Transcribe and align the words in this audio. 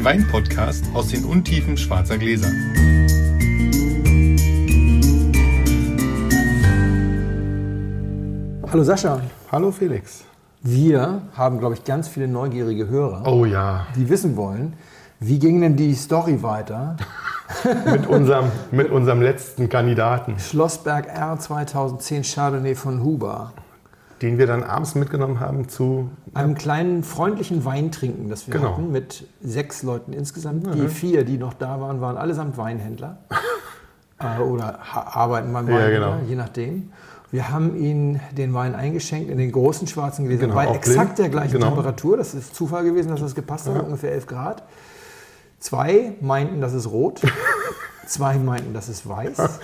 den 0.00 0.04
Wein-Podcast 0.06 0.84
aus 0.94 1.08
den 1.08 1.24
Untiefen 1.26 1.76
schwarzer 1.76 2.16
Gläser. 2.16 2.48
Hallo 8.72 8.82
Sascha. 8.82 9.20
Hallo 9.52 9.70
Felix. 9.70 10.24
Wir 10.62 11.20
haben, 11.34 11.58
glaube 11.58 11.74
ich, 11.74 11.84
ganz 11.84 12.08
viele 12.08 12.28
neugierige 12.28 12.88
Hörer, 12.88 13.26
Oh 13.26 13.44
ja, 13.44 13.88
die 13.94 14.08
wissen 14.08 14.36
wollen, 14.36 14.72
wie 15.18 15.38
ging 15.38 15.60
denn 15.60 15.76
die 15.76 15.94
Story 15.94 16.42
weiter? 16.42 16.96
mit 17.84 18.06
unserem, 18.06 18.50
mit 18.70 18.90
unserem 18.90 19.20
letzten 19.20 19.68
Kandidaten, 19.68 20.38
Schlossberg 20.38 21.08
R 21.08 21.38
2010 21.38 22.22
Chardonnay 22.22 22.74
von 22.74 23.02
Huber. 23.02 23.52
Den 24.22 24.38
wir 24.38 24.46
dann 24.46 24.62
abends 24.62 24.94
mitgenommen 24.94 25.40
haben 25.40 25.68
zu. 25.68 26.10
Einem 26.34 26.54
kleinen 26.54 27.02
freundlichen 27.02 27.64
Weintrinken, 27.64 28.28
das 28.28 28.46
wir 28.46 28.54
Genau. 28.54 28.72
hatten, 28.72 28.92
mit 28.92 29.26
sechs 29.42 29.82
Leuten 29.82 30.12
insgesamt. 30.12 30.74
Die 30.74 30.88
vier, 30.88 31.24
die 31.24 31.38
noch 31.38 31.54
da 31.54 31.80
waren, 31.80 32.00
waren 32.00 32.16
allesamt 32.16 32.58
Weinhändler. 32.58 33.18
äh, 34.18 34.40
oder 34.42 34.78
arbeiten 34.94 35.52
beim 35.52 35.68
Ja, 35.68 35.74
Weinhändler, 35.74 36.12
genau. 36.16 36.28
je 36.28 36.34
nachdem. 36.36 36.92
Wir 37.32 37.48
haben 37.50 37.76
ihnen 37.76 38.20
den 38.36 38.52
Wein 38.54 38.74
eingeschenkt 38.74 39.30
in 39.30 39.38
den 39.38 39.52
großen 39.52 39.86
schwarzen 39.86 40.26
Gläsern 40.26 40.50
Genau, 40.50 40.54
bei 40.56 40.66
exakt 40.74 41.14
blind. 41.14 41.18
der 41.20 41.28
gleichen 41.28 41.52
Genau. 41.52 41.68
Temperatur. 41.68 42.16
Das 42.16 42.34
ist 42.34 42.54
Zufall 42.56 42.82
gewesen, 42.84 43.08
dass 43.10 43.20
das 43.20 43.34
gepasst 43.36 43.68
hat, 43.68 43.82
ungefähr 43.84 44.10
11 44.12 44.26
Grad. 44.26 44.64
Zwei 45.60 46.14
meinten, 46.20 46.60
das 46.60 46.72
ist 46.74 46.90
rot. 46.90 47.20
Zwei 48.10 48.38
meinten, 48.38 48.74
das 48.74 48.88
ist 48.88 49.08
weiß. 49.08 49.36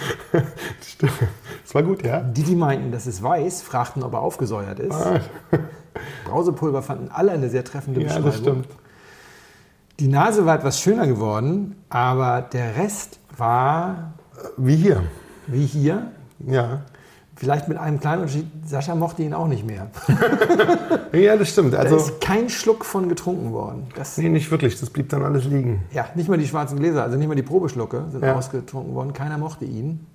Das 1.01 1.75
war 1.75 1.83
gut, 1.83 2.05
ja? 2.05 2.21
Die, 2.21 2.45
die 2.45 2.55
meinten, 2.55 2.93
das 2.93 3.09
ist 3.09 3.21
weiß, 3.21 3.63
fragten, 3.63 4.05
ob 4.05 4.13
er 4.13 4.21
aufgesäuert 4.21 4.79
ist. 4.79 4.95
Ah, 4.95 5.21
Brausepulver 6.25 6.81
fanden 6.81 7.11
alle 7.11 7.33
eine 7.33 7.51
sehr 7.51 7.65
treffende 7.65 8.01
ja, 8.01 8.07
Beschreibung. 8.07 8.31
das 8.31 8.39
stimmt. 8.39 8.69
Die 9.99 10.07
Nase 10.07 10.47
war 10.47 10.55
etwas 10.55 10.81
schöner 10.81 11.09
geworden, 11.09 11.75
aber 11.89 12.41
der 12.41 12.77
Rest 12.77 13.19
war 13.37 14.15
Wie 14.57 14.77
hier. 14.77 15.03
wie 15.49 15.67
hier. 15.67 16.13
Ja. 16.39 16.83
Vielleicht 17.39 17.69
mit 17.69 17.77
einem 17.77 18.01
kleinen 18.01 18.23
Unterschied. 18.23 18.47
Sascha 18.67 18.95
mochte 18.95 19.23
ihn 19.23 19.35
auch 19.35 19.47
nicht 19.47 19.65
mehr. 19.67 19.89
Ja, 21.13 21.37
das 21.37 21.51
stimmt. 21.51 21.73
Da 21.75 21.79
Also, 21.79 21.97
ist 21.97 22.21
kein 22.21 22.49
Schluck 22.51 22.85
von 22.85 23.09
getrunken 23.09 23.53
worden. 23.53 23.87
Das, 23.95 24.19
nee, 24.19 24.29
nicht 24.29 24.51
wirklich. 24.51 24.79
Das 24.81 24.91
blieb 24.91 25.09
dann 25.09 25.23
alles 25.23 25.45
liegen. 25.45 25.83
ja, 25.93 26.07
nicht 26.15 26.29
mal 26.29 26.37
die 26.37 26.47
schwarzen 26.47 26.79
Gläser, 26.79 27.03
also 27.05 27.17
nicht 27.17 27.27
mal 27.29 27.35
die 27.35 27.43
Probeschlucke 27.43 28.05
sind 28.11 28.23
Ja. 28.25 28.35
ausgetrunken 28.35 28.95
worden. 28.95 29.13
Keiner 29.13 29.39
mochte 29.39 29.65
ihn. 29.65 30.07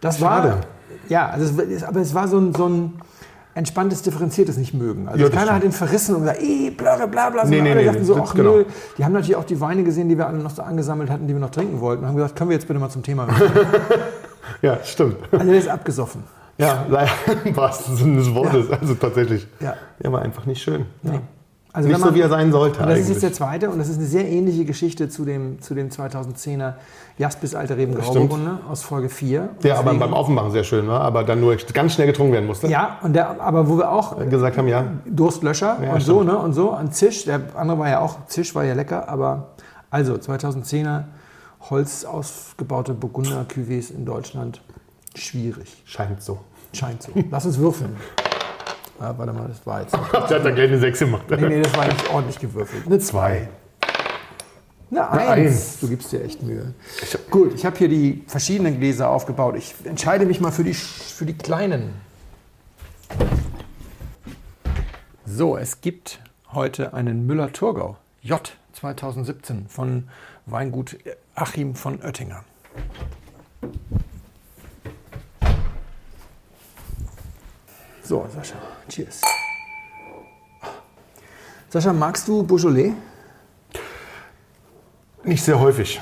Das 0.00 0.18
Schade. 0.18 0.48
war. 0.50 0.60
Ja, 1.08 1.28
also 1.28 1.62
es, 1.62 1.82
aber 1.84 2.00
es 2.00 2.14
war 2.14 2.28
so 2.28 2.38
ein, 2.38 2.54
so 2.54 2.68
ein 2.68 2.92
entspanntes, 3.54 4.02
differenziertes 4.02 4.56
Nicht-Mögen. 4.58 5.08
Also 5.08 5.24
Ja, 5.24 5.30
keiner 5.30 5.52
hat 5.52 5.58
stimmt. 5.58 5.64
ihn 5.74 5.76
verrissen 5.76 6.14
und 6.16 6.20
gesagt, 6.22 6.40
ey, 6.40 6.70
blöre, 6.70 7.08
bla, 7.08 7.30
bla. 7.30 7.44
Nee, 7.44 7.56
sondern 7.58 7.64
nee, 7.64 7.70
alle 7.70 7.80
nee, 7.80 7.86
sagten 7.86 8.04
so, 8.04 8.16
ach 8.22 8.34
genau. 8.34 8.56
nö. 8.58 8.64
Die 8.98 9.04
haben 9.04 9.12
natürlich 9.12 9.36
auch 9.36 9.44
die 9.44 9.60
Weine 9.60 9.84
gesehen, 9.84 10.08
die 10.08 10.16
wir 10.18 10.26
alle 10.26 10.38
noch 10.38 10.50
so 10.50 10.62
angesammelt 10.62 11.10
hatten, 11.10 11.26
die 11.26 11.32
wir 11.32 11.40
noch 11.40 11.50
trinken 11.50 11.80
wollten. 11.80 12.02
Und 12.02 12.08
haben 12.08 12.16
gesagt, 12.16 12.36
können 12.36 12.50
wir 12.50 12.56
jetzt 12.56 12.68
bitte 12.68 12.78
mal 12.78 12.90
zum 12.90 13.02
Thema 13.02 13.26
kommen? 13.26 13.40
Ja, 14.62 14.78
stimmt. 14.84 15.16
Also 15.32 15.46
der 15.46 15.58
ist 15.58 15.68
abgesoffen. 15.68 16.22
Ja, 16.58 16.84
leider 16.88 17.10
im 17.44 17.56
wahrsten 17.56 17.96
Sinne 17.96 18.16
des 18.18 18.34
Wortes. 18.34 18.70
Also 18.70 18.94
tatsächlich. 18.94 19.46
Ja. 19.60 19.74
Er 20.00 20.12
war 20.12 20.22
einfach 20.22 20.44
nicht 20.46 20.62
schön. 20.62 20.86
Ja. 21.04 21.20
Also 21.72 21.88
Nicht 21.90 22.00
man- 22.00 22.08
so, 22.08 22.14
wie 22.16 22.20
er 22.22 22.28
sein 22.30 22.50
sollte 22.50 22.80
Und 22.80 22.88
das 22.88 22.98
ist 22.98 23.04
eigentlich. 23.04 23.14
jetzt 23.16 23.22
der 23.22 23.32
zweite 23.34 23.70
und 23.70 23.78
das 23.78 23.88
ist 23.88 23.98
eine 23.98 24.06
sehr 24.06 24.26
ähnliche 24.26 24.64
Geschichte 24.64 25.08
zu 25.10 25.24
dem, 25.24 25.60
zu 25.60 25.74
dem 25.74 25.90
2010er 25.90 26.72
Jaspis 27.18 27.54
Alte 27.54 27.76
Reben. 27.76 27.94
Grauburgunder 27.94 28.60
aus 28.68 28.82
Folge 28.82 29.08
4. 29.10 29.50
Der 29.62 29.74
aber 29.74 29.82
Deswegen- 29.84 30.00
beim 30.00 30.14
Aufmachen 30.14 30.50
sehr 30.50 30.64
schön 30.64 30.88
war, 30.88 31.02
aber 31.02 31.22
dann 31.24 31.40
nur 31.40 31.54
ganz 31.74 31.92
schnell 31.92 32.06
getrunken 32.08 32.32
werden 32.32 32.46
musste. 32.46 32.66
Ja, 32.68 32.98
und 33.02 33.12
der, 33.12 33.40
aber 33.40 33.68
wo 33.68 33.76
wir 33.76 33.92
auch 33.92 34.16
Gesagt 34.28 34.56
haben, 34.56 34.66
ja, 34.66 34.84
Durstlöscher 35.06 35.76
Ja, 35.84 35.92
und 35.92 36.00
so, 36.00 36.22
ne? 36.24 36.36
Und 36.38 36.54
so, 36.54 36.72
an 36.72 36.90
Zisch. 36.90 37.26
Der 37.26 37.40
andere 37.54 37.78
war 37.78 37.88
ja 37.88 38.00
auch, 38.00 38.26
Zisch 38.26 38.54
war 38.54 38.64
ja 38.64 38.74
lecker, 38.74 39.08
aber 39.08 39.50
also 39.90 40.14
2010er 40.14 41.04
Holz 41.70 42.04
ausgebaute 42.04 42.94
Burgunder 42.94 43.44
Cuvées 43.48 43.90
in 43.90 44.04
Deutschland. 44.06 44.62
Schwierig. 45.14 45.82
scheint 45.84 46.22
so. 46.22 46.40
Scheint 46.72 47.02
so. 47.02 47.12
Lass 47.30 47.44
uns 47.44 47.58
würfeln. 47.58 47.96
Ah, 49.00 49.14
warte 49.16 49.32
mal, 49.32 49.48
das 49.48 49.64
war 49.66 49.82
jetzt. 49.82 49.96
Nicht. 49.96 50.12
Der 50.12 50.20
hat 50.20 50.30
da 50.30 50.50
gleich 50.50 50.68
eine 50.68 50.78
6 50.78 50.98
gemacht. 50.98 51.22
Nee, 51.30 51.48
nee, 51.48 51.62
das 51.62 51.76
war 51.76 51.86
nicht 51.86 52.10
ordentlich 52.10 52.38
gewürfelt. 52.38 52.86
Eine 52.86 52.98
Zwei. 52.98 53.48
Eine 54.90 55.10
Eine 55.10 55.20
Eins. 55.28 55.52
Eins. 55.52 55.80
Du 55.80 55.88
gibst 55.88 56.10
dir 56.10 56.24
echt 56.24 56.42
Mühe. 56.42 56.74
Gut, 57.30 57.54
ich 57.54 57.64
habe 57.66 57.76
hier 57.76 57.88
die 57.88 58.24
verschiedenen 58.26 58.78
Gläser 58.78 59.10
aufgebaut. 59.10 59.56
Ich 59.56 59.74
entscheide 59.84 60.24
mich 60.24 60.40
mal 60.40 60.50
für 60.50 60.64
die, 60.64 60.74
für 60.74 61.26
die 61.26 61.34
kleinen. 61.36 61.94
So, 65.26 65.56
es 65.56 65.80
gibt 65.80 66.20
heute 66.52 66.94
einen 66.94 67.26
Müller-Thurgau 67.26 67.96
J 68.22 68.40
2017 68.72 69.68
von 69.68 70.08
Weingut 70.46 70.96
Achim 71.40 71.74
von 71.74 72.02
Oettinger. 72.02 72.44
So, 78.02 78.26
Sascha, 78.34 78.56
cheers. 78.88 79.20
Sascha, 81.68 81.92
magst 81.92 82.26
du 82.26 82.42
Beaujolais? 82.42 82.92
Nicht 85.24 85.44
sehr 85.44 85.60
häufig. 85.60 86.00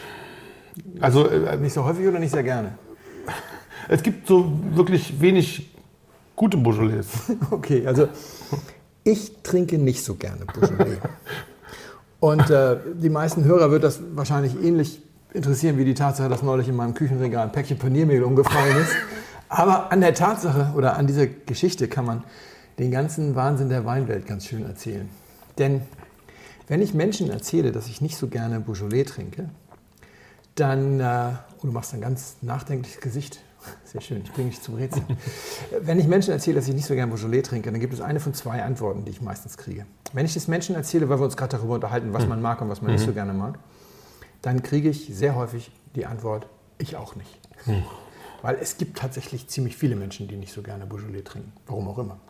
Also 1.01 1.29
äh, 1.29 1.57
Nicht 1.57 1.73
so 1.75 1.85
häufig 1.85 2.07
oder 2.07 2.19
nicht 2.19 2.31
sehr 2.31 2.45
gerne? 2.45 2.79
es 3.89 4.03
gibt 4.03 4.27
so 4.27 4.59
wirklich 4.73 5.21
wenig 5.21 5.71
gute 6.35 6.57
Beaujolais. 6.57 7.07
Okay, 7.51 7.87
also 7.87 8.09
ich 9.05 9.43
trinke 9.43 9.77
nicht 9.77 10.03
so 10.03 10.15
gerne 10.15 10.47
Beaujolais. 10.47 10.99
Und 12.21 12.49
äh, 12.49 12.79
die 12.95 13.11
meisten 13.11 13.45
Hörer 13.45 13.71
wird 13.71 13.85
das 13.85 14.01
wahrscheinlich 14.15 14.55
ähnlich 14.63 15.03
interessieren 15.37 15.77
wie 15.77 15.85
die 15.85 15.95
Tatsache, 15.95 16.29
dass 16.29 16.43
neulich 16.43 16.67
in 16.69 16.75
meinem 16.75 16.95
Küchenregal 16.95 17.45
ein 17.45 17.53
Päckchen 17.53 17.79
Paniermehl 17.79 18.25
umgefallen 18.25 18.77
ist. 18.79 18.93
Aber 19.49 19.93
an 19.93 20.01
der 20.01 20.15
Tatsache 20.15 20.73
oder 20.75 20.97
an 20.97 21.07
dieser 21.07 21.27
Geschichte 21.27 21.87
kann 21.87 22.05
man 22.05 22.25
den 22.79 22.91
ganzen 22.91 23.37
Wahnsinn 23.37 23.69
der 23.69 23.85
Weinwelt 23.85 24.27
ganz 24.27 24.47
schön 24.47 24.65
erzählen. 24.65 25.09
Denn 25.59 25.83
wenn 26.69 26.83
ich 26.83 26.95
Menschen 26.95 27.31
erzähle, 27.31 27.71
dass 27.71 27.87
ich 27.87 28.01
nicht 28.01 28.17
so 28.17 28.29
gerne 28.29 28.61
Beaujolais 28.61 29.05
trinke, 29.05 29.51
dann, 30.57 31.01
äh, 31.01 31.33
oh, 31.59 31.67
du 31.67 31.73
machst 31.73 31.95
ein 31.95 32.01
ganz 32.01 32.37
nachdenkliches 32.41 33.01
Gesicht. 33.01 33.41
Sehr 33.85 34.01
schön, 34.01 34.23
ich 34.25 34.33
bringe 34.33 34.51
dich 34.51 34.63
zum 34.63 34.75
Rätsel. 34.75 35.03
Wenn 35.81 36.01
ich 36.01 36.07
Menschen 36.07 36.33
erzähle, 36.33 36.57
dass 36.57 36.69
ich 36.69 36.75
nicht 36.75 36.87
so 36.87 36.95
gerne 36.95 37.13
Beaujolais 37.13 37.43
trinke, 37.43 37.71
dann 37.71 37.81
gibt 37.81 37.93
es 37.93 38.01
eine 38.01 38.21
von 38.21 38.35
zwei 38.35 38.63
Antworten, 38.63 39.05
die 39.05 39.11
ich 39.11 39.21
meistens 39.21 39.57
kriege. 39.57 39.87
Wenn 40.13 40.27
ich 40.27 40.35
das 40.35 40.49
Menschen 40.49 40.75
erzähle, 40.75 41.09
weil 41.09 41.21
wir 41.21 41.25
uns 41.25 41.37
gerade 41.37 41.57
darüber 41.57 41.75
unterhalten, 41.75 42.13
was 42.13 42.27
man 42.27 42.41
mag 42.41 42.61
und 42.63 42.69
was 42.69 42.83
man 42.83 42.93
nicht 42.93 43.05
so 43.05 43.13
gerne 43.13 43.33
mag, 43.35 43.59
dann 44.47 44.63
kriege 44.63 44.89
ich 44.89 45.11
sehr 45.13 45.35
häufig 45.35 45.73
die 45.97 46.07
Antwort, 46.07 46.47
ich 46.79 46.95
auch 46.95 47.17
nicht. 47.17 47.41
Weil 48.43 48.57
es 48.61 48.79
gibt 48.79 48.97
tatsächlich 48.97 49.49
ziemlich 49.49 49.77
viele 49.77 49.97
Menschen, 49.97 50.29
die 50.29 50.37
nicht 50.37 50.53
so 50.53 50.63
gerne 50.63 50.87
Beaujolais 50.87 51.25
trinken, 51.25 51.53
warum 51.67 51.89
auch 51.89 51.99
immer. 51.99 52.21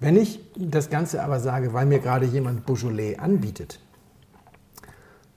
Wenn 0.00 0.16
ich 0.16 0.38
das 0.54 0.90
Ganze 0.90 1.22
aber 1.22 1.40
sage, 1.40 1.72
weil 1.72 1.86
mir 1.86 2.00
gerade 2.00 2.26
jemand 2.26 2.66
Beaujolais 2.66 3.16
anbietet, 3.16 3.80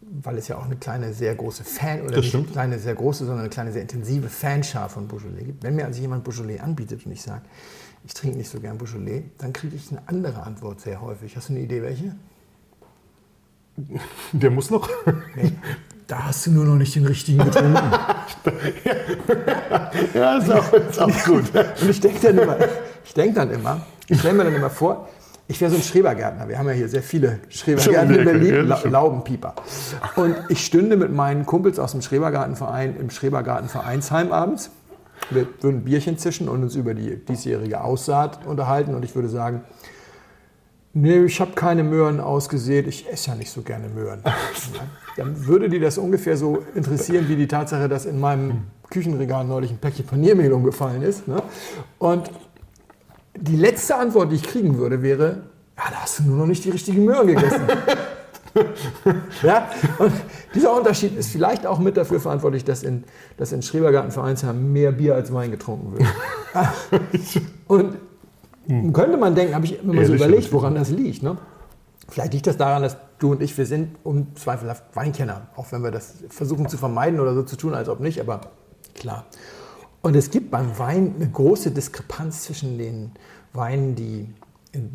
weil 0.02 0.38
es 0.38 0.50
ja 0.50 0.58
auch 0.58 0.66
eine 0.66 0.76
kleine, 0.76 1.14
sehr 1.14 1.36
große 1.36 1.64
Fan, 1.64 2.02
oder 2.02 2.18
nicht 2.18 2.36
eine 2.36 2.44
kleine, 2.44 2.78
sehr 2.78 2.96
große, 2.96 3.20
sondern 3.20 3.40
eine 3.40 3.50
kleine, 3.50 3.72
sehr 3.72 3.84
intensive 3.84 4.28
Fanschar 4.28 4.90
von 4.90 5.08
Beaujolais 5.08 5.46
gibt. 5.46 5.64
Wenn 5.64 5.78
mir 5.78 5.86
also 5.86 6.02
jemand 6.02 6.26
Beaujolais 6.26 6.60
anbietet 6.60 7.06
und 7.06 7.14
ich 7.14 7.22
sage, 7.22 7.44
ich 8.04 8.14
trinke 8.14 8.38
nicht 8.38 8.50
so 8.50 8.60
gern 8.60 8.78
Beaujolais, 8.78 9.24
dann 9.38 9.54
kriege 9.54 9.78
ich 9.78 9.90
eine 9.90 10.06
andere 10.08 10.44
Antwort 10.44 10.82
sehr 10.82 11.00
häufig. 11.00 11.38
Hast 11.38 11.48
du 11.48 11.54
eine 11.54 11.62
Idee, 11.62 11.82
welche? 11.82 12.18
Der 14.32 14.52
muss 14.52 14.70
noch. 14.70 14.90
Nee, 15.36 15.54
da 16.08 16.26
hast 16.26 16.46
du 16.46 16.52
nur 16.52 16.66
noch 16.66 16.76
nicht 16.76 16.94
den 16.96 17.06
richtigen 17.06 17.44
getrunken. 17.44 17.74
ja, 20.14 20.38
ist 20.38 20.52
auch, 20.52 20.74
ist 20.74 21.00
auch 21.00 21.24
gut. 21.26 21.46
Und 21.82 21.90
ich 21.90 22.02
denke 22.02 22.20
dann 22.22 22.38
immer, 22.38 22.58
ich 23.06 23.14
denke 23.14 23.36
dann 23.36 23.52
immer, 23.52 23.86
ich 24.08 24.20
stelle 24.20 24.34
mir 24.34 24.44
dann 24.44 24.56
immer 24.56 24.70
vor, 24.70 25.08
ich 25.48 25.60
wäre 25.60 25.72
so 25.72 25.78
ein 25.78 25.84
Schrebergärtner. 25.84 26.48
Wir 26.48 26.58
haben 26.58 26.68
ja 26.68 26.74
hier 26.74 26.88
sehr 26.88 27.04
viele 27.04 27.40
Schrebergärten 27.50 28.16
in 28.16 28.26
Berlin, 28.26 28.68
La. 28.68 28.82
Laubenpieper. 28.84 29.54
Und 30.16 30.36
ich 30.50 30.66
stünde 30.66 30.96
mit 30.96 31.12
meinen 31.14 31.46
Kumpels 31.46 31.78
aus 31.78 31.92
dem 31.92 32.02
Schrebergartenverein 32.02 32.96
im 32.98 33.10
Schrebergartenvereinsheim 33.10 34.32
abends. 34.32 34.72
Wir 35.30 35.48
würden 35.62 35.78
ein 35.78 35.84
Bierchen 35.84 36.18
zischen 36.18 36.50
und 36.50 36.64
uns 36.64 36.76
über 36.76 36.94
die 36.94 37.18
diesjährige 37.26 37.82
Aussaat 37.82 38.46
unterhalten. 38.46 38.96
Und 38.96 39.04
ich 39.04 39.14
würde 39.14 39.30
sagen, 39.30 39.64
nee, 40.94 41.24
ich 41.24 41.40
habe 41.40 41.52
keine 41.54 41.84
Möhren 41.84 42.20
ausgesät, 42.20 42.88
ich 42.88 43.10
esse 43.10 43.30
ja 43.32 43.36
nicht 43.36 43.52
so 43.52 43.62
gerne 43.62 43.88
Möhren. 43.90 44.22
Dann 45.18 45.46
würde 45.46 45.70
die 45.70 45.80
das 45.80 45.98
ungefähr 45.98 46.38
so 46.38 46.64
interessieren, 46.76 47.28
wie 47.28 47.36
die 47.36 47.48
Tatsache, 47.48 47.88
dass 47.90 48.06
in 48.06 48.20
meinem 48.20 48.64
Küchenregal 48.90 49.46
neulich 49.46 49.72
ein 49.72 49.78
Päckchen 49.78 50.06
Paniermehl 50.06 50.52
umgefallen 50.52 51.02
ist. 51.02 51.28
Ne? 51.28 51.42
Und 51.98 52.30
die 53.36 53.56
letzte 53.56 53.96
Antwort, 53.96 54.32
die 54.32 54.36
ich 54.36 54.44
kriegen 54.44 54.78
würde, 54.78 55.02
wäre, 55.02 55.44
ja, 55.78 55.84
da 55.90 56.02
hast 56.02 56.20
du 56.20 56.24
nur 56.24 56.38
noch 56.38 56.46
nicht 56.46 56.64
die 56.66 56.70
richtigen 56.70 57.06
Möhren 57.06 57.28
gegessen. 57.28 57.62
ja? 59.44 59.70
Und 59.98 60.14
dieser 60.54 60.76
Unterschied 60.76 61.18
ist 61.18 61.32
vielleicht 61.32 61.66
auch 61.66 61.80
mit 61.80 61.98
dafür 61.98 62.20
verantwortlich, 62.20 62.66
dass 62.66 62.84
in, 62.84 63.06
dass 63.38 63.52
in 63.52 63.62
Schrebergartenvereinsheim 63.62 64.74
mehr 64.74 64.92
Bier 64.92 65.16
als 65.16 65.34
Wein 65.34 65.52
getrunken 65.52 65.98
wird. 65.98 66.10
Und 67.68 67.96
könnte 68.68 69.18
man 69.18 69.36
denken, 69.36 69.56
habe 69.56 69.66
ich 69.66 69.82
immer 69.82 69.94
mal 69.94 70.06
so 70.06 70.14
überlegt, 70.14 70.52
woran 70.54 70.76
das 70.76 70.90
liegt. 70.90 71.24
Ne? 71.24 71.38
Vielleicht 72.08 72.34
liegt 72.34 72.48
das 72.48 72.58
daran, 72.58 72.84
dass 72.84 72.98
du 73.20 73.32
und 73.32 73.42
ich, 73.42 73.58
wir 73.58 73.66
sind 73.66 73.96
unzweifelhaft 74.04 74.96
Weinkenner, 74.96 75.48
auch 75.56 75.72
wenn 75.72 75.84
wir 75.84 75.92
das 75.92 76.16
versuchen 76.30 76.68
zu 76.68 76.78
vermeiden 76.78 77.20
oder 77.20 77.34
so 77.34 77.44
zu 77.44 77.56
tun, 77.56 77.74
als 77.74 77.90
ob 77.90 78.00
nicht, 78.00 78.20
aber 78.20 78.42
klar. 78.96 79.26
Und 80.02 80.16
es 80.16 80.32
gibt 80.32 80.52
beim 80.52 80.78
Wein 80.80 81.16
eine 81.16 81.30
große 81.30 81.72
Diskrepanz 81.72 82.44
zwischen 82.44 82.78
den 82.78 83.12
Weinen, 83.54 83.96
die 83.96 84.28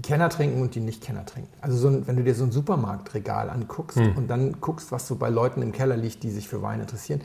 Kenner 0.03 0.31
trinken 0.31 0.63
und 0.63 0.75
die 0.75 0.81
Nicht-Kenner 0.81 1.27
trinken. 1.27 1.51
Also 1.61 1.77
so 1.77 1.89
ein, 1.89 2.07
wenn 2.07 2.17
du 2.17 2.25
dir 2.25 2.35
so 2.35 2.45
ein 2.45 2.51
Supermarktregal 2.51 3.51
anguckst 3.51 3.99
hm. 3.99 4.17
und 4.17 4.29
dann 4.29 4.61
guckst, 4.61 4.91
was 4.91 5.07
so 5.07 5.17
bei 5.17 5.29
Leuten 5.29 5.63
im 5.63 5.73
Keller 5.73 5.97
liegt, 5.97 6.23
die 6.23 6.31
sich 6.31 6.49
für 6.49 6.63
Wein 6.63 6.81
interessieren, 6.81 7.21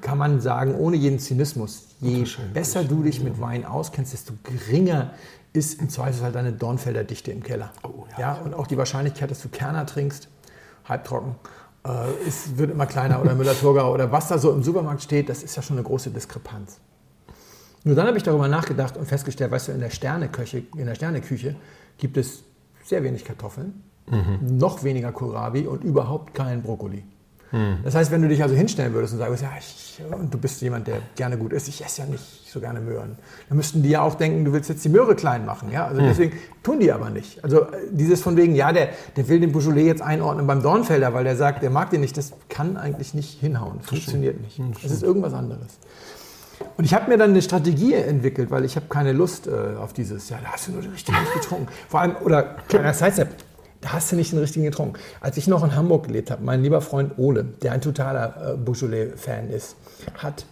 kann 0.00 0.18
man 0.18 0.40
sagen, 0.40 0.74
ohne 0.74 0.96
jeden 0.96 1.18
Zynismus, 1.18 1.88
je 2.00 2.26
besser 2.52 2.84
du 2.84 3.02
dich 3.02 3.22
mit 3.22 3.40
Wein 3.40 3.64
auskennst, 3.64 4.12
desto 4.12 4.34
geringer 4.42 5.12
ist 5.52 5.80
im 5.80 5.88
Zweifelsfall 5.88 6.32
deine 6.32 6.52
Dornfelder 6.52 7.04
Dichte 7.04 7.32
im 7.32 7.42
Keller. 7.42 7.70
Oh, 7.82 8.04
ja. 8.12 8.20
ja. 8.20 8.34
und 8.42 8.54
auch 8.54 8.66
die 8.66 8.76
Wahrscheinlichkeit, 8.76 9.30
dass 9.30 9.42
du 9.42 9.48
Kerner 9.48 9.86
trinkst, 9.86 10.28
halbtrocken, 10.84 11.34
äh, 11.86 12.26
ist, 12.26 12.58
wird 12.58 12.70
immer 12.70 12.86
kleiner 12.86 13.20
oder 13.20 13.34
Müller-Thurgau 13.34 13.92
oder 13.92 14.12
was 14.12 14.28
da 14.28 14.38
so 14.38 14.52
im 14.52 14.62
Supermarkt 14.62 15.02
steht, 15.02 15.28
das 15.28 15.42
ist 15.42 15.56
ja 15.56 15.62
schon 15.62 15.76
eine 15.76 15.84
große 15.84 16.10
Diskrepanz. 16.10 16.78
Nur 17.84 17.94
dann 17.94 18.06
habe 18.06 18.16
ich 18.16 18.22
darüber 18.22 18.46
nachgedacht 18.46 18.96
und 18.96 19.06
festgestellt, 19.06 19.50
weißt 19.50 19.68
du, 19.68 19.72
in 19.72 19.80
der 19.80 19.90
Sterneküche, 19.90 20.64
in 20.76 20.86
der 20.86 20.94
Sterneküche 20.94 21.56
gibt 21.98 22.16
es 22.16 22.42
sehr 22.84 23.02
wenig 23.02 23.24
Kartoffeln, 23.24 23.82
mhm. 24.10 24.58
noch 24.58 24.84
weniger 24.84 25.12
Kohlrabi 25.12 25.66
und 25.66 25.82
überhaupt 25.82 26.34
keinen 26.34 26.62
Brokkoli. 26.62 27.04
Mhm. 27.52 27.78
Das 27.82 27.94
heißt, 27.94 28.10
wenn 28.10 28.22
du 28.22 28.28
dich 28.28 28.42
also 28.42 28.54
hinstellen 28.54 28.92
würdest 28.92 29.12
und 29.14 29.18
sagst, 29.18 29.42
ja, 29.42 29.50
ich, 29.58 30.00
und 30.10 30.32
du 30.32 30.38
bist 30.38 30.60
jemand, 30.62 30.86
der 30.86 30.98
gerne 31.16 31.36
gut 31.36 31.52
isst, 31.52 31.68
ich 31.68 31.84
esse 31.84 32.02
ja 32.02 32.08
nicht 32.08 32.50
so 32.50 32.60
gerne 32.60 32.80
Möhren, 32.80 33.16
dann 33.48 33.56
müssten 33.56 33.82
die 33.82 33.90
ja 33.90 34.02
auch 34.02 34.14
denken, 34.14 34.44
du 34.44 34.52
willst 34.52 34.68
jetzt 34.68 34.84
die 34.84 34.88
Möhre 34.88 35.14
klein 35.14 35.44
machen. 35.44 35.70
Ja? 35.72 35.86
Also 35.86 36.00
mhm. 36.00 36.06
deswegen 36.06 36.38
tun 36.62 36.80
die 36.80 36.92
aber 36.92 37.10
nicht. 37.10 37.42
Also 37.44 37.62
äh, 37.62 37.66
dieses 37.90 38.20
von 38.22 38.36
wegen, 38.36 38.54
ja, 38.54 38.72
der, 38.72 38.90
der 39.16 39.28
will 39.28 39.40
den 39.40 39.52
Beaujolais 39.52 39.84
jetzt 39.84 40.02
einordnen 40.02 40.46
beim 40.46 40.62
Dornfelder, 40.62 41.12
weil 41.14 41.24
der 41.24 41.36
sagt, 41.36 41.62
der 41.62 41.70
mag 41.70 41.90
den 41.90 42.00
nicht, 42.00 42.16
das 42.16 42.32
kann 42.48 42.76
eigentlich 42.76 43.14
nicht 43.14 43.40
hinhauen, 43.40 43.80
funktioniert 43.82 44.40
nicht. 44.40 44.60
Das 44.82 44.92
ist 44.92 45.02
irgendwas 45.02 45.34
anderes. 45.34 45.78
Und 46.76 46.84
ich 46.84 46.94
habe 46.94 47.10
mir 47.10 47.16
dann 47.16 47.30
eine 47.30 47.42
Strategie 47.42 47.94
entwickelt, 47.94 48.50
weil 48.50 48.64
ich 48.64 48.76
habe 48.76 48.86
keine 48.88 49.12
Lust 49.12 49.46
äh, 49.46 49.76
auf 49.78 49.92
dieses, 49.92 50.28
ja, 50.28 50.38
da 50.42 50.52
hast 50.52 50.68
du 50.68 50.72
nur 50.72 50.82
den 50.82 50.92
richtigen 50.92 51.18
getrunken. 51.34 51.68
Vor 51.88 52.00
allem, 52.00 52.16
oder 52.22 52.42
kleiner 52.68 52.92
Sidestep, 52.92 53.28
hast 53.84 54.12
du 54.12 54.16
nicht 54.16 54.32
den 54.32 54.38
richtigen 54.38 54.64
getrunken. 54.64 54.98
Als 55.20 55.36
ich 55.36 55.46
noch 55.46 55.64
in 55.64 55.74
Hamburg 55.74 56.06
gelebt 56.06 56.30
habe, 56.30 56.44
mein 56.44 56.62
lieber 56.62 56.80
Freund 56.80 57.18
Ole, 57.18 57.44
der 57.44 57.72
ein 57.72 57.80
totaler 57.80 58.54
äh, 58.54 58.56
Beaujolais-Fan 58.56 59.50
ist, 59.50 59.76
hat 60.18 60.44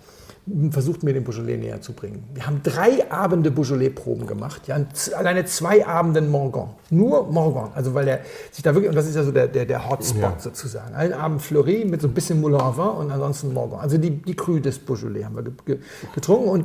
versucht, 0.71 1.03
mir 1.03 1.13
den 1.13 1.25
Beaujolais 1.25 1.59
näher 1.59 1.81
zu 1.81 1.93
bringen. 1.93 2.25
Wir 2.35 2.47
haben 2.47 2.63
drei 2.63 3.11
Abende 3.11 3.51
Beaujolais-Proben 3.51 4.27
gemacht, 4.27 4.67
ja, 4.67 4.79
alleine 5.17 5.45
zwei 5.45 5.87
Abenden 5.87 6.31
Morgon. 6.31 6.71
Nur 6.91 7.31
Morgon, 7.31 7.71
also 7.75 7.95
weil 7.95 8.07
der 8.07 8.21
sich 8.51 8.63
da 8.63 8.75
wirklich, 8.75 8.89
und 8.89 8.97
das 8.97 9.07
ist 9.07 9.17
ja 9.17 9.25
so 9.25 9.33
der, 9.33 9.49
der, 9.49 9.67
der 9.67 9.89
Hotspot 9.89 10.23
ja. 10.23 10.37
sozusagen. 10.39 10.95
Einen 10.95 11.13
Abend 11.13 11.43
Fleury 11.43 11.85
mit 11.85 12.01
so 12.01 12.09
ein 12.09 12.15
bisschen 12.15 12.41
Moulin 12.41 12.61
Vin 12.61 12.85
und 12.85 13.11
ansonsten 13.11 13.53
Morgon. 13.53 13.81
Also 13.81 13.99
die, 13.99 14.11
die 14.11 14.35
Cru 14.35 14.59
des 14.59 14.79
Beaujolais 14.79 15.25
haben 15.25 15.37
wir 15.37 15.79
getrunken 16.15 16.49
und 16.49 16.65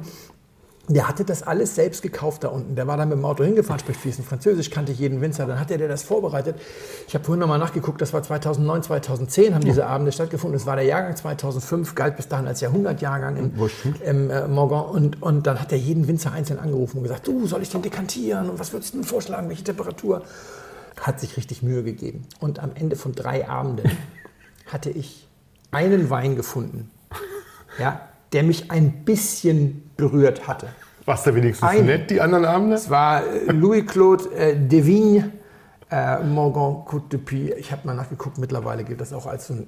der 0.90 1.08
hatte 1.08 1.24
das 1.24 1.44
alles 1.44 1.76
selbst 1.76 2.02
gekauft 2.02 2.44
da 2.44 2.50
unten. 2.50 2.76
Der 2.76 2.88
war 2.88 2.98
dann 2.98 3.08
mit 3.08 3.18
dem 3.18 3.24
Auto 3.24 3.44
hingefahren, 3.44 3.80
spricht 3.80 4.02
fließend 4.02 4.28
Französisch, 4.28 4.70
kannte 4.70 4.92
jeden 4.92 5.22
Winzer. 5.22 5.46
Dann 5.46 5.58
hat 5.58 5.72
er 5.72 5.78
das 5.88 6.04
vorbereitet. 6.04 6.60
Ich 7.08 7.14
habe 7.14 7.24
vorhin 7.24 7.40
nochmal 7.40 7.58
nachgeguckt, 7.58 8.02
das 8.02 8.12
war 8.12 8.22
2009, 8.22 8.84
2010 8.84 9.56
haben 9.56 9.64
diese 9.64 9.88
Abende 9.88 10.12
stattgefunden. 10.12 10.58
Es 10.58 10.66
war 10.66 10.76
der 10.76 10.84
Jahrgang 10.84 11.16
2005, 11.16 11.96
galt 11.96 12.18
bis 12.18 12.28
dahin 12.28 12.48
als 12.48 12.60
Jahrhundertjahrgang 12.60 13.38
im, 13.38 13.54
im 14.06 14.30
äh, 14.30 14.48
Morgan. 14.50 14.84
Und, 14.86 15.22
und 15.22 15.48
dann 15.48 15.62
hat 15.62 15.72
er 15.72 15.78
jeden 15.78 16.08
Winzer 16.10 16.34
einzeln 16.34 16.60
angerufen 16.60 16.98
und 16.98 17.04
gesagt, 17.04 17.28
du, 17.28 17.48
soll 17.48 17.62
ich 17.62 17.70
den 17.70 17.82
dekantieren? 17.82 18.50
Und 18.50 18.60
was 18.60 18.74
würdest 18.74 18.94
du 18.94 18.98
denn 18.98 19.08
vorschlagen? 19.08 19.48
Welche 19.48 19.64
Temperatur? 19.64 20.24
Hat 21.00 21.18
sich 21.22 21.38
richtig 21.38 21.64
Mühe 21.64 21.84
gegeben. 21.84 22.28
Und 22.42 22.60
am 22.60 22.72
Ende 22.76 22.98
von 22.98 23.14
drei 23.14 23.48
Abenden 23.48 23.90
hatte 24.68 24.90
ich 24.90 25.30
einen 25.72 26.10
Wein 26.10 26.36
gefunden, 26.36 26.92
ja, 27.80 28.02
der 28.34 28.44
mich 28.44 28.70
ein 28.72 29.06
bisschen 29.06 29.92
berührt 29.96 30.48
hatte. 30.48 30.68
Was 31.06 31.24
da 31.24 31.36
wenigstens 31.36 31.68
ein, 31.68 31.86
nett, 31.86 32.10
die 32.10 32.22
anderen 32.22 32.46
Abende? 32.46 32.76
Es 32.76 32.90
war 32.90 33.26
äh, 33.26 33.52
Louis-Claude 33.52 34.34
äh, 34.36 34.56
Devigne, 34.58 35.32
äh, 35.92 36.20
Morgan 36.24 36.86
Côte 36.86 37.10
de 37.10 37.20
Puy. 37.20 37.54
Ich 37.58 37.72
habe 37.72 37.86
mal 37.86 37.94
nachgeguckt, 37.94 38.38
mittlerweile 38.38 38.84
gilt 38.84 39.02
das 39.02 39.14
auch 39.14 39.28
als 39.28 39.48
so 39.48 39.54
ein 39.54 39.68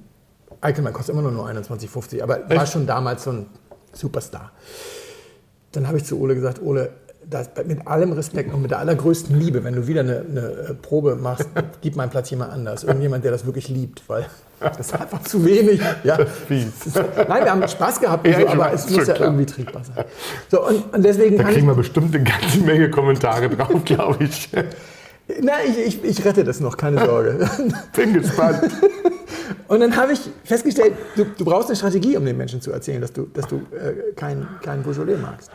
Allgemein 0.60 0.92
kostet 0.92 1.14
immer 1.14 1.30
nur 1.30 1.46
21,50, 1.48 2.22
aber 2.22 2.40
Echt? 2.40 2.56
war 2.56 2.66
schon 2.66 2.86
damals 2.86 3.24
so 3.24 3.30
ein 3.30 3.46
Superstar. 3.92 4.52
Dann 5.72 5.86
habe 5.86 5.98
ich 5.98 6.04
zu 6.04 6.18
Ole 6.18 6.34
gesagt, 6.34 6.62
Ole, 6.62 6.90
das, 7.28 7.50
mit 7.66 7.86
allem 7.86 8.12
Respekt 8.12 8.52
und 8.54 8.62
mit 8.62 8.70
der 8.70 8.78
allergrößten 8.78 9.38
Liebe, 9.38 9.64
wenn 9.64 9.74
du 9.74 9.86
wieder 9.86 10.00
eine, 10.00 10.24
eine 10.28 10.40
äh, 10.40 10.74
Probe 10.74 11.16
machst, 11.16 11.48
gib 11.80 11.96
meinen 11.96 12.10
Platz 12.10 12.30
jemand 12.30 12.52
anders. 12.52 12.84
Irgendjemand, 12.84 13.24
der 13.24 13.32
das 13.32 13.46
wirklich 13.46 13.68
liebt, 13.68 14.02
weil 14.08 14.26
das 14.60 14.78
ist 14.80 14.94
einfach 14.94 15.22
zu 15.22 15.44
wenig. 15.44 15.80
Ja. 16.04 16.18
Nein, 16.18 17.44
wir 17.44 17.50
haben 17.50 17.68
Spaß 17.68 18.00
gehabt, 18.00 18.26
ja, 18.26 18.40
so, 18.40 18.48
aber 18.48 18.72
es 18.72 18.88
muss 18.88 19.06
ja 19.06 19.14
klar. 19.14 19.28
irgendwie 19.28 19.46
trinkbar 19.46 19.82
sein. 19.84 20.04
So, 20.50 20.66
und, 20.66 20.94
und 20.94 21.04
deswegen 21.04 21.36
da 21.36 21.44
kriegen 21.44 21.66
wir 21.66 21.74
bestimmt 21.74 22.14
eine 22.14 22.24
ganze 22.24 22.60
Menge 22.60 22.90
Kommentare 22.90 23.50
drauf, 23.50 23.84
glaube 23.84 24.24
ich. 24.24 24.48
Nein, 25.40 25.54
ich, 25.68 25.78
ich, 25.78 26.04
ich, 26.04 26.24
rette 26.24 26.44
das 26.44 26.60
noch, 26.60 26.76
keine 26.76 27.04
Sorge. 27.04 27.48
Bin 27.96 28.14
gespannt. 28.14 28.62
Und 29.68 29.80
dann 29.80 29.96
habe 29.96 30.12
ich 30.12 30.20
festgestellt, 30.44 30.94
du, 31.16 31.24
du, 31.24 31.44
brauchst 31.44 31.68
eine 31.68 31.76
Strategie, 31.76 32.16
um 32.16 32.24
den 32.24 32.36
Menschen 32.36 32.60
zu 32.60 32.70
erzählen, 32.70 33.00
dass 33.00 33.12
du, 33.12 33.26
dass 33.34 33.48
du 33.48 33.56
äh, 33.56 34.12
keinen 34.14 34.48
kein 34.62 34.82
Beaujolais 34.84 35.18
magst. 35.20 35.50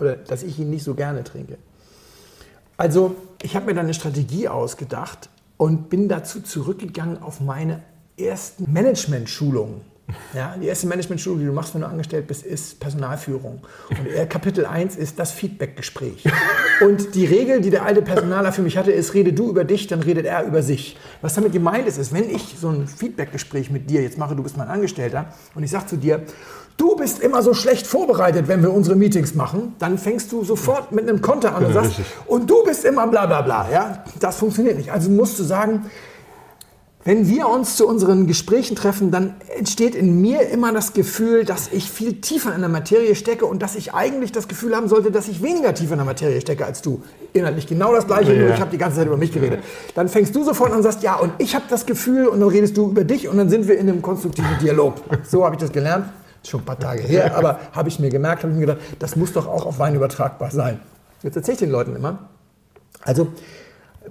Oder 0.00 0.16
dass 0.16 0.42
ich 0.42 0.58
ihn 0.58 0.70
nicht 0.70 0.82
so 0.82 0.94
gerne 0.94 1.22
trinke. 1.22 1.58
Also, 2.76 3.14
ich 3.42 3.54
habe 3.54 3.66
mir 3.66 3.74
dann 3.74 3.84
eine 3.84 3.94
Strategie 3.94 4.48
ausgedacht 4.48 5.28
und 5.58 5.90
bin 5.90 6.08
dazu 6.08 6.40
zurückgegangen 6.40 7.22
auf 7.22 7.40
meine 7.40 7.82
ersten 8.16 8.72
Management-Schulungen. 8.72 9.82
Ja, 10.34 10.56
die 10.60 10.66
erste 10.66 10.86
Management-Schulung, 10.88 11.38
die 11.38 11.46
du 11.46 11.52
machst, 11.52 11.74
wenn 11.74 11.82
du 11.82 11.86
angestellt 11.86 12.26
bist, 12.26 12.44
ist 12.44 12.80
Personalführung. 12.80 13.60
Und 13.90 14.28
Kapitel 14.28 14.66
1 14.66 14.96
ist 14.96 15.18
das 15.18 15.30
Feedback-Gespräch. 15.30 16.24
Und 16.80 17.14
die 17.14 17.26
Regel, 17.26 17.60
die 17.60 17.70
der 17.70 17.84
alte 17.84 18.02
Personaler 18.02 18.52
für 18.52 18.62
mich 18.62 18.76
hatte, 18.76 18.90
ist, 18.90 19.14
rede 19.14 19.32
du 19.32 19.50
über 19.50 19.64
dich, 19.64 19.86
dann 19.86 20.00
redet 20.00 20.26
er 20.26 20.44
über 20.44 20.62
sich. 20.62 20.96
Was 21.20 21.34
damit 21.34 21.52
gemeint 21.52 21.86
ist, 21.86 21.98
ist, 21.98 22.12
wenn 22.12 22.28
ich 22.28 22.56
so 22.58 22.70
ein 22.70 22.88
Feedback-Gespräch 22.88 23.70
mit 23.70 23.88
dir 23.88 24.02
jetzt 24.02 24.18
mache, 24.18 24.34
du 24.34 24.42
bist 24.42 24.56
mein 24.56 24.68
Angestellter, 24.68 25.32
und 25.54 25.62
ich 25.62 25.70
sage 25.70 25.86
zu 25.86 25.96
dir, 25.96 26.22
du 26.76 26.96
bist 26.96 27.20
immer 27.20 27.42
so 27.42 27.54
schlecht 27.54 27.86
vorbereitet, 27.86 28.48
wenn 28.48 28.62
wir 28.62 28.72
unsere 28.72 28.96
Meetings 28.96 29.34
machen, 29.34 29.74
dann 29.78 29.98
fängst 29.98 30.32
du 30.32 30.44
sofort 30.44 30.92
mit 30.92 31.08
einem 31.08 31.20
Konter 31.20 31.54
an 31.54 31.66
und 31.66 31.72
sagst, 31.72 31.92
und 32.26 32.48
du 32.48 32.64
bist 32.64 32.84
immer 32.84 33.06
bla 33.06 33.26
bla 33.26 33.42
bla. 33.42 33.68
Ja? 33.70 34.04
Das 34.18 34.36
funktioniert 34.36 34.76
nicht. 34.76 34.92
Also 34.92 35.10
musst 35.10 35.38
du 35.38 35.42
sagen, 35.42 35.84
wenn 37.02 37.26
wir 37.28 37.48
uns 37.48 37.76
zu 37.76 37.88
unseren 37.88 38.26
Gesprächen 38.26 38.76
treffen, 38.76 39.10
dann 39.10 39.34
entsteht 39.56 39.94
in 39.94 40.20
mir 40.20 40.50
immer 40.50 40.70
das 40.70 40.92
Gefühl, 40.92 41.46
dass 41.46 41.68
ich 41.72 41.90
viel 41.90 42.20
tiefer 42.20 42.54
in 42.54 42.60
der 42.60 42.68
Materie 42.68 43.14
stecke 43.14 43.46
und 43.46 43.62
dass 43.62 43.74
ich 43.74 43.94
eigentlich 43.94 44.32
das 44.32 44.48
Gefühl 44.48 44.76
haben 44.76 44.86
sollte, 44.86 45.10
dass 45.10 45.26
ich 45.26 45.42
weniger 45.42 45.72
tiefer 45.72 45.92
in 45.92 45.98
der 45.98 46.04
Materie 46.04 46.42
stecke 46.42 46.66
als 46.66 46.82
du. 46.82 47.02
Inhaltlich 47.32 47.66
genau 47.66 47.94
das 47.94 48.06
Gleiche, 48.06 48.34
ja. 48.34 48.42
nur 48.42 48.54
ich 48.54 48.60
habe 48.60 48.70
die 48.70 48.76
ganze 48.76 48.98
Zeit 48.98 49.06
über 49.06 49.16
mich 49.16 49.32
geredet. 49.32 49.60
Dann 49.94 50.10
fängst 50.10 50.36
du 50.36 50.44
sofort 50.44 50.72
an 50.72 50.78
und 50.78 50.82
sagst, 50.82 51.02
ja, 51.02 51.14
und 51.14 51.32
ich 51.38 51.54
habe 51.54 51.64
das 51.70 51.86
Gefühl 51.86 52.26
und 52.26 52.40
dann 52.40 52.50
redest 52.50 52.76
du 52.76 52.90
über 52.90 53.04
dich 53.04 53.28
und 53.28 53.38
dann 53.38 53.48
sind 53.48 53.66
wir 53.66 53.78
in 53.78 53.88
einem 53.88 54.02
konstruktiven 54.02 54.58
Dialog. 54.60 54.96
So 55.26 55.42
habe 55.42 55.54
ich 55.54 55.60
das 55.60 55.72
gelernt. 55.72 56.04
Schon 56.44 56.60
ein 56.60 56.64
paar 56.64 56.78
Tage 56.78 57.02
her, 57.02 57.34
aber 57.38 57.60
habe 57.72 57.88
ich 57.88 57.98
mir 57.98 58.10
gemerkt, 58.10 58.42
habe 58.42 58.52
ich 58.52 58.58
mir 58.58 58.66
gedacht, 58.66 58.84
das 58.98 59.16
muss 59.16 59.32
doch 59.32 59.46
auch 59.46 59.66
auf 59.66 59.78
Wein 59.78 59.94
übertragbar 59.94 60.50
sein. 60.50 60.80
Jetzt 61.22 61.36
erzähle 61.36 61.54
ich 61.54 61.60
den 61.60 61.70
Leuten 61.70 61.96
immer. 61.96 62.30
Also, 63.02 63.28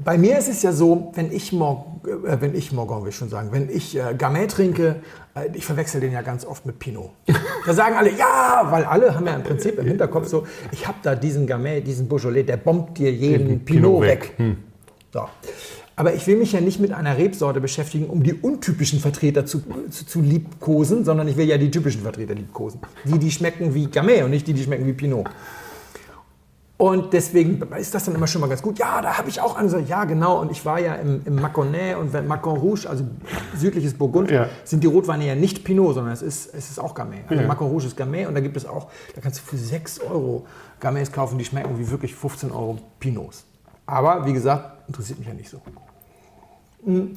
bei 0.03 0.17
mir 0.17 0.37
ist 0.37 0.47
es 0.47 0.61
ja 0.61 0.71
so, 0.71 1.11
wenn 1.15 1.31
ich, 1.31 1.51
Mor 1.51 1.99
äh, 2.05 2.37
wenn 2.39 2.55
ich 2.55 2.71
Morgon 2.71 3.03
will 3.03 3.09
ich 3.09 3.15
schon 3.15 3.29
sagen, 3.29 3.49
wenn 3.51 3.69
ich 3.69 3.97
äh, 3.97 4.13
Gamay 4.15 4.47
trinke, 4.47 4.97
äh, 5.35 5.49
ich 5.53 5.65
verwechsel 5.65 5.99
den 5.99 6.11
ja 6.11 6.21
ganz 6.21 6.45
oft 6.45 6.65
mit 6.65 6.79
Pinot. 6.79 7.11
Da 7.65 7.73
sagen 7.73 7.95
alle, 7.95 8.11
ja, 8.11 8.67
weil 8.69 8.85
alle 8.85 9.13
haben 9.13 9.27
ja 9.27 9.35
im 9.35 9.43
Prinzip 9.43 9.77
im 9.77 9.85
Hinterkopf 9.85 10.27
so, 10.27 10.47
ich 10.71 10.87
habe 10.87 10.97
da 11.03 11.13
diesen 11.13 11.45
Gamay, 11.45 11.81
diesen 11.81 12.07
Beaujolais, 12.07 12.43
der 12.43 12.57
bombt 12.57 12.97
dir 12.97 13.11
jeden 13.11 13.63
Pinot, 13.65 13.65
Pinot, 13.65 14.01
weg. 14.01 14.21
weg. 14.21 14.33
Hm. 14.37 14.57
So. 15.13 15.25
Aber 15.99 16.13
ich 16.13 16.25
will 16.27 16.37
mich 16.37 16.53
ja 16.53 16.61
nicht 16.61 16.79
mit 16.79 16.93
einer 16.93 17.17
Rebsorte 17.17 17.59
beschäftigen, 17.59 18.05
um 18.05 18.23
die 18.23 18.33
untypischen 18.33 19.01
Vertreter 19.01 19.45
zu, 19.45 19.61
zu, 19.89 20.05
zu, 20.05 20.21
liebkosen, 20.21 21.03
sondern 21.03 21.27
ich 21.27 21.35
will 21.35 21.45
ja 21.45 21.57
die 21.57 21.69
typischen 21.69 22.03
Vertreter 22.03 22.35
liebkosen. 22.35 22.79
Die, 23.03 23.19
die 23.19 23.29
schmecken 23.29 23.73
wie 23.73 23.87
Gamay 23.87 24.23
und 24.23 24.29
nicht 24.29 24.47
die, 24.47 24.53
die 24.53 24.63
schmecken 24.63 24.87
wie 24.87 24.93
Pinot. 24.93 25.29
Und 26.77 27.11
deswegen 27.11 27.61
ist 27.77 27.93
das 27.93 28.05
dann 28.05 28.15
immer 28.15 28.27
schon 28.27 28.39
mal 28.39 28.47
ganz 28.47 28.61
gut. 28.61 28.79
Ja, 28.79 29.01
da 29.01 29.17
habe 29.17 29.27
ich 29.27 29.41
auch 29.41 29.57
angesagt, 29.57 29.89
ja 29.89 30.05
genau. 30.05 30.39
Und 30.39 30.53
ich 30.53 30.65
war 30.65 30.79
ja 30.79 30.95
im, 30.95 31.21
im 31.25 31.35
Maconnais 31.35 31.95
und 31.95 32.13
Macon 32.25 32.57
Rouge, 32.57 32.89
also 32.89 33.03
südliches 33.57 33.93
Burgund, 33.93 34.31
ja. 34.31 34.47
sind 34.63 34.85
die 34.85 34.87
Rotweine 34.87 35.27
ja 35.27 35.35
nicht 35.35 35.65
Pinot, 35.65 35.95
sondern 35.95 36.13
es 36.13 36.21
ist, 36.21 36.55
es 36.55 36.69
ist 36.69 36.79
auch 36.79 36.95
Gamay. 36.95 37.25
Also 37.27 37.41
ja. 37.41 37.45
Macon 37.45 37.67
Rouge 37.67 37.87
ist 37.87 37.97
Gamay 37.97 38.25
und 38.25 38.35
da 38.35 38.39
gibt 38.39 38.55
es 38.55 38.65
auch, 38.65 38.87
da 39.15 39.19
kannst 39.19 39.39
du 39.39 39.43
für 39.43 39.57
6 39.57 39.99
Euro 39.99 40.45
Gamays 40.79 41.11
kaufen, 41.11 41.37
die 41.37 41.43
schmecken 41.43 41.77
wie 41.77 41.91
wirklich 41.91 42.15
15 42.15 42.53
Euro 42.53 42.77
Pinots. 43.01 43.43
Aber 43.85 44.25
wie 44.25 44.31
gesagt, 44.31 44.78
interessiert 44.89 45.19
mich 45.19 45.27
ja 45.27 45.33
nicht 45.33 45.49
so. 45.49 45.61
Hm. 46.83 47.15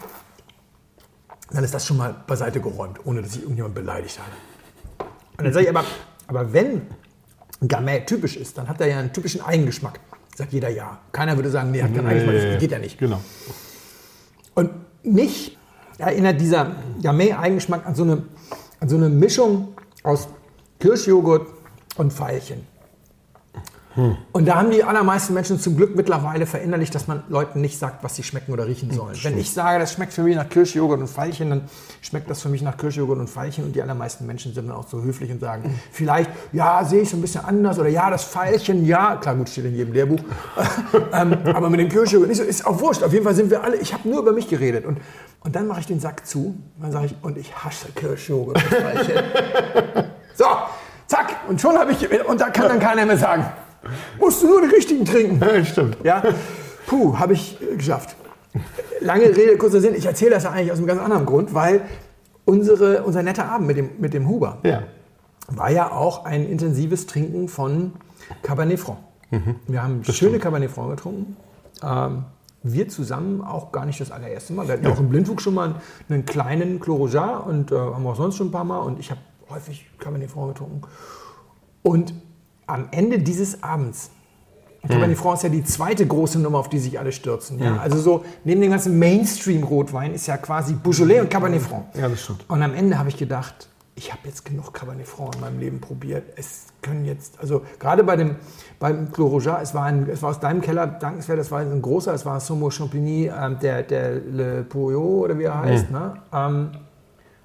Dann 1.51 1.65
ist 1.65 1.75
das 1.75 1.87
schon 1.87 1.97
mal 1.97 2.15
beiseite 2.27 2.61
geräumt, 2.61 3.01
ohne 3.05 3.23
dass 3.23 3.35
ich 3.35 3.43
irgendjemand 3.43 3.75
beleidigt 3.75 4.19
habe. 4.19 5.11
Und 5.39 5.45
dann 5.45 5.53
sage 5.53 5.65
ich 5.65 5.71
aber, 5.71 5.85
aber 6.27 6.53
wenn 6.53 6.83
Gamay 7.67 8.05
typisch 8.05 8.37
ist, 8.37 8.57
dann 8.59 8.69
hat 8.69 8.81
er 8.81 8.89
ja 8.89 8.99
einen 8.99 9.13
typischen 9.13 9.41
Eigengeschmack. 9.41 10.01
Sagt 10.37 10.53
jeder 10.53 10.69
ja. 10.69 11.01
Keiner 11.13 11.37
würde 11.37 11.51
sagen, 11.51 11.71
nee, 11.71 11.83
hat 11.83 11.95
keinen 11.95 12.07
Eigengeschmack, 12.07 12.53
das 12.53 12.61
geht 12.61 12.73
ja 12.73 12.79
nicht. 12.79 12.99
Genau. 12.99 13.21
Und 14.55 14.71
mich 15.03 15.59
erinnert 15.99 16.41
dieser 16.41 16.77
Gamay-Eigengeschmack 17.03 17.87
an, 17.87 17.95
so 17.95 18.03
eine, 18.03 18.23
an 18.81 18.89
so 18.89 18.97
eine 18.97 19.09
Mischung 19.09 19.75
aus 20.03 20.29
Kirschjoghurt 20.79 21.47
und 21.97 22.13
Veilchen. 22.13 22.67
Und 24.33 24.49
da 24.49 24.57
haben 24.57 24.71
die 24.71 24.85
allermeisten 24.85 25.35
Menschen 25.35 25.61
zum 25.61 25.77
Glück 25.77 25.95
mittlerweile 25.95 26.47
verinnerlicht, 26.47 26.95
dass 26.95 27.09
man 27.09 27.25
Leuten 27.29 27.61
nicht 27.61 27.79
sagt, 27.79 28.03
was 28.03 28.17
sie 28.17 28.23
schmecken 28.23 28.53
oder 28.53 28.67
riechen 28.67 28.91
sollen. 28.91 29.17
Wenn 29.23 29.39
ich 29.39 29.53
sage, 29.53 29.79
das 29.79 29.93
schmeckt 29.93 30.13
für 30.13 30.23
mich 30.23 30.37
nach 30.37 30.49
Kirschjoghurt 30.49 31.01
und 31.01 31.09
Veilchen, 31.09 31.51
dann 31.51 31.63
schmeckt 32.01 32.31
das 32.31 32.41
für 32.41 32.49
mich 32.49 32.63
nach 32.63 32.77
Kirschjoghurt 32.77 33.19
und 33.19 33.29
Veilchen. 33.29 33.65
Und 33.65 33.77
die 33.77 33.83
allermeisten 33.83 34.27
Menschen 34.27 34.55
sind 34.55 34.69
dann 34.69 34.77
auch 34.77 34.89
so 34.89 35.03
höflich 35.03 35.31
und 35.31 35.41
sagen, 35.41 35.79
vielleicht, 35.91 36.31
ja, 36.53 36.85
sehe 36.85 37.03
ich 37.03 37.11
so 37.11 37.17
ein 37.17 37.21
bisschen 37.21 37.45
anders 37.45 37.79
oder 37.79 37.89
ja, 37.89 38.11
das 38.11 38.25
Veilchen, 38.25 38.87
ja. 38.87 39.17
Klar, 39.17 39.37
gut, 39.37 39.49
steht 39.49 39.67
in 39.67 39.75
jedem 39.75 39.93
Lehrbuch. 39.93 40.21
ähm, 41.13 41.37
aber 41.55 41.69
mit 41.69 41.81
dem 41.81 41.89
Kirschjoghurt 41.89 42.29
nicht 42.29 42.39
so, 42.39 42.45
ist 42.45 42.67
auch 42.67 42.81
wurscht. 42.81 43.03
Auf 43.03 43.13
jeden 43.13 43.25
Fall 43.25 43.35
sind 43.35 43.51
wir 43.51 43.63
alle, 43.63 43.77
ich 43.77 43.93
habe 43.93 44.09
nur 44.09 44.21
über 44.21 44.33
mich 44.33 44.49
geredet. 44.49 44.87
Und, 44.87 44.99
und 45.41 45.55
dann 45.55 45.67
mache 45.67 45.81
ich 45.81 45.87
den 45.87 46.01
Sack 46.01 46.27
zu. 46.27 46.55
Dann 46.81 46.93
sage 46.93 47.07
ich, 47.07 47.17
und 47.21 47.37
ich 47.37 47.55
hasse 47.55 47.89
Kirschjoghurt 47.95 48.57
und 48.57 48.73
Veilchen. 48.73 49.23
so, 50.35 50.47
zack. 51.07 51.37
Und 51.49 51.61
schon 51.61 51.77
habe 51.79 51.93
ich, 51.93 52.27
und 52.27 52.41
da 52.41 52.49
kann 52.51 52.69
dann 52.69 52.81
keiner 52.81 53.05
mehr 53.05 53.19
sagen, 53.19 53.45
Musst 54.19 54.43
du 54.43 54.47
nur 54.49 54.63
die 54.63 54.75
richtigen 54.75 55.05
trinken. 55.05 55.41
Ja, 55.41 55.65
stimmt. 55.65 55.97
Ja, 56.05 56.23
puh, 56.87 57.19
habe 57.19 57.33
ich 57.35 57.61
äh, 57.61 57.77
geschafft. 57.77 58.17
Lange 59.01 59.25
Rede, 59.25 59.57
kurzer 59.57 59.81
Sinn. 59.81 59.95
Ich 59.95 60.07
erzähle 60.07 60.33
das 60.33 60.45
ja 60.45 60.51
eigentlich 60.51 60.73
aus 60.73 60.79
einem 60.79 60.87
ganz 60.87 61.01
anderen 61.01 61.27
Grund, 61.27 61.55
weil 61.55 61.83
unsere, 62.45 63.03
unser 63.05 63.23
netter 63.23 63.47
Abend 63.47 63.67
mit 63.67 63.77
dem, 63.77 63.91
mit 63.99 64.15
dem 64.15 64.29
Huber 64.29 64.59
Ja. 64.63 64.83
war 65.49 65.71
ja 65.71 65.91
auch 65.91 66.25
ein 66.25 66.45
intensives 66.47 67.07
Trinken 67.07 67.49
von 67.49 67.93
Cabernet 68.43 68.79
Franc. 68.79 68.99
Mhm. 69.31 69.57
Wir 69.67 69.83
haben 69.83 70.05
schöne 70.05 70.39
Cabernet 70.39 70.71
Franc 70.71 70.91
getrunken. 70.91 71.37
Ähm, 71.83 72.25
wir 72.63 72.89
zusammen 72.89 73.41
auch 73.41 73.73
gar 73.73 73.87
nicht 73.87 74.01
das 74.01 74.13
allererste 74.13 74.53
Mal. 74.53 74.69
Wir 74.69 74.75
hatten 74.75 74.87
auch 74.87 75.01
im 75.01 75.09
Blindwug 75.09 75.41
schon 75.41 75.55
mal 75.55 75.65
einen, 75.65 75.75
einen 76.09 76.25
kleinen 76.27 76.79
Clos 76.79 77.15
und 77.15 77.73
äh, 77.73 77.77
haben 77.77 78.07
auch 78.07 78.15
sonst 78.17 78.37
schon 78.37 78.49
ein 78.49 78.53
paar 78.53 78.65
Mal. 78.65 78.79
Und 78.81 79.01
ich 79.01 79.11
habe 79.11 79.21
häufig 79.51 79.91
Cabernet 79.99 80.31
Franc 80.31 80.49
getrunken. 80.55 80.83
Und 81.83 82.15
am 82.67 82.89
Ende 82.91 83.19
dieses 83.19 83.63
Abends, 83.63 84.11
Cabernet 84.89 85.17
Franc 85.17 85.37
ist 85.37 85.43
ja 85.45 85.49
die 85.49 85.63
zweite 85.63 86.07
große 86.07 86.41
Nummer, 86.41 86.59
auf 86.59 86.69
die 86.69 86.79
sich 86.79 86.99
alle 86.99 87.13
stürzen. 87.13 87.61
Ja? 87.61 87.77
Also 87.77 87.99
so 87.99 88.25
neben 88.45 88.61
dem 88.61 88.71
ganzen 88.71 88.99
Mainstream-Rotwein 88.99 90.13
ist 90.13 90.27
ja 90.27 90.37
quasi 90.37 90.75
Beaujolais 90.75 91.21
und 91.21 91.31
Cabernet 91.31 91.63
Franc. 91.63 91.85
Ja, 91.95 92.09
das 92.09 92.23
stimmt. 92.23 92.45
Und 92.49 92.63
am 92.63 92.75
Ende 92.75 92.99
habe 92.99 93.09
ich 93.09 93.17
gedacht, 93.17 93.69
ich 93.95 94.11
habe 94.11 94.23
jetzt 94.25 94.45
genug 94.45 94.73
Cabernet 94.73 95.07
Franc 95.07 95.37
in 95.37 95.41
meinem 95.41 95.61
Leben 95.61 95.81
probiert. 95.81 96.25
Es 96.37 96.67
können 96.81 97.05
jetzt, 97.05 97.39
also 97.39 97.63
gerade 97.79 98.03
bei 98.03 98.17
dem 98.17 98.37
beim 98.81 99.13
Clos 99.13 99.31
Roger, 99.31 99.61
es 99.63 99.75
war, 99.75 99.85
ein, 99.85 100.09
es 100.09 100.23
war 100.23 100.31
aus 100.31 100.41
deinem 100.41 100.61
Keller 100.61 100.87
dankenswert, 100.89 101.39
es 101.39 101.51
war 101.53 101.61
ein 101.61 101.81
großer, 101.83 102.13
es 102.13 102.27
war 102.27 102.41
Somo 102.41 102.71
Champigny, 102.71 103.31
ähm, 103.33 103.59
der, 103.61 103.83
der 103.85 104.15
Le 104.15 104.65
Pouillot 104.65 105.25
oder 105.25 105.39
wie 105.39 105.45
er 105.45 105.61
heißt. 105.61 105.91
Ne? 105.91 106.15
Ähm, 106.33 106.71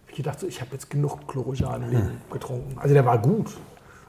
ich 0.08 0.16
gedacht, 0.16 0.40
so, 0.40 0.48
ich 0.48 0.60
habe 0.62 0.72
jetzt 0.72 0.90
genug 0.90 1.28
Clos 1.28 1.46
Roger 1.46 1.76
im 1.76 1.90
Leben 1.92 2.22
getrunken. 2.32 2.80
Also 2.80 2.96
der 2.96 3.06
war 3.06 3.20
gut. 3.20 3.56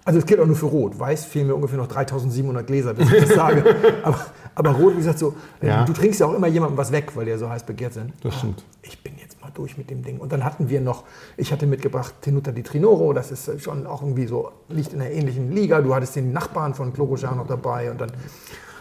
Also 0.09 0.21
es 0.21 0.25
gilt 0.25 0.41
auch 0.41 0.47
nur 0.47 0.57
für 0.57 0.65
Rot. 0.65 0.99
Weiß 0.99 1.27
fehlen 1.27 1.49
mir 1.49 1.55
ungefähr 1.55 1.77
noch 1.77 1.87
3700 1.87 2.67
Gläser, 2.67 2.95
bis 2.95 3.13
ich 3.13 3.21
das 3.27 3.35
sage. 3.35 3.63
aber, 4.03 4.19
aber 4.55 4.71
Rot, 4.71 4.95
wie 4.95 4.97
gesagt, 5.01 5.19
so, 5.19 5.35
Ja. 5.61 5.85
du 5.85 5.93
trinkst 5.93 6.19
ja 6.21 6.27
auch 6.27 6.33
immer 6.33 6.47
jemandem 6.47 6.79
was 6.79 6.91
weg, 6.93 7.13
weil 7.15 7.27
die 7.27 7.31
ja 7.33 7.37
so 7.37 7.51
heiß 7.51 7.65
begehrt 7.65 7.93
sind. 7.93 8.15
Das 8.23 8.37
stimmt. 8.37 8.65
Ich 8.81 9.03
bin 9.03 9.19
jetzt 9.19 9.39
mal 9.43 9.51
durch 9.53 9.77
mit 9.77 9.91
dem 9.91 10.03
Ding. 10.03 10.17
Und 10.17 10.33
dann 10.33 10.47
hatten 10.47 10.71
wir 10.71 10.81
noch, 10.81 11.05
ich 11.37 11.53
hatte 11.53 11.67
mitgebracht 11.67 12.15
Tenuta 12.23 12.53
di 12.53 12.63
Trinoro, 12.63 13.13
das 13.13 13.31
ist 13.31 13.61
schon 13.63 13.87
auch 13.87 14.01
irgendwie 14.01 14.27
so, 14.27 14.51
liegt 14.71 14.95
in 14.95 15.03
einer 15.03 15.11
ähnlichen 15.11 15.53
Liga. 15.53 15.83
Du 15.83 15.95
hattest 15.95 16.17
den 16.17 16.33
Nachbarn 16.33 16.73
von 16.73 16.91
Clorojan 16.95 17.37
noch 17.37 17.47
dabei 17.47 17.91
und 17.91 18.01
dann, 18.01 18.11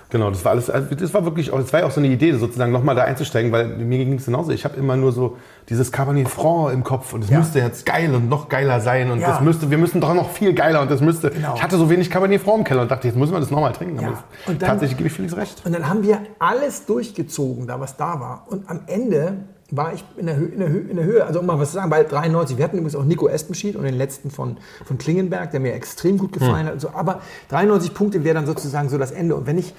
Genau, 0.09 0.29
das 0.29 0.45
war 0.45 0.53
alles, 0.53 0.69
also 0.69 0.95
das 0.95 1.13
war 1.13 1.25
wirklich, 1.25 1.51
auch, 1.51 1.59
das 1.59 1.73
war 1.73 1.81
ja 1.81 1.85
auch 1.85 1.91
so 1.91 1.99
eine 1.99 2.07
Idee, 2.07 2.31
sozusagen 2.33 2.71
nochmal 2.71 2.95
da 2.95 3.03
einzusteigen, 3.03 3.51
weil 3.51 3.67
mir 3.67 3.97
ging 3.97 4.13
es 4.13 4.25
genauso. 4.25 4.51
Ich 4.51 4.63
habe 4.63 4.77
immer 4.77 4.95
nur 4.95 5.11
so 5.11 5.35
dieses 5.67 5.91
Cabernet 5.91 6.29
Franc 6.29 6.71
im 6.71 6.83
Kopf 6.85 7.11
und 7.13 7.25
es 7.25 7.29
Ja. 7.29 7.39
müsste 7.39 7.59
jetzt 7.59 7.85
geil 7.85 8.15
und 8.15 8.29
noch 8.29 8.47
geiler 8.47 8.79
sein 8.79 9.11
und 9.11 9.19
Ja. 9.19 9.31
das 9.31 9.41
müsste, 9.41 9.69
wir 9.69 9.77
müssen 9.77 9.99
doch 9.99 10.13
noch 10.13 10.29
viel 10.31 10.53
geiler 10.53 10.81
und 10.81 10.89
das 10.89 11.01
müsste. 11.01 11.29
Genau. 11.31 11.55
Ich 11.55 11.61
hatte 11.63 11.77
so 11.77 11.89
wenig 11.89 12.09
Cabernet 12.09 12.41
Franc 12.41 12.59
im 12.59 12.63
Keller 12.63 12.83
und 12.83 12.91
dachte, 12.91 13.07
jetzt 13.07 13.17
müssen 13.17 13.33
wir 13.33 13.41
das 13.41 13.51
nochmal 13.51 13.73
trinken. 13.73 13.99
Ja. 14.01 14.23
Dann- 14.45 14.59
tatsächlich 14.59 14.97
gebe 14.97 15.07
ich 15.09 15.13
Felix 15.13 15.35
recht. 15.35 15.61
und 15.65 15.73
dann 15.73 15.89
haben 15.89 16.03
wir 16.03 16.19
alles 16.39 16.85
durchgezogen, 16.85 17.67
da 17.67 17.79
was 17.79 17.97
da 17.97 18.19
war. 18.21 18.45
Und 18.49 18.69
am 18.69 18.79
Ende 18.87 19.33
war 19.69 19.91
ich 19.93 20.01
in 20.15 20.27
der, 20.27 20.37
Höhe, 20.37 20.47
in 20.47 20.59
der, 20.59 20.67
in 20.69 20.95
der 20.95 21.03
Höhe, 21.03 21.25
also 21.25 21.41
um 21.41 21.45
mal 21.45 21.59
was 21.59 21.71
zu 21.71 21.75
sagen, 21.75 21.89
bei 21.89 22.01
93, 22.01 22.55
wir 22.57 22.63
hatten 22.63 22.77
übrigens 22.77 22.95
auch 22.95 23.03
Nico 23.03 23.27
Espenschied 23.27 23.75
und 23.75 23.83
den 23.83 23.95
letzten 23.95 24.31
von, 24.31 24.55
von 24.85 24.97
Klingenberg, 24.97 25.51
der 25.51 25.59
mir 25.59 25.73
extrem 25.73 26.17
gut 26.17 26.31
gefallen 26.31 26.67
hat. 26.67 26.73
Also, 26.75 26.91
aber 26.93 27.19
93 27.49 27.93
Punkte 27.93 28.23
wäre 28.23 28.35
dann 28.35 28.45
sozusagen 28.45 28.87
so 28.87 28.97
das 28.97 29.11
Ende. 29.11 29.35
Und 29.35 29.45
wenn 29.45 29.57
ich 29.57 29.73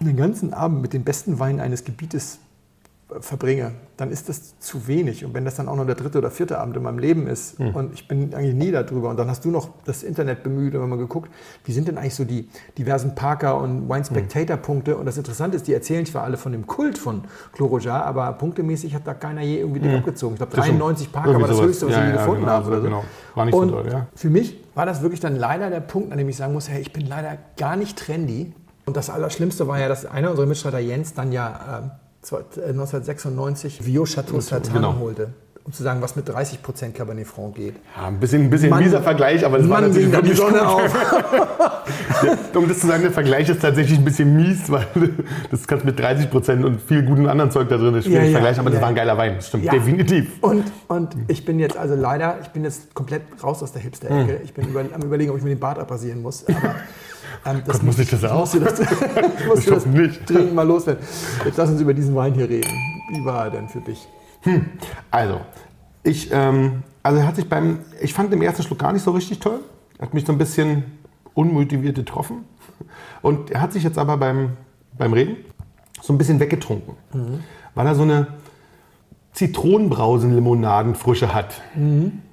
den 0.00 0.16
ganzen 0.16 0.52
Abend 0.54 0.82
mit 0.82 0.92
den 0.92 1.04
besten 1.04 1.38
Weinen 1.38 1.60
eines 1.60 1.84
Gebietes 1.84 2.38
äh, 3.10 3.20
verbringe, 3.20 3.72
dann 3.96 4.10
ist 4.12 4.28
das 4.28 4.58
zu 4.60 4.86
wenig. 4.86 5.24
Und 5.24 5.34
wenn 5.34 5.44
das 5.44 5.56
dann 5.56 5.66
auch 5.68 5.74
noch 5.74 5.86
der 5.86 5.96
dritte 5.96 6.18
oder 6.18 6.30
vierte 6.30 6.58
Abend 6.60 6.76
in 6.76 6.84
meinem 6.84 7.00
Leben 7.00 7.26
ist 7.26 7.58
und 7.58 7.92
ich 7.94 8.06
bin 8.06 8.32
eigentlich 8.32 8.54
nie 8.54 8.70
darüber 8.70 9.08
und 9.10 9.16
dann 9.18 9.28
hast 9.28 9.44
du 9.44 9.50
noch 9.50 9.70
das 9.84 10.04
Internet 10.04 10.44
bemüht 10.44 10.76
und 10.76 10.88
mal 10.88 10.96
geguckt, 10.98 11.28
wie 11.64 11.72
sind 11.72 11.88
denn 11.88 11.98
eigentlich 11.98 12.14
so 12.14 12.24
die 12.24 12.48
diversen 12.76 13.16
Parker 13.16 13.58
und 13.60 13.88
Wine 13.88 14.04
Spectator 14.04 14.56
Punkte 14.56 14.96
und 14.96 15.06
das 15.06 15.16
Interessante 15.16 15.56
ist, 15.56 15.66
die 15.66 15.72
erzählen 15.74 16.06
zwar 16.06 16.22
alle 16.22 16.36
von 16.36 16.52
dem 16.52 16.66
Kult 16.68 16.96
von 16.96 17.22
Clorojar, 17.52 18.04
aber 18.04 18.30
punktemäßig 18.34 18.94
hat 18.94 19.04
da 19.04 19.14
keiner 19.14 19.42
je 19.42 19.58
irgendwie 19.58 19.80
den 19.80 19.96
abgezogen. 19.96 20.34
Ich 20.34 20.38
glaube 20.38 20.54
Das 20.54 20.64
stimmt. 20.64 20.80
93 20.80 21.10
Parker 21.10 21.40
war 21.40 21.48
das 21.48 21.60
höchste, 21.60 21.86
was 21.86 21.94
Ja, 21.94 22.00
ich 22.02 22.04
je 22.04 22.10
ja, 22.14 22.16
gefunden 22.18 22.40
genau, 22.42 22.52
habe. 22.52 22.68
Oder 22.68 22.76
so. 22.76 22.82
genau. 22.84 23.04
War 23.34 23.44
nicht 23.46 23.54
so 23.54 23.60
und 23.60 23.68
doll, 23.72 23.88
ja. 23.90 24.06
Für 24.14 24.30
mich 24.30 24.56
war 24.76 24.86
das 24.86 25.02
wirklich 25.02 25.18
dann 25.18 25.34
leider 25.34 25.70
der 25.70 25.80
Punkt, 25.80 26.12
an 26.12 26.18
dem 26.18 26.28
ich 26.28 26.36
sagen 26.36 26.52
muss, 26.52 26.68
hey, 26.68 26.80
ich 26.80 26.92
bin 26.92 27.06
leider 27.08 27.36
gar 27.56 27.74
nicht 27.74 27.98
trendy. 27.98 28.52
Und 28.88 28.96
das 28.96 29.10
Allerschlimmste 29.10 29.68
war 29.68 29.78
ja, 29.78 29.86
dass 29.86 30.06
einer 30.06 30.30
unserer 30.30 30.46
Mitstreiter 30.46 30.78
Jens 30.78 31.12
dann 31.12 31.30
ja 31.30 31.90
äh, 32.24 32.70
1996 32.70 33.84
Vio 33.84 34.04
Chateau 34.04 34.40
Satin 34.40 34.72
genau. 34.72 34.98
holte. 34.98 35.34
Um 35.68 35.74
zu 35.74 35.82
sagen, 35.82 36.00
was 36.00 36.16
mit 36.16 36.26
30% 36.26 36.92
Cabernet 36.92 37.26
Franc 37.26 37.54
geht. 37.56 37.74
Ja, 37.94 38.06
ein 38.06 38.18
bisschen, 38.18 38.44
ein 38.44 38.48
bisschen 38.48 38.70
Mann- 38.70 38.82
mieser 38.82 39.02
Vergleich, 39.02 39.44
aber 39.44 39.58
das 39.58 39.68
war 39.68 39.82
Mann, 39.82 39.92
ging 39.92 40.10
natürlich 40.10 40.38
da 40.40 40.48
die 40.48 40.54
wirklich 40.54 40.64
Sonne 40.64 40.86
gut. 40.86 40.96
auf. 40.96 42.54
Um 42.54 42.66
das 42.68 42.78
zu 42.80 42.86
sagen, 42.86 43.02
der 43.02 43.12
Vergleich 43.12 43.48
ist 43.50 43.60
tatsächlich 43.60 43.98
ein 43.98 44.04
bisschen 44.04 44.34
mies, 44.34 44.70
weil 44.70 44.86
das 45.50 45.66
kannst 45.66 45.84
mit 45.84 45.98
30 46.00 46.30
Prozent 46.30 46.64
und 46.64 46.80
viel 46.80 47.02
guten 47.02 47.28
anderen 47.28 47.50
Zeug 47.50 47.68
da 47.68 47.76
drin 47.76 47.94
ist 47.94 48.06
schwierig 48.06 48.20
Ja, 48.22 48.24
ja, 48.28 48.32
vergleichen, 48.32 48.60
aber 48.60 48.70
das 48.70 48.80
war 48.80 48.88
ein 48.88 48.94
geiler 48.94 49.16
Wein, 49.18 49.34
das 49.36 49.48
stimmt, 49.48 49.70
definitiv. 49.70 50.42
Und, 50.42 50.64
und 50.88 51.14
ich 51.28 51.44
bin 51.44 51.58
jetzt 51.58 51.76
also 51.76 51.94
leider, 51.94 52.38
ich 52.42 52.48
bin 52.48 52.64
jetzt 52.64 52.94
komplett 52.94 53.22
raus 53.44 53.62
aus 53.62 53.70
der 53.72 53.82
Hm. 53.82 53.90
Hipster-Ecke. 53.90 54.40
Ich 54.44 54.54
bin 54.54 54.68
über, 54.68 54.80
am 54.92 55.02
überlegen, 55.02 55.30
ob 55.30 55.36
ich 55.36 55.42
mir 55.44 55.50
den 55.50 55.60
Bart 55.60 55.78
abrasieren 55.78 56.22
muss. 56.22 56.44
Aber 56.48 56.74
ähm, 57.44 57.62
das 57.66 57.76
Gott, 57.76 57.82
muss 57.84 57.98
ich 57.98 58.08
das 58.10 58.24
auch? 58.24 58.40
musste 58.40 58.60
das, 58.60 58.80
ich 58.80 58.86
musste 59.46 59.60
Ich 59.60 59.64
das 59.66 59.74
hoffe 59.76 59.88
nicht. 59.90 60.28
dringend 60.30 60.54
mal 60.54 60.66
loswerden. 60.66 61.04
Jetzt 61.44 61.58
lass 61.58 61.68
uns 61.68 61.80
über 61.82 61.92
diesen 61.94 62.14
Wein 62.16 62.32
hier 62.32 62.48
reden. 62.48 62.70
Wie 63.12 63.24
war 63.24 63.44
er 63.44 63.50
denn 63.50 63.68
für 63.68 63.80
dich? 63.80 64.08
Also, 65.10 65.40
ich, 66.02 66.30
ähm, 66.32 66.82
also 67.02 67.22
hat 67.22 67.36
sich 67.36 67.48
beim, 67.48 67.80
ich 68.00 68.14
fand 68.14 68.32
den 68.32 68.42
ersten 68.42 68.62
Schluck 68.62 68.78
gar 68.78 68.92
nicht 68.92 69.02
so 69.02 69.10
richtig 69.12 69.40
toll, 69.40 69.60
hat 70.00 70.14
mich 70.14 70.24
so 70.24 70.32
ein 70.32 70.38
bisschen 70.38 70.84
unmotiviert 71.34 71.96
getroffen. 71.96 72.44
Und 73.22 73.50
er 73.50 73.60
hat 73.60 73.72
sich 73.72 73.82
jetzt 73.82 73.98
aber 73.98 74.16
beim, 74.16 74.50
beim 74.96 75.12
Reden 75.12 75.36
so 76.00 76.12
ein 76.12 76.18
bisschen 76.18 76.40
weggetrunken, 76.40 76.94
weil 77.74 77.86
er 77.86 77.94
so 77.94 78.02
eine 78.02 78.28
Zitronenbrausen-Limonadenfrische 79.32 81.34
hat. 81.34 81.60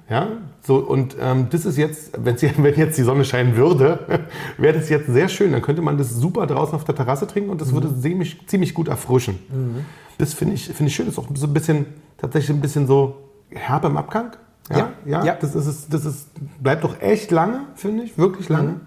Ja, 0.08 0.28
so 0.66 0.78
und 0.78 1.16
ähm, 1.20 1.46
das 1.50 1.64
ist 1.64 1.78
jetzt, 1.78 2.12
wenn 2.24 2.36
jetzt 2.36 2.98
die 2.98 3.02
Sonne 3.02 3.24
scheinen 3.24 3.56
würde, 3.56 4.26
wäre 4.58 4.78
das 4.78 4.88
jetzt 4.88 5.06
sehr 5.06 5.28
schön. 5.28 5.52
Dann 5.52 5.62
könnte 5.62 5.82
man 5.82 5.96
das 5.96 6.10
super 6.10 6.46
draußen 6.46 6.74
auf 6.74 6.84
der 6.84 6.94
Terrasse 6.94 7.26
trinken 7.26 7.50
und 7.50 7.60
das 7.60 7.72
würde 7.72 7.88
ziemlich, 8.00 8.46
ziemlich 8.46 8.74
gut 8.74 8.88
erfrischen. 8.88 9.38
Das 10.18 10.34
finde 10.34 10.54
ich, 10.54 10.66
finde 10.66 10.86
ich 10.86 10.94
schön. 10.94 11.08
Ist 11.08 11.18
auch 11.18 11.28
so 11.34 11.46
ein 11.46 11.54
bisschen, 11.54 11.86
tatsächlich 12.16 12.56
ein 12.56 12.60
bisschen 12.60 12.86
so 12.86 13.16
herb 13.50 13.84
im 13.84 13.96
Abgang. 13.96 14.32
Ja, 14.70 14.78
Ja. 14.78 14.92
ja, 15.04 15.24
Ja. 15.24 15.34
Das, 15.40 15.54
ist, 15.54 15.92
das 15.92 16.04
ist, 16.04 16.28
bleibt 16.60 16.82
doch 16.82 17.00
echt 17.00 17.30
lange, 17.30 17.60
finde 17.76 18.02
ich, 18.02 18.18
wirklich 18.18 18.48
lange. 18.48 18.80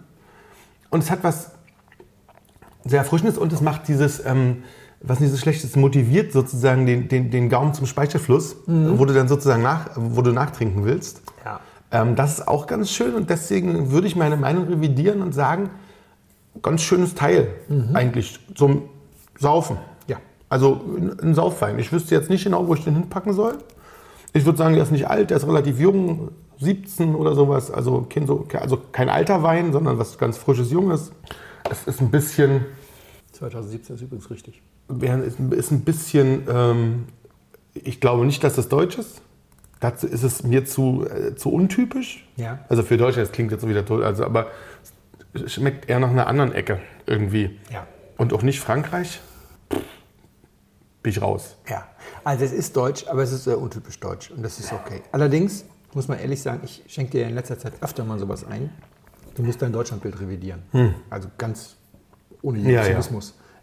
Und 0.90 1.04
es 1.04 1.12
hat 1.12 1.24
was 1.24 1.52
sehr 2.84 3.00
Erfrischendes 3.00 3.38
und 3.38 3.54
es 3.54 3.62
macht 3.62 3.88
dieses, 3.88 4.26
ähm, 4.26 4.64
was 5.02 5.20
nicht 5.20 5.32
so 5.32 5.38
schlecht 5.38 5.64
ist, 5.64 5.78
motiviert 5.78 6.34
sozusagen 6.34 6.86
den, 6.86 7.08
den, 7.08 7.30
den 7.32 7.48
Gaumen 7.50 7.74
zum 7.74 7.86
Speicherfluss, 7.86 8.58
wo 8.98 9.06
du 9.06 9.14
dann 9.14 9.28
sozusagen 9.30 9.62
nach, 9.62 9.92
wo 9.96 10.22
du 10.22 10.32
nachtrinken 10.34 10.84
willst. 10.84 11.22
Ja. 11.46 11.60
Ähm, 11.92 12.16
das 12.16 12.40
ist 12.40 12.48
auch 12.48 12.68
ganz 12.68 12.92
schön 12.92 13.16
und 13.16 13.30
deswegen 13.30 13.92
würde 13.92 14.08
ich 14.08 14.16
meine 14.16 14.38
Meinung 14.38 14.68
revidieren 14.68 15.22
und 15.22 15.34
sagen, 15.34 15.70
ganz 16.62 16.82
schönes 16.82 17.16
Teil 17.16 17.48
eigentlich 17.94 18.40
zum 18.56 18.84
Saufen. 19.38 19.78
Ja. 20.08 20.18
Also 20.50 20.82
ein 20.98 21.20
ein 21.20 21.34
Saufwein. 21.34 21.80
Ich 21.80 21.92
wüsste 21.92 22.16
jetzt 22.16 22.30
nicht 22.30 22.44
genau, 22.44 22.68
wo 22.68 22.74
ich 22.74 22.84
den 22.84 22.96
hinpacken 22.96 23.34
soll. 23.34 23.58
Ich 24.34 24.46
würde 24.46 24.58
sagen, 24.58 24.76
der 24.76 24.84
ist 24.84 24.92
nicht 24.92 25.08
alt, 25.08 25.32
der 25.32 25.38
ist 25.38 25.48
relativ 25.48 25.80
jung, 25.80 26.30
17 26.60 27.16
oder 27.16 27.34
sowas. 27.34 27.72
Also 27.72 28.06
kein, 28.10 28.28
so, 28.28 28.46
also 28.54 28.80
kein 28.92 29.10
alter 29.10 29.42
Wein, 29.44 29.72
sondern 29.72 29.98
was 29.98 30.18
ganz 30.18 30.38
frisches, 30.38 30.72
junges. 30.72 31.12
Es 31.70 31.88
ist 31.88 32.02
ein 32.02 32.12
bisschen, 32.12 32.66
2017 33.32 33.96
ist 33.96 34.02
übrigens 34.02 34.30
richtig. 34.30 34.62
ist 35.26 35.40
ist 35.40 35.72
ein 35.72 35.82
bisschen, 35.82 36.44
ähm, 36.50 37.06
ich 37.74 38.00
glaube 38.00 38.26
nicht, 38.26 38.44
dass 38.44 38.56
das 38.56 38.70
deutsch 38.70 38.98
ist. 38.98 39.22
Dazu 39.80 40.08
ist 40.08 40.24
es 40.24 40.44
mir 40.44 40.66
zu, 40.66 41.06
äh, 41.08 41.36
zu 41.36 41.52
untypisch. 41.52 42.28
Ja. 42.36 42.60
Also 42.68 42.84
für 42.84 42.98
Deutschland, 42.98 43.28
das 43.28 43.34
klingt 43.34 43.52
jetzt 43.52 43.62
so 43.62 43.70
wieder 43.70 43.86
toll, 43.86 44.04
also, 44.04 44.26
aber 44.26 44.48
es 45.34 45.54
schmeckt 45.54 45.90
eher 45.90 46.00
nach 46.00 46.10
einer 46.10 46.28
anderen 46.28 46.52
Ecke 46.54 46.80
irgendwie. 47.06 47.60
Ja. 47.72 47.88
Und 48.18 48.34
auch 48.34 48.42
nicht 48.42 48.60
Frankreich. 48.60 49.22
bin 51.02 51.12
ich 51.12 51.22
raus. 51.22 51.56
Ja, 51.70 51.88
also 52.24 52.44
es 52.44 52.52
ist 52.52 52.76
deutsch, 52.76 53.08
aber 53.08 53.24
es 53.24 53.32
ist 53.32 53.46
sehr 53.46 53.58
untypisch 53.60 54.00
deutsch 54.00 54.32
und 54.32 54.44
das 54.44 54.60
ist 54.60 54.74
okay. 54.74 55.02
Allerdings 55.12 55.64
muss 55.94 56.08
man 56.08 56.20
ehrlich 56.20 56.42
sagen, 56.42 56.62
ich 56.64 56.84
schenke 56.88 57.12
dir 57.12 57.28
in 57.28 57.36
letzter 57.36 57.58
Zeit 57.58 57.74
öfter 57.82 58.04
mal 58.04 58.20
sowas 58.20 58.46
ein. 58.46 58.70
Du 59.36 59.44
musst 59.44 59.62
dein 59.62 59.72
Deutschlandbild 59.72 60.20
revidieren. 60.20 60.64
Also 61.10 61.30
ganz 61.38 61.78
ohne 62.42 62.60
jeden 62.60 62.72
Ja, 62.72 62.86
ja. 62.86 63.00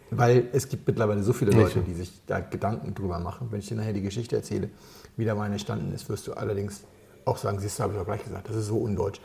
Weil 0.09 0.45
es 0.53 0.69
gibt 0.69 0.87
mittlerweile 0.87 1.21
so 1.21 1.33
viele 1.33 1.51
Leute, 1.51 1.79
die 1.81 1.93
sich 1.93 2.11
da 2.27 2.39
Gedanken 2.39 2.95
drüber 2.95 3.19
machen. 3.19 3.47
Wenn 3.51 3.59
ich 3.59 3.67
dir 3.67 3.75
nachher 3.75 3.93
die 3.93 4.01
Geschichte 4.01 4.35
erzähle, 4.35 4.69
wie 5.17 5.25
der 5.25 5.37
Wein 5.37 5.51
entstanden 5.51 5.91
ist, 5.93 6.07
wirst 6.09 6.27
du 6.27 6.33
allerdings 6.33 6.81
auch 7.25 7.37
sagen, 7.37 7.59
siehst 7.59 7.77
du, 7.79 7.83
habe 7.83 7.93
ich 7.93 7.99
auch 7.99 8.05
gleich 8.05 8.23
gesagt, 8.23 8.47
das 8.49 8.55
ist 8.55 8.67
so 8.67 8.77
undeutsch. 8.77 9.19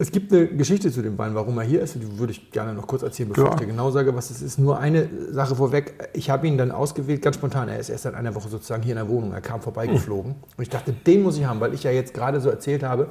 Es 0.00 0.12
gibt 0.12 0.32
eine 0.32 0.46
Geschichte 0.46 0.92
zu 0.92 1.02
dem 1.02 1.18
Wein, 1.18 1.34
warum 1.34 1.58
er 1.58 1.64
hier 1.64 1.82
ist. 1.82 1.96
Die 1.96 2.18
würde 2.20 2.30
ich 2.30 2.52
gerne 2.52 2.72
noch 2.72 2.86
kurz 2.86 3.02
erzählen, 3.02 3.30
bevor 3.30 3.46
Ja. 3.46 3.50
ich 3.54 3.58
dir 3.58 3.66
genau 3.66 3.90
sage, 3.90 4.14
was 4.14 4.30
es 4.30 4.42
ist. 4.42 4.56
Nur 4.56 4.78
eine 4.78 5.08
Sache 5.32 5.56
vorweg. 5.56 6.08
Ich 6.12 6.30
habe 6.30 6.46
ihn 6.46 6.56
dann 6.56 6.70
ausgewählt, 6.70 7.20
ganz 7.20 7.34
spontan. 7.34 7.68
Er 7.68 7.80
ist 7.80 7.88
erst 7.88 8.04
seit 8.04 8.14
einer 8.14 8.32
Woche 8.36 8.48
sozusagen 8.48 8.84
hier 8.84 8.92
in 8.92 8.98
der 8.98 9.08
Wohnung. 9.08 9.32
Er 9.32 9.40
kam 9.40 9.60
vorbeigeflogen. 9.60 10.36
Und 10.56 10.62
ich 10.62 10.68
dachte, 10.70 10.92
den 10.92 11.24
muss 11.24 11.36
ich 11.36 11.46
haben, 11.46 11.58
weil 11.58 11.74
ich 11.74 11.82
ja 11.82 11.90
jetzt 11.90 12.14
gerade 12.14 12.40
so 12.40 12.48
erzählt 12.48 12.84
habe, 12.84 13.08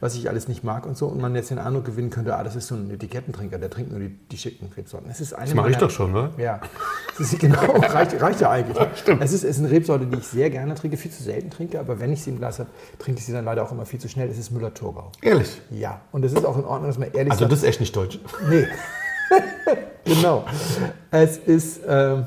was 0.00 0.14
ich 0.14 0.28
alles 0.28 0.48
nicht 0.48 0.64
mag 0.64 0.86
und 0.86 0.96
so. 0.96 1.06
Und 1.06 1.20
man 1.20 1.34
jetzt 1.34 1.50
den 1.50 1.58
Eindruck 1.58 1.84
gewinnen 1.84 2.10
könnte, 2.10 2.36
ah, 2.36 2.44
das 2.44 2.56
ist 2.56 2.68
so 2.68 2.74
ein 2.74 2.90
Etikettentrinker, 2.90 3.58
der 3.58 3.70
trinkt 3.70 3.90
nur 3.90 4.00
die, 4.00 4.08
die 4.10 4.38
schicken 4.38 4.70
Rebsorten. 4.76 5.10
Es 5.10 5.20
ist 5.20 5.32
eine 5.32 5.46
Das 5.46 5.54
mache 5.54 5.70
ich 5.70 5.76
doch 5.76 5.90
schon, 5.90 6.12
oder? 6.14 6.30
ja, 6.38 6.60
das 7.18 7.32
ist 7.32 7.40
genau, 7.40 7.60
reicht, 7.76 8.20
reicht 8.20 8.40
ja 8.40 8.50
eigentlich. 8.50 8.78
Es 9.20 9.32
ist, 9.32 9.44
es 9.44 9.56
ist 9.56 9.58
eine 9.58 9.70
Rebsorte, 9.70 10.06
die 10.06 10.18
ich 10.18 10.26
sehr 10.26 10.50
gerne 10.50 10.74
trinke, 10.74 10.96
viel 10.96 11.10
zu 11.10 11.22
selten 11.22 11.50
trinke, 11.50 11.80
aber 11.80 11.98
wenn 12.00 12.12
ich 12.12 12.22
sie 12.22 12.30
im 12.30 12.38
Glas 12.38 12.58
habe, 12.58 12.68
trinke 12.98 13.18
ich 13.20 13.26
sie 13.26 13.32
dann 13.32 13.44
leider 13.44 13.62
auch 13.62 13.72
immer 13.72 13.86
viel 13.86 13.98
zu 14.00 14.08
schnell. 14.08 14.28
Es 14.28 14.38
ist 14.38 14.50
Müller-Thurgau. 14.50 15.12
Ehrlich. 15.22 15.60
Ja, 15.70 16.00
und 16.12 16.24
es 16.24 16.32
ist 16.32 16.44
auch 16.44 16.56
in 16.56 16.64
Ordnung, 16.64 16.88
dass 16.88 16.98
man 16.98 17.10
ehrlich 17.12 17.32
Also 17.32 17.44
sagt. 17.44 17.52
das 17.52 17.58
ist 17.60 17.64
echt 17.64 17.80
nicht 17.80 17.94
deutsch. 17.96 18.18
Nee. 18.48 18.66
genau. 20.04 20.44
Es 21.10 21.36
ist, 21.38 21.80
ähm, 21.86 22.26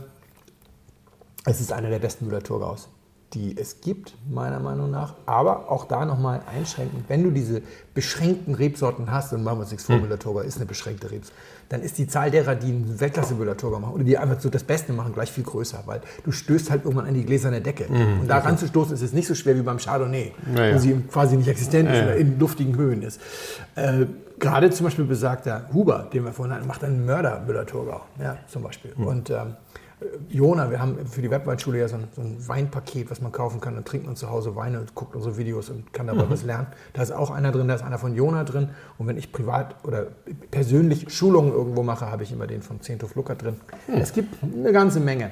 es 1.46 1.62
ist 1.62 1.72
einer 1.74 1.90
der 1.90 2.00
besten 2.00 2.26
Müller-Thurgaus, 2.26 2.90
die 3.34 3.56
es 3.58 3.80
gibt, 3.82 4.14
meiner 4.30 4.60
Meinung 4.60 4.92
nach. 4.92 5.14
Aber 5.26 5.72
auch 5.72 5.86
da 5.86 6.04
nochmal 6.06 6.42
einschränken. 6.54 7.06
Wenn 7.08 7.24
du 7.24 7.32
diese 7.32 7.62
beschränkten 7.94 8.54
Rebsorten 8.56 9.10
hast, 9.12 9.32
und 9.32 9.44
machen 9.44 9.58
wir 9.58 9.62
uns 9.62 9.72
nichts 9.72 9.86
vor, 9.86 9.96
Müller-Thurgau 9.98 10.42
ist 10.42 10.58
eine 10.58 10.66
beschränkte 10.66 11.10
Rebs, 11.12 11.32
dann 11.70 11.82
ist 11.82 11.98
die 11.98 12.08
Zahl 12.08 12.30
derer, 12.30 12.56
die 12.56 12.68
einen 12.68 13.00
Weltklasse 13.00 13.36
Müller-Thurgau 13.36 13.80
machen 13.80 13.94
oder 13.94 14.04
die 14.04 14.18
einfach 14.18 14.40
so 14.42 14.50
das 14.50 14.64
Beste 14.64 14.92
machen, 14.92 15.14
gleich 15.14 15.32
viel 15.32 15.46
größer, 15.46 15.84
weil 15.86 16.02
du 16.26 16.32
stößt 16.34 16.70
halt 16.72 16.84
irgendwann 16.84 17.08
an 17.08 17.14
die 17.14 17.24
gläserne 17.26 17.62
Decke. 17.62 17.86
und 17.88 18.28
da 18.28 18.40
ranzustoßen 18.40 18.94
ist 18.94 19.02
es 19.02 19.14
nicht 19.14 19.28
so 19.28 19.36
schwer 19.36 19.56
wie 19.56 19.62
beim 19.62 19.78
Chardonnay, 19.78 20.34
Ja, 20.56 20.66
ja. 20.66 20.76
wo 20.76 20.80
sie 20.80 20.94
quasi 21.10 21.38
nicht 21.38 21.48
existent 21.48 21.88
ist 21.90 21.96
Ja, 21.96 22.00
ja. 22.02 22.06
oder 22.08 22.16
in 22.18 22.38
luftigen 22.38 22.76
Höhen 22.76 23.02
ist. 23.02 23.22
Äh, 23.76 24.08
gerade 24.40 24.70
zum 24.72 24.86
Beispiel 24.86 25.06
besagter 25.06 25.70
Huber, 25.74 26.10
den 26.14 26.26
wir 26.26 26.34
vorhin 26.34 26.54
hatten, 26.54 26.68
macht 26.68 26.84
einen 26.84 27.06
Mörder 27.06 27.42
Müller-Thurgau, 27.48 28.02
ja, 28.22 28.38
zum 28.48 28.64
Beispiel. 28.64 28.92
Und 28.98 29.30
ähm, 29.30 29.56
Jona, 30.30 30.72
wir 30.72 30.80
haben 30.82 31.06
für 31.06 31.22
die 31.22 31.30
Webweinschule 31.30 31.80
ja 31.80 31.88
so 31.88 31.96
ein, 31.96 32.08
so 32.16 32.22
ein 32.22 32.48
Weinpaket, 32.48 33.12
was 33.12 33.22
man 33.22 33.32
kaufen 33.32 33.62
kann. 33.62 33.76
Dann 33.76 33.86
trinkt 33.86 34.08
man 34.08 34.16
zu 34.16 34.30
Hause 34.30 34.56
Weine 34.56 34.80
und 34.80 34.96
guckt 34.96 35.16
unsere 35.16 35.38
Videos 35.38 35.70
und 35.70 35.94
kann 35.94 36.08
dabei 36.08 36.28
was 36.30 36.44
lernen. 36.44 36.68
Da 36.94 37.04
ist 37.04 37.12
auch 37.12 37.30
einer 37.30 37.52
drin, 37.52 37.68
da 37.68 37.76
ist 37.76 37.84
einer 37.84 38.00
von 38.00 38.16
Jona 38.16 38.44
drin. 38.44 38.70
Und 38.98 39.08
wenn 39.08 39.18
ich 39.18 39.32
privat 39.32 39.76
oder 39.84 40.08
persönlich 40.50 41.14
Schulungen 41.14 41.52
irgendwo 41.52 41.84
mache, 41.84 42.10
habe 42.10 42.24
ich 42.24 42.32
immer 42.32 42.48
den 42.48 42.64
von 42.64 42.82
Zehnthof 42.82 43.14
Luckert 43.16 43.44
drin. 43.44 43.58
Es 43.88 44.14
gibt 44.14 44.44
eine 44.44 44.72
ganze 44.72 45.00
Menge. 45.00 45.32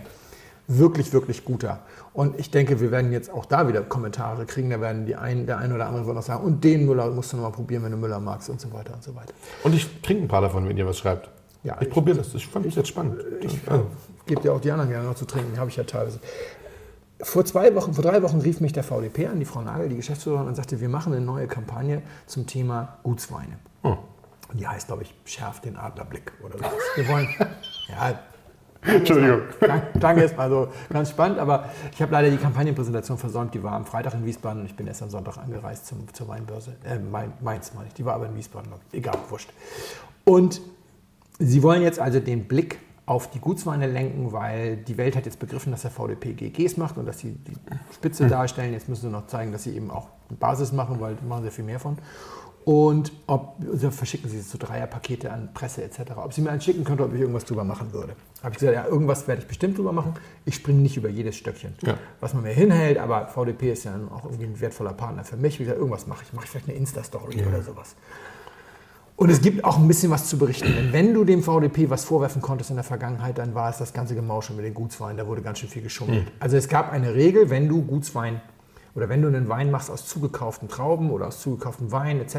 Wirklich, 0.68 1.12
wirklich 1.14 1.46
guter. 1.46 1.80
Und 2.14 2.40
ich 2.40 2.52
denke, 2.52 2.80
wir 2.80 2.92
werden 2.92 3.12
jetzt 3.12 3.32
auch 3.32 3.48
da 3.48 3.68
wieder 3.68 3.82
Kommentare 3.82 4.46
kriegen. 4.46 4.70
Da 4.70 4.80
werden 4.80 5.08
die 5.08 5.16
ein, 5.16 5.48
der 5.48 5.58
eine 5.58 5.74
oder 5.74 5.88
andere 5.88 6.06
wird 6.06 6.16
noch 6.16 6.22
sagen, 6.22 6.44
und 6.44 6.64
den 6.64 6.86
Müller 6.86 7.10
musst 7.10 7.34
du 7.34 7.38
noch 7.38 7.44
mal 7.46 7.50
probieren, 7.50 7.84
wenn 7.84 7.92
du 7.92 7.98
Müller 7.98 8.20
magst 8.20 8.52
und 8.52 8.62
so 8.62 8.72
weiter 8.72 8.94
und 8.94 9.04
so 9.04 9.16
weiter. 9.16 9.34
Und 9.64 9.74
ich 9.74 10.02
trinke 10.04 10.26
ein 10.26 10.28
paar 10.28 10.42
davon, 10.42 10.70
wenn 10.70 10.78
ihr 10.78 10.86
was 10.86 11.00
schreibt. 11.00 11.32
Ja, 11.64 11.76
ich 11.82 11.88
ich- 11.88 11.94
probiere 11.94 12.18
das. 12.18 12.34
Ich 12.34 12.48
fand 12.48 12.66
das 12.66 12.76
jetzt 12.76 12.88
spannend. 12.90 13.22
Ich 13.42 13.54
Ja. 13.66 13.82
gebe 14.26 14.42
dir 14.42 14.54
auch 14.54 14.62
die 14.62 14.72
anderen 14.72 14.90
gerne 14.90 15.08
noch 15.08 15.16
zu 15.16 15.26
trinken, 15.26 15.58
habe 15.60 15.70
ich 15.70 15.76
ja 15.76 15.84
teilweise. 15.84 16.20
Vor 17.22 17.44
zwei 17.44 17.76
Wochen, 17.76 17.94
vor 17.94 18.04
drei 18.04 18.24
Wochen 18.24 18.40
rief 18.40 18.62
mich 18.62 18.72
der 18.72 18.84
VDP 18.84 19.28
an, 19.28 19.40
die 19.40 19.46
Frau 19.46 19.62
Nagel, 19.62 19.90
die 19.90 19.98
Geschäftsführerin, 19.98 20.48
und 20.48 20.56
sagte, 20.56 20.80
wir 20.80 20.88
machen 20.88 21.12
eine 21.14 21.24
neue 21.26 21.48
Kampagne 21.48 22.02
zum 22.28 22.48
Thema 22.48 22.98
Gutsweine. 23.04 23.58
Oh. 23.84 23.98
Die 24.54 24.66
heißt, 24.66 24.88
glaube 24.88 25.04
ich, 25.04 25.14
Schärf 25.26 25.60
den 25.60 25.76
Adlerblick 25.76 26.32
oder 26.44 26.58
so. 26.58 26.64
Wir 26.96 27.08
wollen, 27.10 27.28
ja, 27.90 28.18
Entschuldigung. 28.82 29.42
Dank- 29.60 29.84
Danke 30.00 30.22
erstmal 30.22 30.50
so 30.50 30.70
ganz 30.90 31.10
spannend, 31.10 31.40
aber 31.40 31.66
ich 31.92 32.02
habe 32.02 32.14
leider 32.14 32.30
die 32.30 32.38
Kampagnenpräsentation 32.38 33.18
versäumt. 33.18 33.54
Die 33.54 33.62
war 33.62 33.74
am 33.74 33.86
Freitag 33.86 34.14
in 34.14 34.26
Wiesbaden 34.26 34.62
und 34.62 34.68
ich 34.68 34.76
bin 34.78 34.88
erst 34.88 35.04
am 35.04 35.10
Sonntag 35.10 35.38
angereist 35.38 35.88
zum, 35.88 36.12
zur 36.14 36.30
Weinbörse. 36.30 36.78
Äh, 36.86 36.98
Main- 37.00 37.34
Mainz 37.42 37.74
meine 37.74 37.88
ich. 37.90 37.94
Die 37.96 38.06
war 38.06 38.14
aber 38.16 38.28
in 38.28 38.36
Wiesbaden. 38.38 38.72
Egal, 38.94 39.18
wurscht. 39.28 39.52
Und 40.24 40.62
Sie 41.40 41.64
wollen 41.64 41.82
jetzt 41.82 42.00
also 42.00 42.20
den 42.20 42.48
Blick 42.48 42.80
auf 43.06 43.32
die 43.32 43.40
Gutsweine 43.40 43.88
lenken, 43.88 44.32
weil 44.34 44.78
die 44.78 44.98
Welt 44.98 45.16
hat 45.16 45.26
jetzt 45.26 45.40
begriffen, 45.40 45.72
dass 45.72 45.82
der 45.82 45.90
VDP 45.92 46.34
GGs 46.34 46.78
macht 46.78 46.98
und 46.98 47.06
dass 47.08 47.20
sie 47.20 47.32
die 47.32 47.54
Spitze 47.94 48.28
darstellen. 48.28 48.74
Jetzt 48.74 48.88
müssen 48.88 49.02
sie 49.04 49.10
noch 49.10 49.26
zeigen, 49.28 49.52
dass 49.52 49.64
sie 49.64 49.76
eben 49.76 49.90
auch 49.90 50.10
eine 50.30 50.38
Basis 50.38 50.72
machen, 50.72 51.00
weil 51.00 51.16
da 51.16 51.24
machen 51.26 51.44
sie 51.44 51.50
viel 51.50 51.64
mehr 51.66 51.80
von. 51.80 51.98
Und 52.66 53.12
ob, 53.26 53.56
also 53.72 53.90
verschicken 53.90 54.30
sie 54.30 54.42
so 54.42 54.60
Dreierpakete 54.60 55.32
an 55.32 55.50
Presse 55.56 55.84
etc. 55.84 56.12
Ob 56.18 56.34
sie 56.34 56.42
mir 56.42 56.52
einen 56.52 56.62
schicken 56.62 56.84
könnte, 56.84 57.04
ob 57.04 57.14
ich 57.16 57.22
irgendwas 57.22 57.46
drüber 57.46 57.64
machen 57.64 57.94
würde. 57.94 58.16
Habe 58.44 58.54
ich 58.54 58.60
gesagt, 58.60 58.76
ja, 58.76 58.86
irgendwas 58.86 59.28
werde 59.28 59.42
ich 59.42 59.48
bestimmt 59.48 59.78
drüber 59.78 59.92
machen. 59.92 60.14
Ich 60.46 60.56
springe 60.56 60.80
nicht 60.80 60.96
über 60.96 61.10
jedes 61.10 61.36
Stöckchen, 61.36 61.74
Ja. 61.82 61.96
was 62.20 62.36
man 62.36 62.44
mir 62.44 62.52
hinhält, 62.54 63.00
aber 63.00 63.28
VDP 63.28 63.72
ist 63.72 63.86
ja 63.86 63.96
auch 64.14 64.26
irgendwie 64.26 64.44
ein 64.46 64.60
wertvoller 64.62 64.94
Partner 64.94 65.24
für 65.24 65.38
mich. 65.38 65.58
Wie 65.58 65.64
gesagt, 65.64 65.80
irgendwas 65.80 66.06
mache 66.06 66.24
ich. 66.26 66.34
Mache 66.34 66.46
ich 66.46 66.52
vielleicht 66.52 66.70
eine 66.70 66.78
Insta-Story 66.78 67.44
oder 67.48 67.64
sowas. 67.64 67.96
Und 69.20 69.30
es 69.30 69.42
gibt 69.42 69.66
auch 69.66 69.78
ein 69.78 69.86
bisschen 69.86 70.12
was 70.12 70.30
zu 70.30 70.38
berichten. 70.38 70.74
Denn 70.74 70.94
wenn 70.94 71.14
du 71.14 71.26
dem 71.26 71.44
VDP 71.44 71.90
was 71.90 72.06
vorwerfen 72.06 72.42
konntest 72.42 72.70
in 72.70 72.78
der 72.78 72.86
Vergangenheit, 72.86 73.38
dann 73.38 73.54
war 73.54 73.70
es 73.70 73.78
das 73.78 73.92
ganze 73.92 74.16
Gemauschel 74.16 74.56
mit 74.56 74.64
den 74.64 74.74
Gutsweinen. 74.74 75.18
Da 75.18 75.28
wurde 75.28 75.42
ganz 75.42 75.60
schön 75.60 75.68
viel 75.68 75.82
geschummelt. 75.82 76.32
Also 76.40 76.56
es 76.56 76.70
gab 76.70 76.94
eine 76.94 77.14
Regel, 77.16 77.50
wenn 77.50 77.68
du 77.68 77.82
Gutswein 77.82 78.40
oder 79.00 79.08
wenn 79.08 79.22
du 79.22 79.30
einen 79.30 79.48
Wein 79.48 79.72
machst 79.72 79.90
aus 79.90 80.06
zugekauften 80.06 80.68
Trauben 80.68 81.10
oder 81.10 81.28
aus 81.28 81.40
zugekauftem 81.40 81.90
Wein 81.94 82.20
etc., 82.20 82.36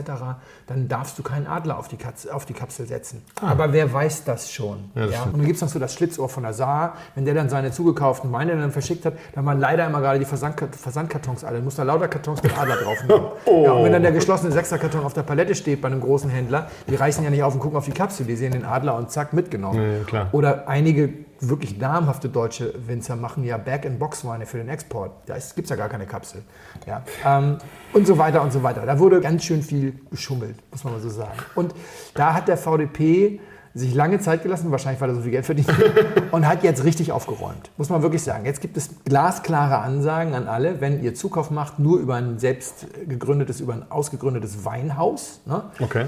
dann 0.66 0.88
darfst 0.88 1.18
du 1.18 1.22
keinen 1.22 1.46
Adler 1.46 1.78
auf 1.78 1.88
die, 1.88 1.96
Katz, 1.96 2.26
auf 2.26 2.44
die 2.44 2.52
Kapsel 2.52 2.86
setzen. 2.86 3.22
Aber 3.40 3.72
wer 3.72 3.90
weiß 3.90 4.24
das 4.24 4.52
schon? 4.52 4.90
Ja, 4.94 5.06
das 5.06 5.14
Ja? 5.14 5.22
Und 5.22 5.38
dann 5.38 5.46
gibt 5.46 5.56
es 5.56 5.62
noch 5.62 5.70
so 5.70 5.78
das 5.78 5.94
Schlitzohr 5.94 6.28
von 6.28 6.42
der 6.42 6.52
Saar. 6.52 6.96
Wenn 7.14 7.24
der 7.24 7.32
dann 7.32 7.48
seine 7.48 7.72
zugekauften 7.72 8.30
Weine 8.30 8.54
dann 8.56 8.72
verschickt 8.72 9.06
hat, 9.06 9.14
dann 9.34 9.46
waren 9.46 9.58
leider 9.58 9.86
immer 9.86 10.00
gerade 10.02 10.18
die 10.18 10.26
Versandkart- 10.26 10.76
Versandkartons 10.76 11.44
alle. 11.44 11.58
Du 11.60 11.64
musst 11.64 11.78
da 11.78 11.82
lauter 11.82 12.08
Kartons 12.08 12.42
mit 12.42 12.56
Adler 12.58 12.76
drauf 12.76 12.98
nehmen. 13.08 13.24
Ja, 13.64 13.72
und 13.72 13.84
wenn 13.84 13.92
dann 13.92 14.02
der 14.02 14.12
geschlossene 14.12 14.52
Sechserkarton 14.52 15.02
auf 15.02 15.14
der 15.14 15.22
Palette 15.22 15.54
steht 15.54 15.80
bei 15.80 15.88
einem 15.88 16.00
großen 16.00 16.28
Händler, 16.28 16.68
die 16.88 16.94
reißen 16.94 17.24
ja 17.24 17.30
nicht 17.30 17.42
auf 17.42 17.54
und 17.54 17.60
gucken 17.60 17.78
auf 17.78 17.86
die 17.86 17.90
Kapsel. 17.92 18.26
Die 18.26 18.36
sehen 18.36 18.52
den 18.52 18.64
Adler 18.66 18.96
und 18.96 19.10
zack, 19.10 19.32
mitgenommen. 19.32 20.04
Ja. 20.12 20.28
Oder 20.32 20.68
einige 20.68 21.08
wirklich 21.40 21.78
namhafte 21.78 22.28
deutsche 22.28 22.74
Winzer 22.86 23.16
machen 23.16 23.44
ja 23.44 23.56
Bag-and-Box-Weine 23.56 24.46
für 24.46 24.58
den 24.58 24.68
Export. 24.68 25.12
Da 25.26 25.34
gibt 25.34 25.64
es 25.64 25.70
ja 25.70 25.76
gar 25.76 25.88
keine 25.88 26.06
Kapsel. 26.06 26.42
Ja. 26.86 27.02
Ähm, 27.24 27.58
und 27.92 28.06
so 28.06 28.18
weiter 28.18 28.42
und 28.42 28.52
so 28.52 28.62
weiter. 28.62 28.84
Da 28.86 28.98
wurde 28.98 29.20
ganz 29.20 29.44
schön 29.44 29.62
viel 29.62 29.94
geschummelt, 30.10 30.56
muss 30.70 30.84
man 30.84 30.94
mal 30.94 31.00
so 31.00 31.08
sagen. 31.08 31.38
Und 31.54 31.74
da 32.14 32.34
hat 32.34 32.48
der 32.48 32.56
VDP 32.56 33.40
sich 33.72 33.94
lange 33.94 34.18
Zeit 34.18 34.42
gelassen, 34.42 34.70
wahrscheinlich 34.72 35.00
weil 35.00 35.10
er 35.10 35.14
so 35.14 35.20
viel 35.22 35.30
Geld 35.30 35.46
verdient 35.46 35.68
hat, 35.68 35.82
und 36.32 36.46
hat 36.46 36.64
jetzt 36.64 36.84
richtig 36.84 37.12
aufgeräumt. 37.12 37.70
Muss 37.76 37.88
man 37.88 38.02
wirklich 38.02 38.22
sagen. 38.22 38.44
Jetzt 38.44 38.60
gibt 38.60 38.76
es 38.76 38.90
glasklare 39.04 39.78
Ansagen 39.78 40.34
an 40.34 40.48
alle, 40.48 40.80
wenn 40.80 41.02
ihr 41.02 41.14
Zukauf 41.14 41.50
macht, 41.50 41.78
nur 41.78 42.00
über 42.00 42.16
ein 42.16 42.38
selbst 42.38 42.86
gegründetes, 43.08 43.60
über 43.60 43.74
ein 43.74 43.90
ausgegründetes 43.90 44.64
Weinhaus. 44.64 45.40
Ne? 45.46 45.62
Okay. 45.78 46.06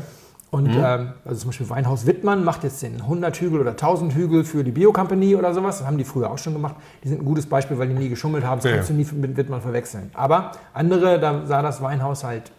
Und 0.52 0.68
ähm, 0.68 1.12
also 1.24 1.40
zum 1.40 1.48
Beispiel 1.48 1.70
Weinhaus 1.70 2.04
Wittmann 2.06 2.44
macht 2.44 2.62
jetzt 2.62 2.82
den 2.82 3.00
100 3.00 3.34
Hügel 3.38 3.60
oder 3.60 3.70
1000 3.70 4.14
Hügel 4.14 4.44
für 4.44 4.62
die 4.62 4.70
Bio-Company 4.70 5.34
oder 5.34 5.54
sowas. 5.54 5.78
Das 5.78 5.86
haben 5.86 5.96
die 5.96 6.04
früher 6.04 6.30
auch 6.30 6.36
schon 6.36 6.52
gemacht. 6.52 6.74
Die 7.02 7.08
sind 7.08 7.22
ein 7.22 7.24
gutes 7.24 7.46
Beispiel, 7.46 7.78
weil 7.78 7.88
die 7.88 7.94
nie 7.94 8.10
geschummelt 8.10 8.44
haben. 8.44 8.60
Das 8.60 8.70
Ja, 8.70 8.76
kannst 8.76 8.90
du 8.90 8.94
nie 8.94 9.06
mit 9.12 9.34
Wittmann 9.38 9.62
verwechseln. 9.62 10.10
Aber 10.12 10.52
andere, 10.74 11.18
da 11.18 11.46
sah 11.46 11.62
das 11.62 11.80
Weinhaus 11.80 12.22
halt. 12.22 12.52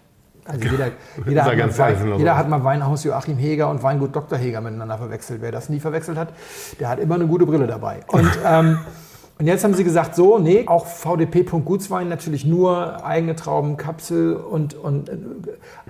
Also 0.46 0.66
jeder, 0.66 0.88
jeder, 1.28 1.46
hat, 1.46 1.56
mal, 1.56 1.78
Wein, 1.78 2.18
jeder 2.18 2.36
hat 2.36 2.50
mal 2.50 2.64
Weinhaus 2.64 3.04
Joachim 3.04 3.38
Heger 3.38 3.70
und 3.70 3.84
Weingut 3.84 4.16
Dr. 4.16 4.40
Heger 4.40 4.62
miteinander 4.62 4.98
verwechselt. 4.98 5.44
Wer 5.44 5.52
das 5.52 5.70
nie 5.70 5.80
verwechselt 5.80 6.18
hat, 6.18 6.30
der 6.80 6.90
hat 6.90 6.98
immer 6.98 7.14
eine 7.14 7.28
gute 7.28 7.46
Brille 7.46 7.68
dabei. 7.68 8.00
Und, 8.08 8.28
ähm, 8.44 8.80
und 9.44 9.48
jetzt 9.48 9.66
haben 9.66 9.74
sie 9.74 9.84
gesagt, 9.84 10.16
so, 10.16 10.40
nee, 10.40 10.64
auch 10.68 10.86
VDP.Gutswein 10.86 12.08
natürlich 12.08 12.46
nur 12.46 13.06
eigene 13.06 13.36
Trauben, 13.36 13.76
Kapsel 13.76 14.38
und, 14.38 14.74
und 14.74 15.10
äh, 15.10 15.18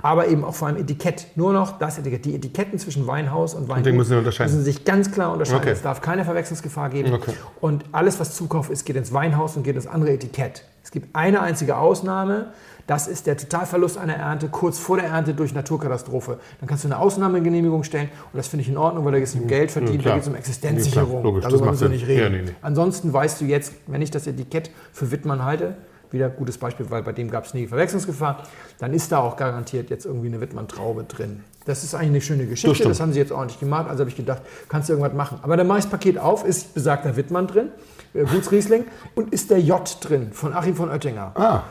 aber 0.02 0.28
eben 0.28 0.44
auch 0.44 0.56
vor 0.56 0.70
allem 0.70 0.78
Etikett. 0.78 1.28
Nur 1.36 1.54
noch 1.54 1.78
das 1.78 2.00
Etikett. 2.00 2.26
Die 2.26 2.34
Etiketten 2.34 2.80
zwischen 2.80 3.06
Weinhaus 3.06 3.54
und 3.54 3.70
Weingut 3.70 3.86
den 3.86 3.96
müssen 3.98 4.18
unterscheiden. 4.18 4.52
müssen 4.52 4.66
sich 4.66 4.86
ganz 4.86 5.12
klar 5.12 5.32
unterscheiden. 5.32 5.62
Okay. 5.62 5.70
Es 5.70 5.84
darf 5.84 6.02
keine 6.02 6.26
Verwechslungsgefahr 6.26 6.90
geben. 6.90 7.14
Okay. 7.14 7.34
Und 7.62 7.86
alles, 7.92 8.20
was 8.20 8.34
Zukauf 8.34 8.72
ist, 8.72 8.86
geht 8.86 8.96
ins 8.96 9.14
Weinhaus 9.14 9.56
und 9.56 9.62
geht 9.62 9.76
ins 9.76 9.86
andere 9.86 10.14
Etikett. 10.14 10.64
Es 10.84 10.92
gibt 10.92 11.16
eine 11.16 11.42
einzige 11.42 11.78
Ausnahme. 11.78 12.48
Das 12.86 13.08
ist 13.08 13.28
der 13.28 13.38
Totalverlust 13.38 13.98
einer 13.98 14.16
Ernte 14.16 14.50
kurz 14.50 14.78
vor 14.78 14.98
der 14.98 15.06
Ernte 15.06 15.34
durch 15.34 15.54
Naturkatastrophe. 15.54 16.40
Dann 16.60 16.68
kannst 16.68 16.84
du 16.84 16.90
eine 16.90 17.00
Ausnahmegenehmigung 17.00 17.84
stellen 17.84 18.10
und 18.34 18.38
das 18.38 18.48
finde 18.48 18.64
ich 18.64 18.70
in 18.70 18.78
Ordnung, 18.78 19.06
weil 19.06 19.14
da 19.14 19.20
geht 19.20 19.30
es 19.30 19.34
nicht 19.34 19.44
um 19.44 19.48
Geld 19.48 19.72
verdient, 19.72 20.00
da 20.00 20.02
klar. 20.02 20.16
geht 20.16 20.24
es 20.24 20.28
um 20.28 20.34
Ja, 20.34 20.40
Existenzsicherung. 20.40 21.24
logisch, 21.24 21.44
das 21.44 21.54
Darüber 21.54 21.72
müssen 21.72 21.82
wir 21.84 21.90
nicht 21.90 22.08
reden. 22.08 22.24
Ja, 22.24 22.30
nee, 22.30 22.42
nee. 22.46 22.56
Ansonsten 22.62 23.14
weißt 23.14 23.40
du 23.40 23.46
jetzt, 23.46 23.74
wenn 23.88 24.02
ich 24.02 24.12
das 24.12 24.28
Etikett 24.28 24.70
für 24.92 25.12
Wittmann 25.12 25.46
halte, 25.46 25.78
wieder 26.12 26.30
gutes 26.30 26.58
Beispiel, 26.58 26.92
weil 26.92 27.04
bei 27.04 27.14
dem 27.14 27.32
gab 27.32 27.46
es 27.46 27.54
nie 27.54 27.68
Verwechslungsgefahr, 27.68 28.44
dann 28.80 28.94
ist 28.94 29.12
da 29.12 29.20
auch 29.20 29.38
garantiert 29.38 29.90
jetzt 29.90 30.06
irgendwie 30.06 30.28
eine 30.28 30.42
Wittmann-Traube 30.42 31.06
drin. 31.06 31.44
Das 31.66 31.84
ist 31.84 31.96
eigentlich 31.96 32.10
eine 32.10 32.22
schöne 32.22 32.46
Geschichte. 32.46 32.88
Das, 32.88 33.00
haben 33.00 33.14
sie 33.14 33.20
jetzt 33.20 33.32
ordentlich 33.32 33.60
gemacht. 33.60 33.90
Also 33.90 34.02
habe 34.02 34.10
ich 34.10 34.18
gedacht, 34.18 34.42
kannst 34.68 34.90
du 34.90 34.94
irgendwas 34.94 35.14
machen. 35.14 35.40
Aber 35.42 35.56
dann 35.58 35.66
mache 35.66 35.80
ich 35.80 35.86
das 35.86 35.92
Paket 35.92 36.18
auf, 36.20 36.46
ist 36.46 36.74
besagter 36.74 37.16
Wittmann 37.16 37.48
drin, 37.48 37.70
Gutsriesling, 38.14 38.86
und 39.16 39.34
ist 39.34 39.50
der 39.50 39.60
J 39.60 39.98
drin 40.02 40.32
von 40.32 40.54
Achim 40.54 40.76
von 40.76 40.90
Oettinger. 40.90 41.32
Ah. 41.36 41.64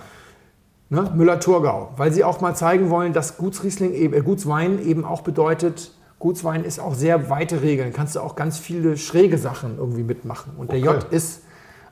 Ne? 0.88 1.10
Müller-Thurgau. 1.14 1.92
Weil 1.96 2.12
sie 2.12 2.22
auch 2.24 2.40
mal 2.40 2.54
zeigen 2.54 2.90
wollen, 2.90 3.12
dass 3.12 3.38
Gutsriesling, 3.38 3.94
eben, 3.94 4.12
äh, 4.14 4.20
Gutswein 4.20 4.84
eben 4.84 5.04
auch 5.04 5.22
bedeutet, 5.22 5.92
Gutswein 6.18 6.64
ist 6.64 6.78
auch 6.78 6.94
sehr 6.94 7.30
weite 7.30 7.62
Regeln. 7.62 7.92
Kannst 7.92 8.14
du 8.14 8.20
auch 8.20 8.36
ganz 8.36 8.58
viele 8.58 8.96
schräge 8.96 9.38
Sachen 9.38 9.78
irgendwie 9.78 10.02
mitmachen. 10.02 10.52
Und 10.56 10.70
der 10.70 10.78
Okay. 10.78 10.98
J 11.00 11.12
ist 11.12 11.42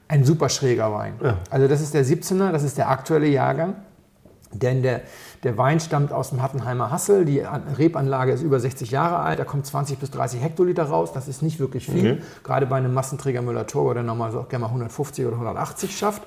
ein 0.06 0.24
super 0.24 0.48
schräger 0.48 0.92
Wein. 0.92 1.14
Ja. 1.22 1.38
Also 1.50 1.66
das 1.66 1.80
ist 1.80 1.94
der 1.94 2.04
17er, 2.04 2.52
das 2.52 2.62
ist 2.62 2.76
der 2.76 2.90
aktuelle 2.90 3.26
Jahrgang. 3.26 3.74
Denn 4.52 4.82
der, 4.82 5.02
der 5.42 5.56
Wein 5.56 5.80
stammt 5.80 6.12
aus 6.12 6.30
dem 6.30 6.42
Hattenheimer 6.42 6.90
Hassel. 6.90 7.24
Die 7.24 7.44
An- 7.44 7.62
Rebanlage 7.78 8.32
ist 8.32 8.42
über 8.42 8.60
60 8.60 8.90
Jahre 8.90 9.20
alt. 9.20 9.38
Da 9.38 9.44
kommt 9.44 9.64
20 9.66 9.98
bis 9.98 10.10
30 10.10 10.40
Hektoliter 10.42 10.84
raus. 10.84 11.12
Das 11.14 11.28
ist 11.28 11.42
nicht 11.42 11.58
wirklich 11.58 11.86
viel. 11.86 12.12
Okay. 12.12 12.22
Gerade 12.44 12.66
bei 12.66 12.76
einem 12.76 12.92
Massenträger 12.92 13.40
Müller-Thurgau, 13.40 13.94
der 13.94 14.02
normalerweise 14.02 14.40
auch 14.40 14.48
gerne 14.48 14.62
mal 14.64 14.68
150 14.68 15.24
oder 15.24 15.34
180 15.36 15.96
schafft. 15.96 16.22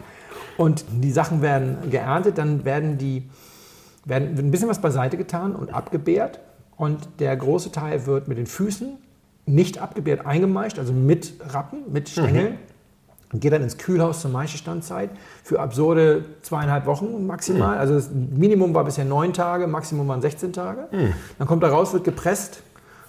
Und 0.58 0.86
die 0.92 1.12
Sachen 1.12 1.42
werden 1.42 1.90
geerntet, 1.92 2.38
dann 2.38 2.66
werden 2.66 2.98
die 2.98 3.30
werden 4.06 4.36
wird 4.36 4.46
ein 4.46 4.52
bisschen 4.52 4.68
was 4.68 4.82
beiseite 4.82 5.16
getan 5.18 5.56
und 5.56 5.74
abgebärt. 5.74 6.40
Und 6.76 7.08
der 7.20 7.36
große 7.38 7.72
Teil 7.72 8.06
wird 8.06 8.28
mit 8.28 8.38
den 8.38 8.48
Füßen 8.48 8.98
nicht 9.46 9.78
abgebärt 9.80 10.26
eingemeischt, 10.26 10.80
also 10.80 10.92
mit 10.92 11.34
Rappen, 11.54 11.80
mit 11.92 12.10
Stängeln. 12.10 12.58
Und 13.34 13.40
geht 13.40 13.52
dann 13.52 13.64
ins 13.64 13.78
Kühlhaus 13.78 14.22
zur 14.22 14.32
Maischestandzeit 14.32 15.10
für 15.44 15.60
absurde 15.60 16.24
zweieinhalb 16.44 16.86
Wochen 16.86 17.26
maximal. 17.26 17.78
Also 17.80 17.96
das 17.96 18.10
Minimum 18.12 18.74
war 18.74 18.86
bisher 18.86 19.06
neun 19.06 19.34
Tage, 19.34 19.68
Maximum 19.68 20.08
waren 20.08 20.22
16 20.22 20.54
Tage. 20.54 20.88
Dann 21.40 21.48
kommt 21.48 21.64
er 21.64 21.70
raus, 21.70 21.94
wird 21.94 22.04
gepresst, 22.04 22.62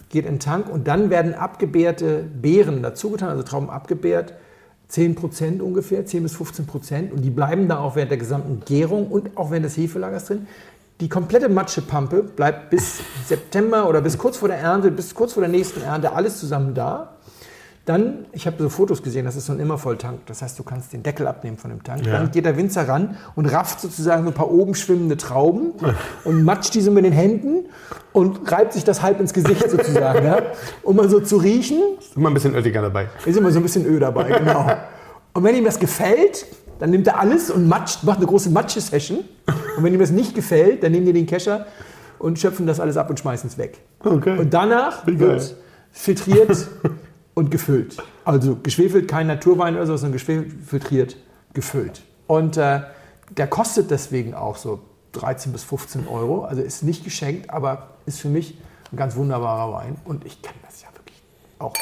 geht 0.08 0.24
in 0.24 0.34
den 0.34 0.40
Tank 0.40 0.68
und 0.70 0.88
dann 0.88 1.10
werden 1.10 1.34
abgebärte 1.34 2.24
Beeren 2.40 2.82
dazugetan, 2.82 3.28
also 3.28 3.42
Trauben 3.42 3.68
abgebärt. 3.70 4.34
10 4.88 5.14
Prozent 5.14 5.62
ungefähr, 5.62 6.06
10 6.06 6.22
bis 6.22 6.36
15 6.36 6.66
Prozent. 6.66 7.12
Und 7.12 7.22
die 7.22 7.30
bleiben 7.30 7.68
da 7.68 7.78
auch 7.78 7.96
während 7.96 8.10
der 8.10 8.18
gesamten 8.18 8.62
Gärung 8.64 9.08
und 9.08 9.36
auch 9.36 9.50
während 9.50 9.66
des 9.66 9.76
Hefelagers 9.76 10.26
drin. 10.26 10.46
Die 11.00 11.08
komplette 11.08 11.48
Matschepampe 11.48 12.22
bleibt 12.22 12.70
bis 12.70 13.00
September 13.26 13.88
oder 13.88 14.00
bis 14.00 14.16
kurz 14.16 14.36
vor 14.36 14.48
der 14.48 14.58
Ernte, 14.58 14.90
bis 14.90 15.14
kurz 15.14 15.32
vor 15.32 15.40
der 15.40 15.50
nächsten 15.50 15.82
Ernte 15.82 16.12
alles 16.12 16.38
zusammen 16.38 16.74
da. 16.74 17.13
Dann, 17.84 18.24
ich 18.32 18.46
habe 18.46 18.56
so 18.62 18.70
Fotos 18.70 19.02
gesehen, 19.02 19.26
das 19.26 19.36
ist 19.36 19.44
so 19.44 19.52
ein 19.52 19.60
Immervolltank. 19.60 20.24
Das 20.26 20.40
heißt, 20.40 20.58
du 20.58 20.62
kannst 20.62 20.94
den 20.94 21.02
Deckel 21.02 21.26
abnehmen 21.26 21.58
von 21.58 21.70
dem 21.70 21.82
Tank. 21.82 22.06
Ja. 22.06 22.12
Dann 22.12 22.30
geht 22.30 22.46
der 22.46 22.56
Winzer 22.56 22.88
ran 22.88 23.16
und 23.34 23.44
rafft 23.46 23.80
sozusagen 23.80 24.22
so 24.22 24.30
ein 24.30 24.34
paar 24.34 24.50
oben 24.50 24.74
schwimmende 24.74 25.18
Trauben 25.18 25.72
und 26.24 26.44
matscht 26.44 26.74
die 26.74 26.80
so 26.80 26.90
mit 26.90 27.04
den 27.04 27.12
Händen 27.12 27.66
und 28.12 28.50
reibt 28.50 28.72
sich 28.72 28.84
das 28.84 29.02
halb 29.02 29.20
ins 29.20 29.34
Gesicht 29.34 29.68
sozusagen. 29.70 30.24
ja, 30.24 30.38
um 30.82 30.96
mal 30.96 31.10
so 31.10 31.20
zu 31.20 31.36
riechen. 31.36 31.78
Ist 31.98 32.16
immer 32.16 32.30
ein 32.30 32.34
bisschen 32.34 32.54
Oettinger 32.54 32.82
dabei. 32.82 33.08
Ist 33.26 33.36
immer 33.36 33.50
so 33.50 33.60
ein 33.60 33.62
bisschen 33.62 33.84
Öl 33.84 34.00
dabei, 34.00 34.30
genau. 34.38 34.66
Und 35.34 35.44
wenn 35.44 35.54
ihm 35.54 35.64
das 35.64 35.78
gefällt, 35.78 36.46
dann 36.78 36.90
nimmt 36.90 37.06
er 37.06 37.18
alles 37.18 37.50
und 37.50 37.68
matscht, 37.68 38.02
macht 38.04 38.18
eine 38.18 38.26
große 38.26 38.50
Matsche-Session. 38.50 39.18
Und 39.76 39.84
wenn 39.84 39.92
ihm 39.92 40.00
das 40.00 40.10
nicht 40.10 40.34
gefällt, 40.34 40.82
dann 40.82 40.92
nehmen 40.92 41.06
die 41.06 41.12
den 41.12 41.26
Kescher 41.26 41.66
und 42.18 42.38
schöpfen 42.38 42.66
das 42.66 42.80
alles 42.80 42.96
ab 42.96 43.10
und 43.10 43.20
schmeißen 43.20 43.50
es 43.50 43.58
weg. 43.58 43.80
Okay. 44.02 44.38
Und 44.38 44.54
danach 44.54 45.06
wird 45.06 45.54
filtriert 45.90 46.68
und 47.34 47.50
gefüllt. 47.50 47.96
Also 48.24 48.56
geschwefelt, 48.56 49.08
kein 49.08 49.26
Naturwein 49.26 49.74
oder 49.74 49.86
so, 49.86 49.96
sondern 49.96 50.12
geschwefelt, 50.12 50.52
filtriert, 50.64 51.16
gefüllt. 51.52 52.02
Und 52.26 52.56
äh, 52.56 52.80
der 53.36 53.46
kostet 53.46 53.90
deswegen 53.90 54.34
auch 54.34 54.56
so 54.56 54.80
13 55.12 55.52
bis 55.52 55.64
15 55.64 56.08
Euro. 56.08 56.44
Also 56.44 56.62
ist 56.62 56.82
nicht 56.82 57.04
geschenkt, 57.04 57.50
aber 57.50 57.90
ist 58.06 58.20
für 58.20 58.28
mich 58.28 58.56
ein 58.92 58.96
ganz 58.96 59.16
wunderbarer 59.16 59.72
Wein. 59.72 59.96
Und 60.04 60.24
ich 60.24 60.40
kann 60.42 60.54
das 60.64 60.82
ja 60.82 60.88
wirklich 60.94 61.22
auch, 61.58 61.74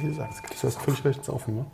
wie 0.00 0.08
du 0.08 0.14
sagst, 0.14 0.42
Du 0.60 0.68
hast 0.68 0.78
völlig 0.80 1.04
recht, 1.04 1.28
offen, 1.28 1.56
ne? 1.56 1.66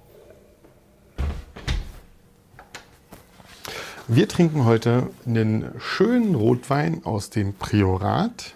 Wir 4.09 4.27
trinken 4.27 4.65
heute 4.65 5.09
einen 5.25 5.73
schönen 5.79 6.35
Rotwein 6.35 7.05
aus 7.05 7.31
dem 7.31 7.55
Priorat. 7.55 8.55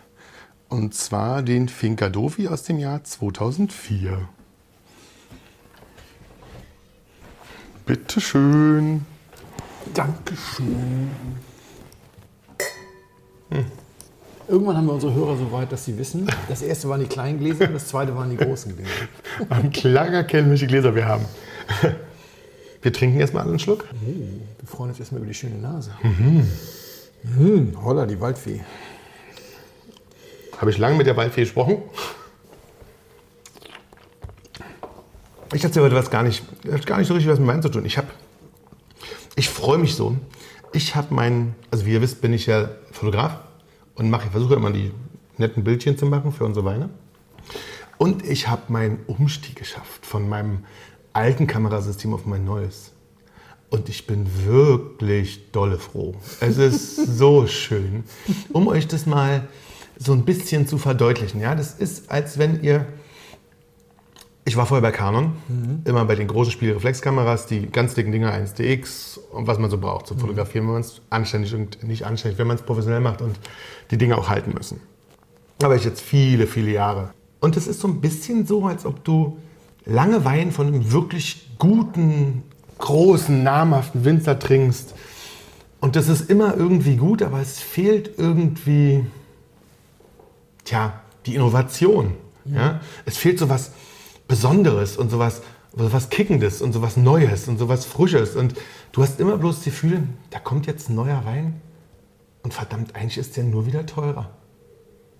Und 0.69 0.95
zwar 0.95 1.43
den 1.43 1.69
Fincadovi 1.69 2.49
aus 2.49 2.65
dem 2.65 2.81
Jahr 2.81 3.05
2004. 3.05 4.29
Bitte 7.87 8.21
schön. 8.21 9.05
Dankeschön. 9.93 11.11
Irgendwann 14.49 14.77
haben 14.77 14.87
wir 14.87 14.95
unsere 14.95 15.15
Hörer 15.15 15.37
so 15.37 15.53
weit, 15.53 15.71
dass 15.71 15.85
sie 15.85 15.97
wissen, 15.97 16.27
das 16.49 16.63
erste 16.63 16.89
waren 16.89 17.01
die 17.01 17.07
kleinen 17.07 17.39
Gläser 17.39 17.67
und 17.67 17.75
das 17.75 17.89
zweite 17.89 18.15
waren 18.17 18.31
die 18.31 18.37
großen 18.37 18.75
Gläser. 18.75 18.91
Ein 19.51 19.71
klarer 19.71 20.25
kennen, 20.25 20.51
welche 20.51 20.67
Gläser 20.67 20.95
wir 20.95 21.07
haben. 21.07 21.25
Wir 22.83 22.93
trinken 22.93 23.21
erstmal 23.21 23.47
einen 23.47 23.59
Schluck. 23.59 23.87
Wir 24.03 24.69
freuen 24.69 24.91
uns 24.91 25.01
erstmal 25.01 25.21
über 25.21 25.29
die 25.29 25.35
schöne 25.35 25.57
Nase. 25.57 25.93
Mhm. 26.03 27.73
Holla, 27.83 28.05
die 28.05 28.21
Waldfee. 28.21 28.61
Habe 30.59 30.71
ich 30.71 30.79
lange 30.79 30.97
mit 30.97 31.07
der 31.07 31.17
Waldfee 31.17 31.43
gesprochen. 31.43 31.79
Ich 35.55 35.63
erzähle 35.63 35.87
heute 35.87 35.95
was 35.95 36.11
gar 36.11 36.25
nicht, 36.25 36.45
gar 36.85 36.99
nicht 36.99 37.07
so 37.07 37.15
richtig 37.15 37.31
was 37.31 37.39
mit 37.39 37.47
meinem 37.47 37.63
zu 37.63 37.69
tun. 37.69 37.87
Ich 37.87 37.97
habe, 37.97 38.09
ich 39.37 39.49
freue 39.49 39.79
mich 39.79 39.95
so. 39.95 40.17
Ich 40.73 40.97
habe 40.97 41.15
meinen, 41.15 41.55
also 41.71 41.87
wie 41.87 41.93
ihr 41.93 42.03
wisst, 42.03 42.21
bin 42.21 42.33
ich 42.33 42.47
ja 42.47 42.71
Fotograf 42.91 43.39
und 43.95 44.11
mache, 44.11 44.25
ich 44.25 44.33
versuche 44.33 44.55
immer 44.55 44.73
die 44.73 44.91
netten 45.39 45.63
Bildchen 45.63 45.97
zu 45.97 46.07
machen 46.07 46.33
für 46.33 46.45
unsere 46.45 46.67
Weine. 46.67 46.91
Und 47.99 48.27
ich 48.27 48.49
habe 48.49 48.63
meinen 48.73 48.99
Umstieg 49.07 49.55
geschafft 49.55 50.05
von 50.05 50.29
meinem 50.29 50.65
alten 51.13 51.47
Kamerasystem 51.47 52.13
auf 52.13 52.27
mein 52.27 52.45
neues. 52.45 52.91
Und 53.71 53.89
ich 53.89 54.09
bin 54.09 54.27
wirklich 54.45 55.53
dolle 55.53 55.79
froh. 55.79 56.17
Es 56.41 56.59
ist 56.59 56.97
so 57.19 57.47
schön. 57.47 58.03
Um 58.53 58.67
euch 58.67 58.89
das 58.89 59.07
mal 59.07 59.47
so 59.97 60.13
ein 60.13 60.25
bisschen 60.25 60.67
zu 60.67 60.79
verdeutlichen. 60.79 61.41
Ja, 61.41 61.55
das 61.55 61.75
ist, 61.75 62.11
als 62.11 62.39
wenn 62.39 62.63
ihr. 62.63 62.87
Ich 64.47 64.57
war 64.57 64.67
vorher 64.67 64.83
bei 64.83 64.91
Canon, 64.91 65.33
immer 65.87 66.05
bei 66.05 66.17
den 66.17 66.29
großen 66.29 66.53
Spielreflexkameras, 66.53 67.47
die 67.47 67.67
ganz 67.67 67.95
dicken 67.95 68.13
Dinger 68.13 68.31
1DX 68.31 69.19
und 69.33 69.47
was 69.47 69.59
man 69.59 69.71
so 69.71 69.79
braucht 69.79 70.07
zum 70.07 70.19
Fotografieren, 70.19 70.67
wenn 70.67 70.75
man 70.75 70.83
es 70.83 71.01
anständig 71.09 71.55
und 71.55 71.83
nicht 71.83 72.05
anständig, 72.05 72.39
wenn 72.39 72.47
man 72.47 72.57
es 72.57 72.63
professionell 72.63 73.01
macht 73.01 73.23
und 73.23 73.39
die 73.91 73.97
Dinge 73.97 74.19
auch 74.19 74.29
halten 74.29 74.53
müssen. 74.53 74.81
Da 75.59 75.71
war 75.71 75.77
ich 75.77 75.85
jetzt 75.85 76.03
viele, 76.03 76.47
viele 76.47 76.73
Jahre. 76.73 77.11
Und 77.41 77.57
es 77.57 77.67
ist 77.67 77.81
so 77.81 77.89
ein 77.89 78.03
bisschen 78.03 78.47
so, 78.47 78.67
als 78.67 78.85
ob 78.85 79.03
du 79.03 79.39
lange 79.87 80.27
Wein 80.27 80.53
von 80.53 80.67
einem 80.67 80.93
wirklich 80.93 81.49
guten, 81.59 82.43
großen, 82.79 83.43
namhaften 83.43 84.05
Winzer 84.05 84.39
trinkst. 84.39 84.95
Und 85.81 85.97
das 85.97 86.09
ist 86.09 86.29
immer 86.29 86.55
irgendwie 86.55 86.97
gut, 86.97 87.23
aber 87.23 87.41
es 87.41 87.61
fehlt 87.61 88.19
irgendwie, 88.19 89.07
tja, 90.65 91.01
die 91.25 91.35
Innovation. 91.35 92.15
Ja. 92.45 92.81
Es 93.07 93.17
fehlt 93.17 93.39
so 93.39 93.49
was 93.49 93.73
Besonderes 94.29 94.97
und 94.97 95.11
sowas, 95.11 95.43
sowas 95.77 96.09
Kickendes 96.11 96.63
und 96.63 96.73
sowas 96.73 96.97
Neues 96.97 97.49
und 97.49 97.59
sowas 97.59 97.85
Frisches. 97.85 98.37
Und 98.37 98.55
du 98.93 99.03
hast 99.03 99.21
immer 99.21 99.37
bloß 99.37 99.57
das 99.57 99.65
Gefühl, 99.65 100.05
da 100.31 100.39
kommt 100.39 100.67
jetzt 100.67 100.89
ein 100.89 100.95
neuer 100.95 101.25
Wein 101.25 101.61
und 102.43 102.55
verdammt, 102.55 102.95
eigentlich 102.95 103.19
ist 103.19 103.37
der 103.37 103.45
nur 103.45 103.67
wieder 103.67 103.87
teurer. 103.87 104.31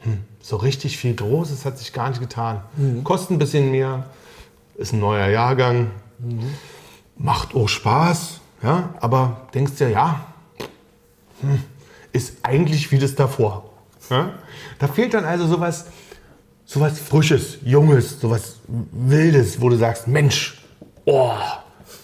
Hm, 0.01 0.19
so 0.41 0.57
richtig 0.57 0.99
viel 0.99 1.15
Großes 1.15 1.65
hat 1.65 1.79
sich 1.79 1.93
gar 1.93 2.11
nicht 2.11 2.21
getan. 2.21 2.63
Kostet 3.05 3.33
ein 3.33 3.39
bisschen 3.39 3.71
mehr, 3.71 4.11
ist 4.77 4.93
ein 4.93 5.01
neuer 5.01 5.29
Jahrgang, 5.29 5.91
macht 7.17 7.55
auch 7.55 7.69
Spaß, 7.69 8.41
ja, 8.63 8.95
aber 9.01 9.49
denkst 9.55 9.77
dir, 9.77 9.91
ja, 9.91 10.27
hm, 11.41 11.63
ist 12.13 12.39
eigentlich 12.43 12.93
wie 12.93 12.99
das 12.99 13.15
davor. 13.15 13.71
Ja? 14.11 14.35
Da 14.79 14.89
fehlt 14.89 15.15
dann 15.15 15.25
also 15.25 15.47
sowas, 15.47 15.87
sowas 16.65 16.99
Frisches, 16.99 17.59
Junges, 17.65 18.21
sowas 18.21 18.57
Wildes, 18.93 19.61
wo 19.61 19.69
du 19.69 19.77
sagst, 19.77 20.09
Mensch, 20.09 20.59
oh, 21.05 21.33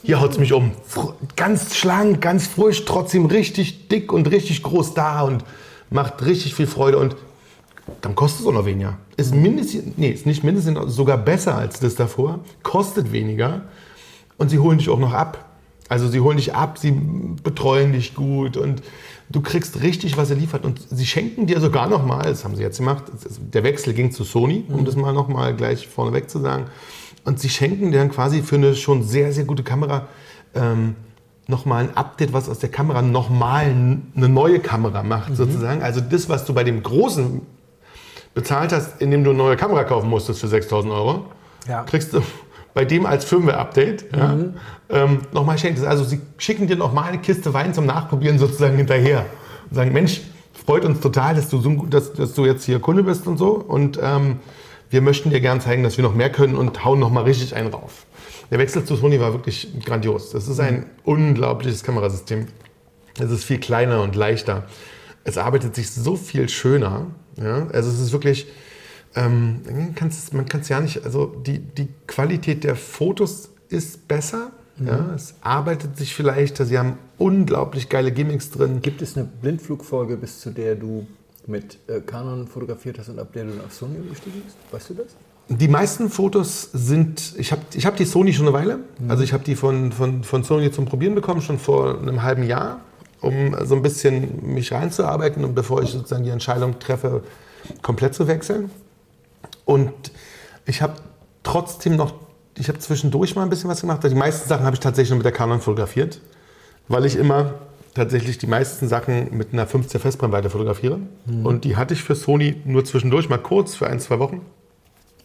hier 0.03 0.21
haut 0.21 0.33
es 0.33 0.39
mich 0.39 0.53
um. 0.53 0.73
Fr 0.87 1.15
ganz 1.37 1.75
schlank, 1.77 2.21
ganz 2.21 2.47
frisch, 2.47 2.85
trotzdem 2.85 3.27
richtig 3.27 3.89
dick 3.89 4.13
und 4.13 4.31
richtig 4.31 4.63
groß 4.63 4.95
da 4.95 5.23
und 5.23 5.45
macht 5.91 6.25
richtig 6.25 6.55
viel 6.55 6.67
Freude 6.67 6.99
und 6.99 7.17
dann 8.01 8.15
kostet 8.15 8.43
es 8.43 8.47
auch 8.47 8.53
noch 8.53 8.67
weniger. 8.67 8.99
Ist 9.17 9.35
mindestens, 9.35 9.97
nee, 9.97 10.11
ist 10.11 10.27
nicht 10.27 10.45
mindestens, 10.45 10.95
sogar 10.95 11.19
besser 11.19 11.57
als 11.57 11.81
das 11.81 11.97
davor, 11.97 12.41
kostet 12.63 13.13
weniger 13.13 13.63
und 14.39 14.49
sie 14.49 14.59
holen 14.59 14.79
dich 14.79 14.89
auch 14.89 14.99
noch 14.99 15.13
ab. 15.13 15.47
Also 15.89 16.07
sie 16.07 16.21
holen 16.21 16.37
dich 16.37 16.55
ab, 16.55 16.79
sie 16.79 16.93
betreuen 16.93 17.93
dich 17.93 18.15
gut 18.15 18.57
und 18.57 18.83
du 19.31 19.41
kriegst 19.41 19.81
richtig, 19.83 20.17
was 20.17 20.31
er 20.31 20.37
liefert. 20.37 20.65
Und 20.65 20.81
sie 20.91 21.07
schenken 21.07 21.47
dir 21.47 21.61
sogar 21.61 21.89
noch 21.89 22.05
mal, 22.05 22.25
das 22.25 22.45
haben 22.45 22.57
sie 22.57 22.63
jetzt 22.63 22.79
gemacht, 22.79 23.05
der 23.55 23.63
Wechsel 23.65 23.95
ging 23.95 24.11
zu 24.13 24.25
Sony, 24.25 24.65
um 24.69 24.85
das 24.85 24.97
mal 24.97 25.13
noch 25.13 25.29
mal 25.29 25.55
gleich 25.55 25.87
vorneweg 25.89 26.29
zu 26.29 26.41
sagen. 26.41 26.65
Und 27.25 27.39
sie 27.39 27.49
schenken 27.49 27.93
dir 27.93 27.99
dann 27.99 28.11
quasi 28.11 28.43
für 28.43 28.57
eine 28.57 28.75
schon 28.75 29.03
sehr, 29.03 29.33
sehr 29.33 29.45
gute 29.45 29.63
Kamera 29.63 30.09
ähm, 30.55 30.97
noch 31.47 31.65
mal 31.65 31.85
ein 31.85 31.97
Update, 31.97 32.33
was 32.33 32.49
aus 32.49 32.59
der 32.61 32.71
Kamera 32.71 33.03
noch 33.03 33.29
mal 33.31 33.65
eine 33.67 34.29
neue 34.29 34.61
Kamera 34.61 35.03
macht, 35.03 35.37
sozusagen. 35.37 35.83
Also 35.83 36.01
das, 36.01 36.29
was 36.29 36.45
du 36.45 36.55
bei 36.55 36.65
dem 36.65 36.83
großen 36.83 37.41
bezahlt 38.35 38.73
hast, 38.73 39.01
indem 39.01 39.25
du 39.25 39.31
eine 39.31 39.39
neue 39.39 39.57
Kamera 39.57 39.85
kaufen 39.85 40.09
musstest 40.09 40.41
für 40.41 40.49
6000 40.49 40.93
Euro, 40.93 41.25
Ja. 41.69 41.83
kriegst 41.83 42.13
du 42.15 42.23
bei 42.75 42.85
dem 42.85 43.07
als 43.07 43.25
Firmware-Update 43.25 44.07
ja, 44.17 44.37
ähm, 44.91 45.19
nochmal 45.33 45.59
schenkt. 45.59 45.85
Also 45.85 46.05
sie 46.05 46.21
schicken 46.39 46.67
dir 46.67 46.77
nochmal 46.77 47.09
eine 47.09 47.19
Kiste 47.19 47.53
Wein 47.53 47.75
zum 47.75 47.87
Nachprobieren 47.87 48.39
sozusagen 48.39 48.77
hinterher. 48.77 49.27
Und 49.69 49.77
sagen, 49.77 49.93
Mensch, 49.93 50.21
freut 50.53 50.85
uns 50.85 51.01
total, 51.01 51.35
dass 51.35 51.49
du, 51.49 51.59
so, 51.59 51.87
dass, 51.87 52.13
dass 52.13 52.35
du 52.35 52.47
jetzt 52.47 52.65
hier 52.65 52.79
Kunde 52.81 53.03
bist 53.03 53.27
und 53.27 53.39
so. 53.39 53.55
Und 53.55 53.99
ähm, 54.03 54.37
wir 54.91 55.01
möchten 55.01 55.31
dir 55.31 55.41
gern 55.41 55.61
zeigen, 55.61 55.83
dass 55.83 55.97
wir 55.97 56.05
noch 56.05 56.15
mehr 56.15 56.31
können 56.31 56.57
und 56.57 56.85
hauen 56.85 56.99
nochmal 56.99 57.25
richtig 57.25 57.55
einen 57.55 57.73
rauf. 57.73 58.07
Der 58.51 58.59
Wechsel 58.59 58.85
zu 58.85 58.97
Sony 58.97 59.21
war 59.21 59.33
wirklich 59.33 59.69
grandios. 59.85 60.31
Das 60.31 60.49
ist 60.49 60.59
ein 60.59 60.87
unglaubliches 61.05 61.85
Kamerasystem. 61.85 62.49
Es 63.19 63.31
ist 63.31 63.45
viel 63.45 63.59
kleiner 63.59 64.03
und 64.03 64.17
leichter. 64.17 64.65
Es 65.23 65.39
arbeitet 65.39 65.75
sich 65.75 65.91
so 65.91 66.17
viel 66.17 66.49
schöner. 66.49 67.07
Ja? 67.37 67.69
Also 67.73 67.91
es 67.91 68.01
ist 68.01 68.13
wirklich, 68.13 68.49
ähm, 69.15 69.61
man 69.65 69.95
kann 69.95 70.09
es 70.61 70.69
ja 70.69 70.81
nicht, 70.81 71.05
also 71.05 71.27
die, 71.27 71.59
die 71.59 71.89
Qualität 72.07 72.65
der 72.65 72.77
Fotos 72.77 73.51
ist 73.69 74.07
besser. 74.09 74.53
Ja? 74.79 75.13
Es 75.15 75.35
arbeitet 75.43 75.97
sich 75.97 76.15
viel 76.15 76.27
leichter. 76.27 76.65
Sie 76.65 76.79
haben 76.79 76.97
unglaublich 77.19 77.89
geile 77.89 78.13
Gimmicks 78.13 78.51
drin. 78.51 78.81
Gibt 78.83 79.03
es 79.03 79.17
eine 79.17 79.27
Blindflugfolge, 79.27 80.17
bis 80.17 80.41
zu 80.41 80.51
der 80.51 80.75
du 80.75 81.07
mit 81.47 81.79
äh, 81.89 82.01
Canon 82.01 82.47
fotografiert 82.47 82.99
hast 82.99 83.09
und 83.09 83.19
ab 83.19 83.33
der 83.33 83.45
du 83.45 83.51
dann 83.51 83.65
auf 83.65 83.75
Sony 83.75 83.99
umgestiegen 83.99 84.43
bist? 84.43 84.57
Weißt 84.71 84.91
du 84.91 84.95
das? 84.95 85.07
Die 85.49 85.69
meisten 85.69 86.11
Fotos 86.11 86.71
sind, 86.73 87.35
ich 87.37 87.51
habe 87.51 87.63
ich 87.75 87.85
hab 87.85 87.97
die 87.97 88.05
Sony 88.05 88.33
schon 88.33 88.47
eine 88.47 88.55
Weile. 88.55 88.79
Also 89.09 89.25
ich 89.25 89.33
habe 89.33 89.43
die 89.43 89.57
von, 89.57 89.91
von, 89.91 90.23
von 90.23 90.45
Sony 90.45 90.71
zum 90.71 90.85
Probieren 90.85 91.17
bekommen, 91.17 91.41
schon 91.41 91.59
vor 91.59 91.99
einem 91.99 92.23
halben 92.23 92.45
Jahr, 92.45 92.81
um 93.21 93.57
so 93.65 93.75
ein 93.75 93.83
bisschen 93.83 94.55
mich 94.55 94.73
reinzuarbeiten 94.73 95.45
und 95.45 95.57
bevor 95.57 95.83
ich 95.83 95.91
sozusagen 95.91 96.23
die 96.23 96.31
Entscheidung 96.31 96.79
treffe, 96.79 97.25
komplett 97.83 98.15
zu 98.15 98.29
wechseln. 98.29 98.71
Und 99.71 99.93
ich 100.67 100.83
habe 100.83 100.95
trotzdem 101.45 101.95
noch, 101.95 102.15
ich 102.59 102.69
habe 102.69 102.81
zwischendurch 102.81 103.37
mal 103.37 103.45
ein 103.45 103.51
bisschen 103.51 103.71
was 103.71 103.83
gemacht. 103.83 104.03
Die 104.03 104.17
meisten 104.17 104.49
Sachen 104.49 104.67
habe 104.67 104.75
ich 104.75 104.81
tatsächlich 104.81 105.11
nur 105.11 105.19
mit 105.19 105.25
der 105.25 105.33
Canon 105.33 105.61
fotografiert, 105.61 106.21
weil 106.89 107.05
ich 107.05 107.15
immer 107.15 107.55
tatsächlich 107.95 108.39
die 108.39 108.49
meisten 108.49 108.89
Sachen 108.89 109.37
mit 109.37 109.53
einer 109.53 109.69
15 109.69 110.01
Festbrennweite 110.01 110.51
fotografiere. 110.51 110.99
Und 111.45 111.65
die 111.65 111.77
hatte 111.77 111.95
ich 111.95 112.03
für 112.03 112.17
Sony 112.17 112.61
nur 112.65 112.85
zwischendurch 112.85 113.29
mal 113.29 113.39
kurz 113.39 113.77
für 113.77 113.87
ein, 113.87 114.01
zwei 114.01 114.19
Wochen 114.19 114.45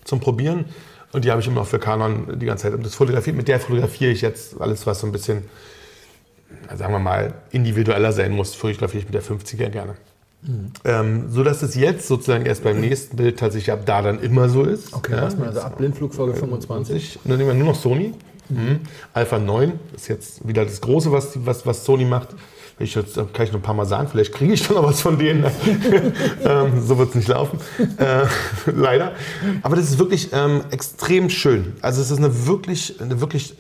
zum 0.04 0.20
Probieren. 0.20 0.66
Und 1.12 1.26
die 1.26 1.32
habe 1.32 1.42
ich 1.42 1.48
immer 1.48 1.62
noch 1.62 1.68
für 1.68 1.80
Canon 1.80 2.38
die 2.38 2.46
ganze 2.46 2.66
Zeit. 2.66 2.74
Und 2.76 2.86
das 2.86 2.94
fotografiert, 2.94 3.36
mit 3.36 3.48
der 3.48 3.60
fotografiere 3.60 4.12
ich 4.12 4.22
jetzt 4.22 4.62
alles, 4.62 4.86
was 4.86 5.00
so 5.00 5.08
ein 5.08 5.12
bisschen, 5.12 5.42
sagen 6.72 6.94
wir 6.94 7.00
mal, 7.00 7.34
individueller 7.50 8.12
sein 8.12 8.32
muss, 8.32 8.54
fotografiere 8.54 9.00
ich 9.00 9.06
mit 9.06 9.16
der 9.16 9.24
50er 9.24 9.70
gerne. 9.70 9.96
Ähm, 10.84 11.26
so 11.30 11.44
dass 11.44 11.64
es 11.64 11.76
jetzt 11.76 12.08
sozusagen 12.08 12.46
erst 12.46 12.64
beim 12.64 12.80
nächsten 12.80 13.18
Bild 13.18 13.40
tatsächlich 13.40 13.72
ab 13.72 13.82
da 13.86 14.02
dann 14.02 14.20
immer 14.20 14.50
so 14.50 14.64
ist. 14.64 14.94
Okay, 14.94 15.16
man 15.16 15.48
also 15.48 15.62
ab 15.62 15.78
Blindflugfolge 15.78 16.36
25. 16.36 16.96
Ich, 16.96 17.20
dann 17.24 17.38
nehmen 17.38 17.50
wir 17.50 17.56
nur 17.56 17.68
noch 17.70 17.76
Sony. 17.76 18.14
Mhm. 18.50 18.82
Alpha 19.14 19.40
9 19.40 19.80
ist 19.96 20.08
jetzt 20.08 20.48
wieder 20.48 20.66
das 20.66 20.82
Große, 20.82 21.12
was, 21.12 21.46
was, 21.46 21.66
was 21.66 21.84
Sony 21.84 22.06
macht. 22.06 22.30
Ich 22.78 22.94
jetzt, 22.94 23.16
kann 23.16 23.46
ich 23.46 23.54
noch 23.54 23.60
ein 23.60 23.64
paar 23.64 23.74
Mal 23.74 23.86
sagen, 23.86 24.10
vielleicht 24.10 24.34
kriege 24.34 24.54
ich 24.54 24.68
dann 24.68 24.76
noch 24.76 24.84
was 24.84 25.02
von 25.02 25.18
denen. 25.18 25.46
ähm, 26.44 26.82
so 26.86 26.98
wird 26.98 27.10
es 27.10 27.16
nicht 27.16 27.28
laufen. 27.30 27.60
Äh, 27.98 28.26
leider. 28.72 29.14
Aber 29.62 29.78
das 29.78 29.86
ist 29.86 29.98
wirklich 29.98 30.30
ähm, 30.34 30.62
extrem 30.72 31.30
schön. 31.30 31.74
Also 31.82 32.02
es 32.02 32.12
ist 32.12 32.18
eine 32.18 32.48
wirklich, 32.48 33.00
eine 33.00 33.22
wirklich 33.22 33.56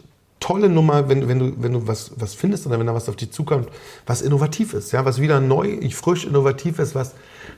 tolle 0.47 0.69
Nummer, 0.69 1.09
wenn, 1.09 1.21
du- 1.21 1.27
wenn 1.27 1.39
du, 1.39 1.53
wenn 1.57 1.73
du 1.73 1.87
was, 1.87 2.11
was 2.17 2.33
findest 2.35 2.67
oder 2.67 2.77
wenn 2.79 2.85
da 2.87 2.93
was 2.93 3.09
auf 3.09 3.15
dich 3.15 3.31
zukommt, 3.31 3.67
was 4.05 4.21
innovativ 4.21 4.73
ist, 4.73 4.91
ja, 4.91 5.03
was 5.05 5.19
wieder 5.19 5.39
neu, 5.39 5.77
frisch, 5.91 6.25
innovativ 6.25 6.77
ist, 6.79 6.93
was 6.95 7.13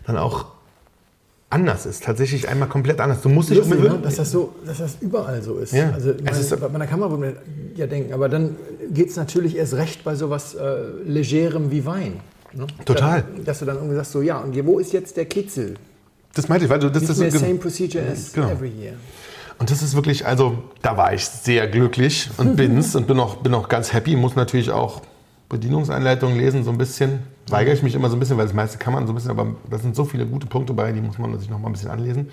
dann 0.06 0.18
auch 0.18 0.46
anders 1.50 1.86
ist. 1.86 2.04
Tatsächlich 2.04 2.48
einmal 2.50 2.68
komplett 2.70 3.00
anders. 3.00 3.22
Du 3.22 3.30
musst 3.30 3.50
dich 3.50 3.58
Lustig, 3.58 3.80
ne? 3.82 4.00
dass, 4.04 4.16
das 4.16 4.32
so, 4.32 4.54
dass 4.66 4.78
das 4.80 4.98
überall 5.02 5.42
so 5.42 5.58
ist. 5.58 5.74
Ja. 5.74 5.92
Also 5.92 6.14
meine, 6.24 6.38
ist- 6.38 6.60
bei 6.60 6.70
meiner 6.70 6.88
Kamera 6.88 7.10
würde 7.12 7.22
man 7.26 7.36
ja 7.76 7.88
denken, 7.88 8.14
aber 8.14 8.28
dann 8.30 8.56
geht 8.92 9.10
es 9.10 9.16
natürlich 9.16 9.56
erst 9.56 9.74
recht 9.76 10.04
bei 10.04 10.16
sowas 10.16 10.56
äh, 10.56 10.88
Legerem 11.06 11.72
wie 11.72 11.86
Wein. 11.86 12.20
Ne? 12.54 12.68
Total. 12.86 13.24
Dann, 13.36 13.46
dass 13.46 13.60
du 13.60 13.66
dann 13.66 13.76
irgendwie 13.78 13.96
sagst, 13.96 14.12
so 14.14 14.22
ja, 14.22 14.40
und 14.40 14.66
wo 14.66 14.80
ist 14.80 14.94
jetzt 14.94 15.16
der 15.18 15.26
Kitzel? 15.26 15.76
Das 16.34 16.48
meinte 16.50 16.66
ich, 16.66 16.70
weil 16.72 16.80
du 16.80 16.90
das 16.90 17.02
Nicht 17.02 17.12
ist 17.12 17.20
mehr 17.20 17.32
so- 17.32 17.40
same 17.40 17.56
procedure 17.56 18.04
as 18.12 18.32
Genau. 18.34 18.50
every 18.50 18.70
year. 18.70 18.94
Und 19.60 19.72
das 19.72 19.82
ist 19.82 19.96
wirklich, 19.96 20.26
also 20.26 20.64
da 20.82 20.98
war 20.98 21.14
ich 21.14 21.26
sehr 21.26 21.68
glücklich 21.68 22.30
und 22.38 22.56
bin's 22.58 22.96
und 22.96 23.08
bin 23.08 23.20
auch, 23.20 23.38
bin 23.38 23.54
auch 23.54 23.70
ganz 23.70 23.94
happy. 23.94 24.16
Muss 24.16 24.36
natürlich 24.36 24.72
auch 24.72 25.02
Bedienungsanleitungen 25.50 26.38
lesen, 26.38 26.64
so 26.64 26.72
ein 26.72 26.78
bisschen. 26.78 27.20
Weigere 27.50 27.74
ich 27.74 27.82
mich 27.82 27.96
immer 27.96 28.10
so 28.10 28.16
ein 28.16 28.20
bisschen, 28.20 28.38
weil 28.38 28.46
das 28.46 28.54
meiste 28.54 28.78
kann 28.78 28.94
man 28.94 29.08
so 29.08 29.14
ein 29.14 29.16
bisschen, 29.16 29.32
aber 29.32 29.48
da 29.70 29.78
sind 29.78 29.96
so 29.96 30.04
viele 30.04 30.26
gute 30.26 30.48
Punkte 30.48 30.74
bei, 30.74 30.92
die 30.92 31.00
muss 31.02 31.18
man 31.18 31.38
sich 31.40 31.50
noch 31.50 31.60
mal 31.60 31.68
ein 31.70 31.74
bisschen 31.74 31.90
anlesen. 31.90 32.30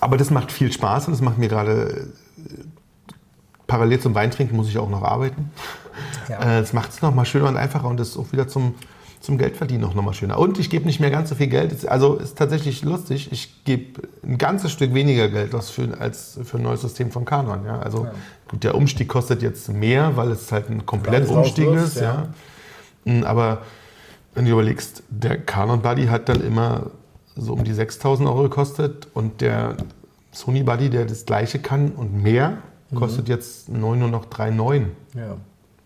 Aber 0.00 0.18
das 0.18 0.30
macht 0.30 0.52
viel 0.52 0.70
Spaß 0.70 1.06
und 1.06 1.14
das 1.14 1.22
macht 1.22 1.38
mir 1.38 1.48
gerade 1.48 2.08
äh, 2.36 2.64
parallel 3.66 3.98
zum 4.00 4.14
Weintrinken 4.14 4.56
muss 4.56 4.68
ich 4.68 4.76
auch 4.78 4.90
noch 4.90 5.02
arbeiten. 5.02 5.50
Ja. 6.28 6.58
Äh, 6.58 6.60
Es 6.60 6.72
macht 6.74 6.90
es 6.90 7.00
noch 7.00 7.14
mal 7.14 7.24
schöner 7.24 7.48
und 7.48 7.56
einfacher 7.56 7.88
und 7.88 7.98
ist 7.98 8.16
auch 8.18 8.30
wieder 8.32 8.46
zum, 8.46 8.74
zum 9.26 9.38
Geldverdienen 9.38 9.82
noch 9.82 9.94
mal 9.94 10.14
schöner. 10.14 10.38
Und 10.38 10.58
ich 10.58 10.70
gebe 10.70 10.86
nicht 10.86 11.00
mehr 11.00 11.10
ganz 11.10 11.28
so 11.28 11.34
viel 11.34 11.48
Geld. 11.48 11.86
Also 11.88 12.14
ist 12.14 12.38
tatsächlich 12.38 12.82
lustig. 12.84 13.30
Ich 13.32 13.64
gebe 13.64 14.02
ein 14.24 14.38
ganzes 14.38 14.70
Stück 14.72 14.94
weniger 14.94 15.28
Geld 15.28 15.54
aus 15.54 15.68
für, 15.68 16.00
als 16.00 16.38
für 16.44 16.56
ein 16.58 16.62
neues 16.62 16.80
System 16.82 17.10
von 17.10 17.24
Canon. 17.24 17.64
Ja? 17.66 17.80
Also 17.80 18.04
Ja. 18.04 18.12
gut, 18.48 18.62
der 18.64 18.74
Umstieg 18.76 19.08
kostet 19.08 19.42
jetzt 19.42 19.68
mehr, 19.68 20.16
weil 20.16 20.30
es 20.30 20.50
halt 20.52 20.70
ein 20.70 20.86
komplett 20.86 21.22
Alles 21.26 21.30
Umstieg 21.30 21.68
ist. 21.72 21.96
Ja. 22.00 22.28
Mm, 23.04 23.24
Aber 23.24 23.62
wenn 24.34 24.44
du 24.44 24.52
überlegst, 24.52 25.02
der 25.10 25.38
Canon 25.38 25.82
Buddy 25.82 26.06
hat 26.06 26.28
dann 26.28 26.40
immer 26.40 26.90
so 27.34 27.52
um 27.52 27.64
die 27.64 27.72
6000 27.74 28.28
Euro 28.28 28.44
gekostet 28.44 29.08
und 29.12 29.40
der 29.40 29.76
Sony 30.32 30.62
Buddy, 30.62 30.88
der 30.88 31.04
das 31.04 31.26
gleiche 31.26 31.58
kann 31.58 31.90
und 31.90 32.22
mehr, 32.22 32.58
Mhm. 32.90 32.96
kostet 32.96 33.28
jetzt 33.28 33.68
neu 33.68 33.96
nur 33.96 34.08
noch 34.08 34.26
3,9. 34.26 34.86
Ja. 35.14 35.36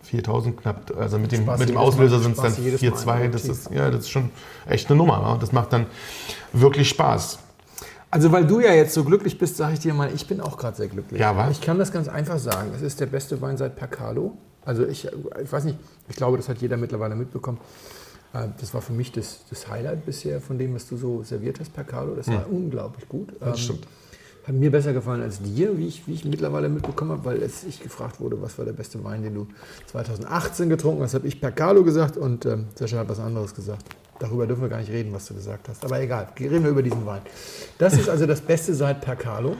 4000 0.03 0.57
knapp. 0.61 0.93
Also 0.99 1.19
mit 1.19 1.33
dem, 1.33 1.43
Spaß 1.45 1.59
mit 1.61 1.69
dem 1.69 1.77
Auslöser 1.77 2.19
sind 2.21 2.33
es 2.37 2.43
dann 2.43 2.53
Spaß 2.53 2.65
jedes 2.65 3.05
Mal 3.07 3.23
4,2. 3.23 3.29
Das 3.29 3.45
ist, 3.45 3.71
ja, 3.71 3.91
das 3.91 4.01
ist 4.01 4.11
schon 4.11 4.31
echt 4.69 4.89
eine 4.89 4.97
Nummer. 4.97 5.21
Ja. 5.23 5.37
Das 5.39 5.53
macht 5.53 5.73
dann 5.73 5.87
wirklich 6.53 6.89
Spaß. 6.89 7.39
Also 8.11 8.33
weil 8.33 8.45
du 8.47 8.61
ja 8.61 8.73
jetzt 8.73 8.93
so 8.95 9.05
glücklich 9.05 9.39
bist, 9.39 9.57
sage 9.57 9.75
ich 9.75 9.81
dir 9.81 9.95
mal, 9.95 10.11
ich 10.13 10.27
bin 10.27 10.41
auch 10.41 10.57
gerade 10.57 10.77
sehr 10.77 10.89
glücklich. 10.89 11.21
Ja, 11.21 11.37
was? 11.37 11.53
Ich 11.53 11.61
kann 11.61 11.79
das 11.79 11.93
ganz 11.93 12.09
einfach 12.09 12.39
sagen. 12.39 12.73
Es 12.75 12.83
ist 12.83 12.99
der 12.99 13.07
beste 13.07 13.41
Wein 13.41 13.57
seit 13.57 13.77
Percalo. 13.77 14.37
Also 14.65 14.85
ich, 14.87 15.07
ich 15.43 15.53
weiß 15.53 15.65
nicht, 15.65 15.79
ich 16.09 16.17
glaube, 16.17 16.37
das 16.37 16.49
hat 16.49 16.59
jeder 16.59 16.77
mittlerweile 16.77 17.15
mitbekommen. 17.15 17.59
Äh, 18.33 18.49
Das 18.61 18.75
war 18.75 18.83
für 18.83 18.93
mich 18.93 19.13
das, 19.13 19.41
das 19.49 19.69
Highlight 19.69 20.05
bisher 20.07 20.41
von 20.41 20.59
dem, 20.59 20.75
was 20.75 20.89
du 20.89 20.97
so 20.97 21.23
serviert 21.23 21.61
hast, 21.61 21.73
Percalo. 21.73 22.15
Das 22.17 22.27
war 22.29 22.47
unglaublich 22.51 23.09
gut. 23.09 23.29
Das 23.41 23.59
Hm. 23.59 23.65
stimmt. 23.65 23.87
Hat 24.45 24.55
mir 24.55 24.71
besser 24.71 24.93
gefallen 24.93 25.23
als 25.23 25.43
dir, 25.43 25.77
wie 25.77 25.87
ich, 25.87 26.07
wie 26.07 26.15
ich 26.15 26.25
mittlerweile 26.25 26.69
mitbekommen 26.69 27.13
habe, 27.13 27.25
weil 27.25 27.43
als 27.43 27.65
ich 27.65 27.81
gefragt 27.81 28.21
wurde, 28.21 28.41
was 28.41 28.57
war 28.59 28.65
der 28.65 28.73
beste 28.73 29.03
Wein, 29.05 29.23
den 29.23 29.35
du 29.35 29.47
2018 29.87 30.69
getrunken 30.69 31.03
hast, 31.03 31.15
habe 31.15 31.29
ich 31.29 31.41
Percalo 31.41 31.85
gesagt 31.85 32.17
und 32.17 32.47
ähm, 32.47 32.69
Sascha 32.75 32.99
hat 32.99 33.09
was 33.09 33.21
anderes 33.21 33.55
gesagt. 33.55 33.85
Darüber 34.19 34.47
dürfen 34.47 34.63
wir 34.63 34.69
gar 34.69 34.79
nicht 34.79 34.91
reden, 34.91 35.13
was 35.13 35.27
du 35.27 35.35
gesagt 35.35 35.69
hast. 35.69 35.85
Aber 35.85 36.01
egal, 36.01 36.29
reden 36.39 36.63
wir 36.63 36.71
über 36.71 36.83
diesen 36.83 37.05
Wein. 37.07 37.23
Das 37.79 37.95
ist 37.95 38.09
also 38.09 38.27
das 38.27 38.41
Beste 38.41 38.75
seit 38.75 39.01
Percalo. 39.01 39.57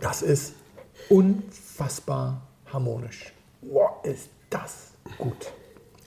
Das 0.00 0.22
ist 0.22 0.54
unfassbar 1.08 2.40
harmonisch. 2.72 3.32
Wow, 3.62 4.04
ist 4.04 4.30
das 4.48 4.92
gut. 5.18 5.52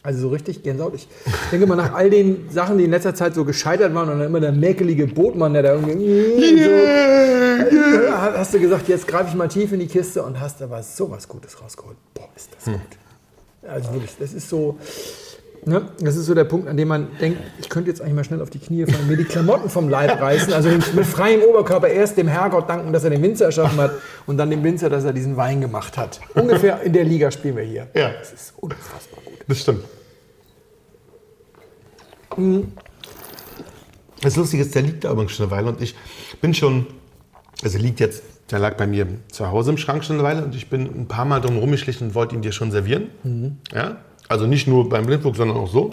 Also 0.05 0.19
so 0.19 0.29
richtig 0.29 0.61
Gänsehaut. 0.61 0.93
Ich 0.93 1.07
denke 1.51 1.65
mal, 1.65 1.75
nach 1.75 1.93
all 1.95 2.11
den 2.11 2.47
Sachen, 2.51 2.77
die 2.77 2.83
in 2.83 2.91
letzter 2.91 3.15
Zeit 3.15 3.33
so 3.33 3.43
gescheitert 3.43 3.95
waren 3.95 4.07
und 4.07 4.19
dann 4.19 4.27
immer 4.27 4.39
der 4.39 4.51
mäkelige 4.51 5.07
Bootmann, 5.07 5.53
der 5.53 5.63
da 5.63 5.73
irgendwie 5.73 6.63
so, 6.63 6.69
hast 8.13 8.53
du 8.53 8.59
gesagt, 8.59 8.87
jetzt 8.87 9.07
greife 9.07 9.29
ich 9.29 9.35
mal 9.35 9.47
tief 9.47 9.71
in 9.71 9.79
die 9.79 9.87
Kiste 9.87 10.21
und 10.21 10.39
hast 10.39 10.61
aber 10.61 10.83
sowas 10.83 11.27
Gutes 11.27 11.59
rausgeholt. 11.59 11.97
Boah, 12.13 12.29
ist 12.35 12.49
das 12.55 12.65
gut. 12.65 12.81
Also 13.67 13.93
wirklich, 13.93 14.15
das 14.19 14.33
ist 14.33 14.47
so, 14.47 14.77
ne, 15.65 15.89
das 15.99 16.15
ist 16.15 16.25
so 16.25 16.33
der 16.33 16.43
Punkt, 16.43 16.67
an 16.67 16.77
dem 16.77 16.87
man 16.87 17.07
denkt, 17.19 17.39
ich 17.59 17.69
könnte 17.69 17.89
jetzt 17.89 18.01
eigentlich 18.01 18.15
mal 18.15 18.23
schnell 18.23 18.41
auf 18.41 18.49
die 18.49 18.59
Knie 18.59 18.85
fallen, 18.85 19.07
mir 19.07 19.17
die 19.17 19.23
Klamotten 19.25 19.69
vom 19.69 19.89
Leib 19.89 20.21
reißen, 20.21 20.53
also 20.53 20.69
mit 20.69 21.05
freiem 21.05 21.41
Oberkörper 21.41 21.87
erst 21.87 22.17
dem 22.17 22.27
Herrgott 22.27 22.69
danken, 22.69 22.93
dass 22.93 23.03
er 23.03 23.09
den 23.09 23.21
Winzer 23.21 23.45
erschaffen 23.45 23.79
hat 23.79 23.91
und 24.25 24.37
dann 24.37 24.49
dem 24.49 24.63
Winzer, 24.63 24.89
dass 24.89 25.03
er 25.03 25.13
diesen 25.13 25.37
Wein 25.37 25.61
gemacht 25.61 25.97
hat. 25.97 26.19
Ungefähr 26.33 26.81
in 26.81 26.93
der 26.93 27.03
Liga 27.03 27.31
spielen 27.31 27.57
wir 27.57 27.63
hier. 27.63 27.87
Ja. 27.93 28.11
Das 28.19 28.33
ist 28.33 28.53
unfassbar 28.57 29.21
gut. 29.23 29.33
Das 29.47 29.61
stimmt. 29.61 29.83
Das 34.21 34.35
Lustige 34.35 34.63
ist, 34.63 34.75
der 34.75 34.81
liegt 34.81 35.03
da 35.03 35.11
übrigens 35.11 35.33
schon 35.33 35.45
eine 35.45 35.55
Weile 35.55 35.69
und 35.69 35.81
ich 35.81 35.95
bin 36.41 36.53
schon, 36.53 36.87
also 37.63 37.77
liegt 37.77 37.99
jetzt, 37.99 38.23
der 38.51 38.59
lag 38.59 38.75
bei 38.75 38.87
mir 38.87 39.07
zu 39.31 39.49
Hause 39.49 39.71
im 39.71 39.77
Schrank 39.77 40.03
schon 40.03 40.17
eine 40.17 40.23
Weile 40.23 40.43
und 40.43 40.53
ich 40.53 40.69
bin 40.69 40.83
ein 40.83 41.07
paar 41.07 41.25
Mal 41.25 41.39
drum 41.39 41.57
rumgeschlichen 41.57 42.07
und 42.07 42.15
wollte 42.15 42.35
ihn 42.35 42.41
dir 42.41 42.51
schon 42.51 42.71
servieren. 42.71 43.09
Ja? 43.73 43.97
Also 44.27 44.47
nicht 44.47 44.67
nur 44.67 44.89
beim 44.89 45.05
Blindflug, 45.05 45.35
sondern 45.35 45.57
auch 45.57 45.71
so. 45.71 45.89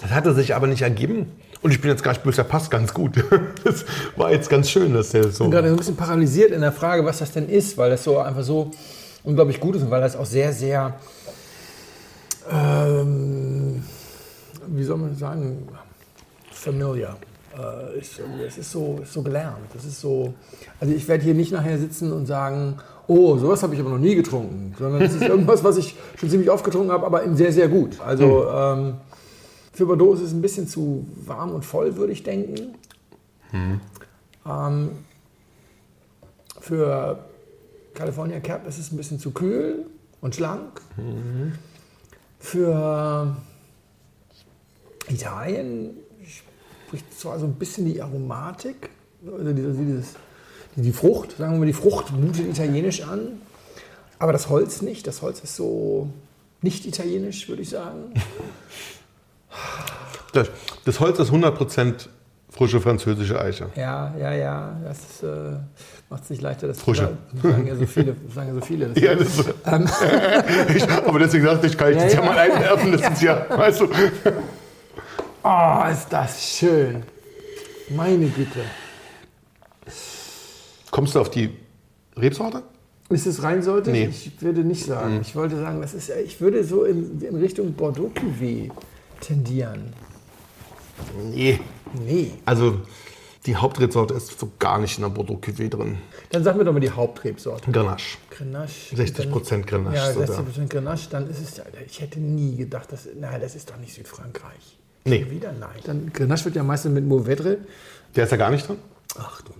Das 0.00 0.10
hatte 0.10 0.32
sich 0.34 0.54
aber 0.54 0.66
nicht 0.68 0.82
ergeben 0.82 1.32
und 1.60 1.72
ich 1.72 1.80
bin 1.80 1.90
jetzt 1.90 2.04
gar 2.04 2.12
nicht 2.12 2.22
böse, 2.22 2.36
der 2.36 2.44
passt 2.44 2.70
ganz 2.70 2.94
gut. 2.94 3.16
Das 3.64 3.84
war 4.16 4.30
jetzt 4.30 4.48
ganz 4.48 4.70
schön, 4.70 4.94
dass 4.94 5.10
der 5.10 5.28
so... 5.30 5.44
bin 5.44 5.50
gerade 5.50 5.68
so 5.68 5.74
ein 5.74 5.78
bisschen 5.78 5.96
paralysiert 5.96 6.52
in 6.52 6.60
der 6.60 6.72
Frage, 6.72 7.04
was 7.04 7.18
das 7.18 7.32
denn 7.32 7.48
ist, 7.48 7.76
weil 7.76 7.90
das 7.90 8.04
so 8.04 8.18
einfach 8.18 8.42
so 8.42 8.70
unglaublich 9.24 9.58
gut 9.58 9.76
ist 9.76 9.82
und 9.82 9.90
weil 9.90 10.00
das 10.00 10.14
auch 10.14 10.24
sehr, 10.24 10.52
sehr, 10.52 10.94
ähm, 12.50 13.82
wie 14.68 14.84
soll 14.84 14.98
man 14.98 15.16
sagen, 15.16 15.68
familiar. 16.52 17.16
äh, 17.58 17.98
ist, 17.98 18.20
es 18.46 18.58
ist 18.58 18.70
so, 18.72 19.00
ist 19.02 19.12
so 19.12 19.22
gelernt. 19.22 19.56
Das 19.74 19.84
ist 19.84 20.00
so, 20.00 20.34
also 20.80 20.94
ich 20.94 21.08
werde 21.08 21.24
hier 21.24 21.34
nicht 21.34 21.52
nachher 21.52 21.78
sitzen 21.78 22.12
und 22.12 22.26
sagen, 22.26 22.76
oh, 23.08 23.36
sowas 23.38 23.62
habe 23.62 23.74
ich 23.74 23.80
aber 23.80 23.90
noch 23.90 23.98
nie 23.98 24.14
getrunken, 24.14 24.74
sondern 24.78 25.02
es 25.02 25.14
ist 25.14 25.22
irgendwas, 25.28 25.64
was 25.64 25.76
ich 25.78 25.96
schon 26.16 26.30
ziemlich 26.30 26.50
oft 26.50 26.64
getrunken 26.64 26.92
habe, 26.92 27.04
aber 27.06 27.34
sehr, 27.34 27.52
sehr 27.52 27.68
gut. 27.68 27.98
Also 28.00 28.48
ähm, 28.48 28.94
für 29.72 29.86
Bordeaux 29.86 30.14
ist 30.14 30.20
es 30.20 30.32
ein 30.32 30.42
bisschen 30.42 30.68
zu 30.68 31.06
warm 31.26 31.50
und 31.50 31.64
voll, 31.64 31.96
würde 31.96 32.12
ich 32.12 32.22
denken. 32.22 32.74
Ähm, 34.46 34.90
für 36.60 37.24
California 37.94 38.40
Cap 38.40 38.66
ist 38.68 38.78
es 38.78 38.92
ein 38.92 38.96
bisschen 38.96 39.18
zu 39.18 39.30
kühl 39.30 39.86
und 40.20 40.34
schlank. 40.34 40.80
Für 42.38 43.36
Italien 45.08 45.96
spricht 46.86 47.18
zwar 47.18 47.38
so 47.38 47.46
ein 47.46 47.54
bisschen 47.54 47.86
die 47.86 48.00
Aromatik, 48.00 48.90
also 49.26 49.52
dieses, 49.52 50.14
die 50.76 50.92
Frucht, 50.92 51.36
sagen 51.38 51.52
wir 51.52 51.58
mal, 51.60 51.66
die 51.66 51.72
Frucht 51.72 52.12
mutet 52.12 52.46
italienisch 52.48 53.02
an, 53.02 53.40
aber 54.18 54.32
das 54.32 54.48
Holz 54.48 54.82
nicht. 54.82 55.06
Das 55.06 55.22
Holz 55.22 55.40
ist 55.40 55.56
so 55.56 56.10
nicht 56.62 56.86
italienisch, 56.86 57.48
würde 57.48 57.62
ich 57.62 57.70
sagen. 57.70 58.12
Das, 60.34 60.50
das 60.84 61.00
Holz 61.00 61.18
ist 61.18 61.32
100% 61.32 62.06
frische 62.50 62.80
französische 62.82 63.40
Eiche. 63.40 63.70
Ja, 63.76 64.14
ja, 64.20 64.32
ja, 64.34 64.76
das 64.84 65.22
äh, 65.22 65.56
macht 66.10 66.24
es 66.24 66.30
nicht 66.30 66.42
leichter. 66.42 66.68
Das 66.68 66.80
Frische. 66.82 67.16
sagen 67.42 67.66
ja 67.66 67.74
so 67.74 67.86
viele. 67.86 68.14
Das 68.26 68.34
sagen 68.34 68.48
ja 68.48 68.54
so 68.54 68.60
viele. 68.60 68.88
Das 68.88 69.02
Ja, 69.02 69.14
das 69.14 69.28
ist, 69.38 69.48
ich, 70.76 70.90
aber 70.90 71.18
deswegen 71.18 71.44
sagte 71.46 71.66
ich, 71.66 71.78
kann 71.78 71.92
ich 71.92 71.96
Ja, 71.96 72.04
das 72.04 72.12
ja, 72.12 72.20
ja. 72.20 72.26
mal 72.26 72.38
einwerfen. 72.38 72.92
Das 72.92 73.12
ist 73.12 73.22
ja, 73.22 73.46
weißt 73.48 73.80
du. 73.80 73.88
Oh, 75.44 75.84
ist 75.90 76.08
das 76.10 76.58
schön. 76.58 77.02
Meine 77.88 78.26
Güte. 78.26 78.60
Kommst 80.90 81.14
du 81.14 81.20
auf 81.20 81.30
die 81.30 81.50
Rebsorte? 82.16 82.62
Ist 83.10 83.26
es 83.26 83.42
rein 83.42 83.62
sollte? 83.62 83.90
Nee. 83.90 84.08
Ich 84.08 84.42
würde 84.42 84.60
nicht 84.60 84.84
sagen. 84.84 85.20
Ich 85.22 85.34
wollte 85.34 85.56
sagen, 85.58 85.80
das 85.80 85.94
ist, 85.94 86.10
ich 86.10 86.40
würde 86.40 86.62
so 86.62 86.84
in, 86.84 87.20
in 87.22 87.36
Richtung 87.36 87.72
Bordeaux 87.72 88.10
Cuvée 88.14 88.70
tendieren. 89.20 89.94
Nee. 91.30 91.58
Nee. 92.04 92.32
Also 92.44 92.80
die 93.46 93.56
Hauptrebsorte 93.56 94.12
ist 94.12 94.38
so 94.38 94.50
gar 94.58 94.78
nicht 94.78 94.98
in 94.98 95.04
der 95.04 95.10
Bordeaux 95.10 95.38
Cuvée 95.40 95.70
drin. 95.70 95.96
Dann 96.30 96.44
sag 96.44 96.56
mir 96.56 96.64
doch 96.64 96.72
mal 96.72 96.80
die 96.80 96.90
Hauptrebsorte. 96.90 97.70
Grenache. 97.70 98.18
Grenache. 98.30 98.94
60% 98.94 99.62
Grenache. 99.62 99.96
Ja, 99.96 100.12
so 100.12 100.20
da. 100.20 100.40
60% 100.40 100.68
Grenache, 100.68 101.08
dann 101.10 101.30
ist 101.30 101.40
es 101.40 101.56
ja, 101.56 101.64
ich 101.86 102.00
hätte 102.00 102.20
nie 102.20 102.56
gedacht, 102.56 102.92
dass, 102.92 103.08
nein, 103.18 103.40
das 103.40 103.54
ist 103.54 103.70
doch 103.70 103.78
nicht 103.78 103.94
Südfrankreich. 103.94 104.78
Nee. 105.04 105.24
Wieder 105.30 105.52
nein. 105.52 105.78
Dann 105.84 106.12
Grenache 106.12 106.46
wird 106.46 106.56
ja 106.56 106.62
meistens 106.62 106.92
mit 106.92 107.06
Mourvedre. 107.06 107.56
Der 108.14 108.24
ist 108.24 108.30
ja 108.30 108.36
gar 108.36 108.50
nicht 108.50 108.68
drin? 108.68 108.76
Ach 109.16 109.40
du. 109.40 109.52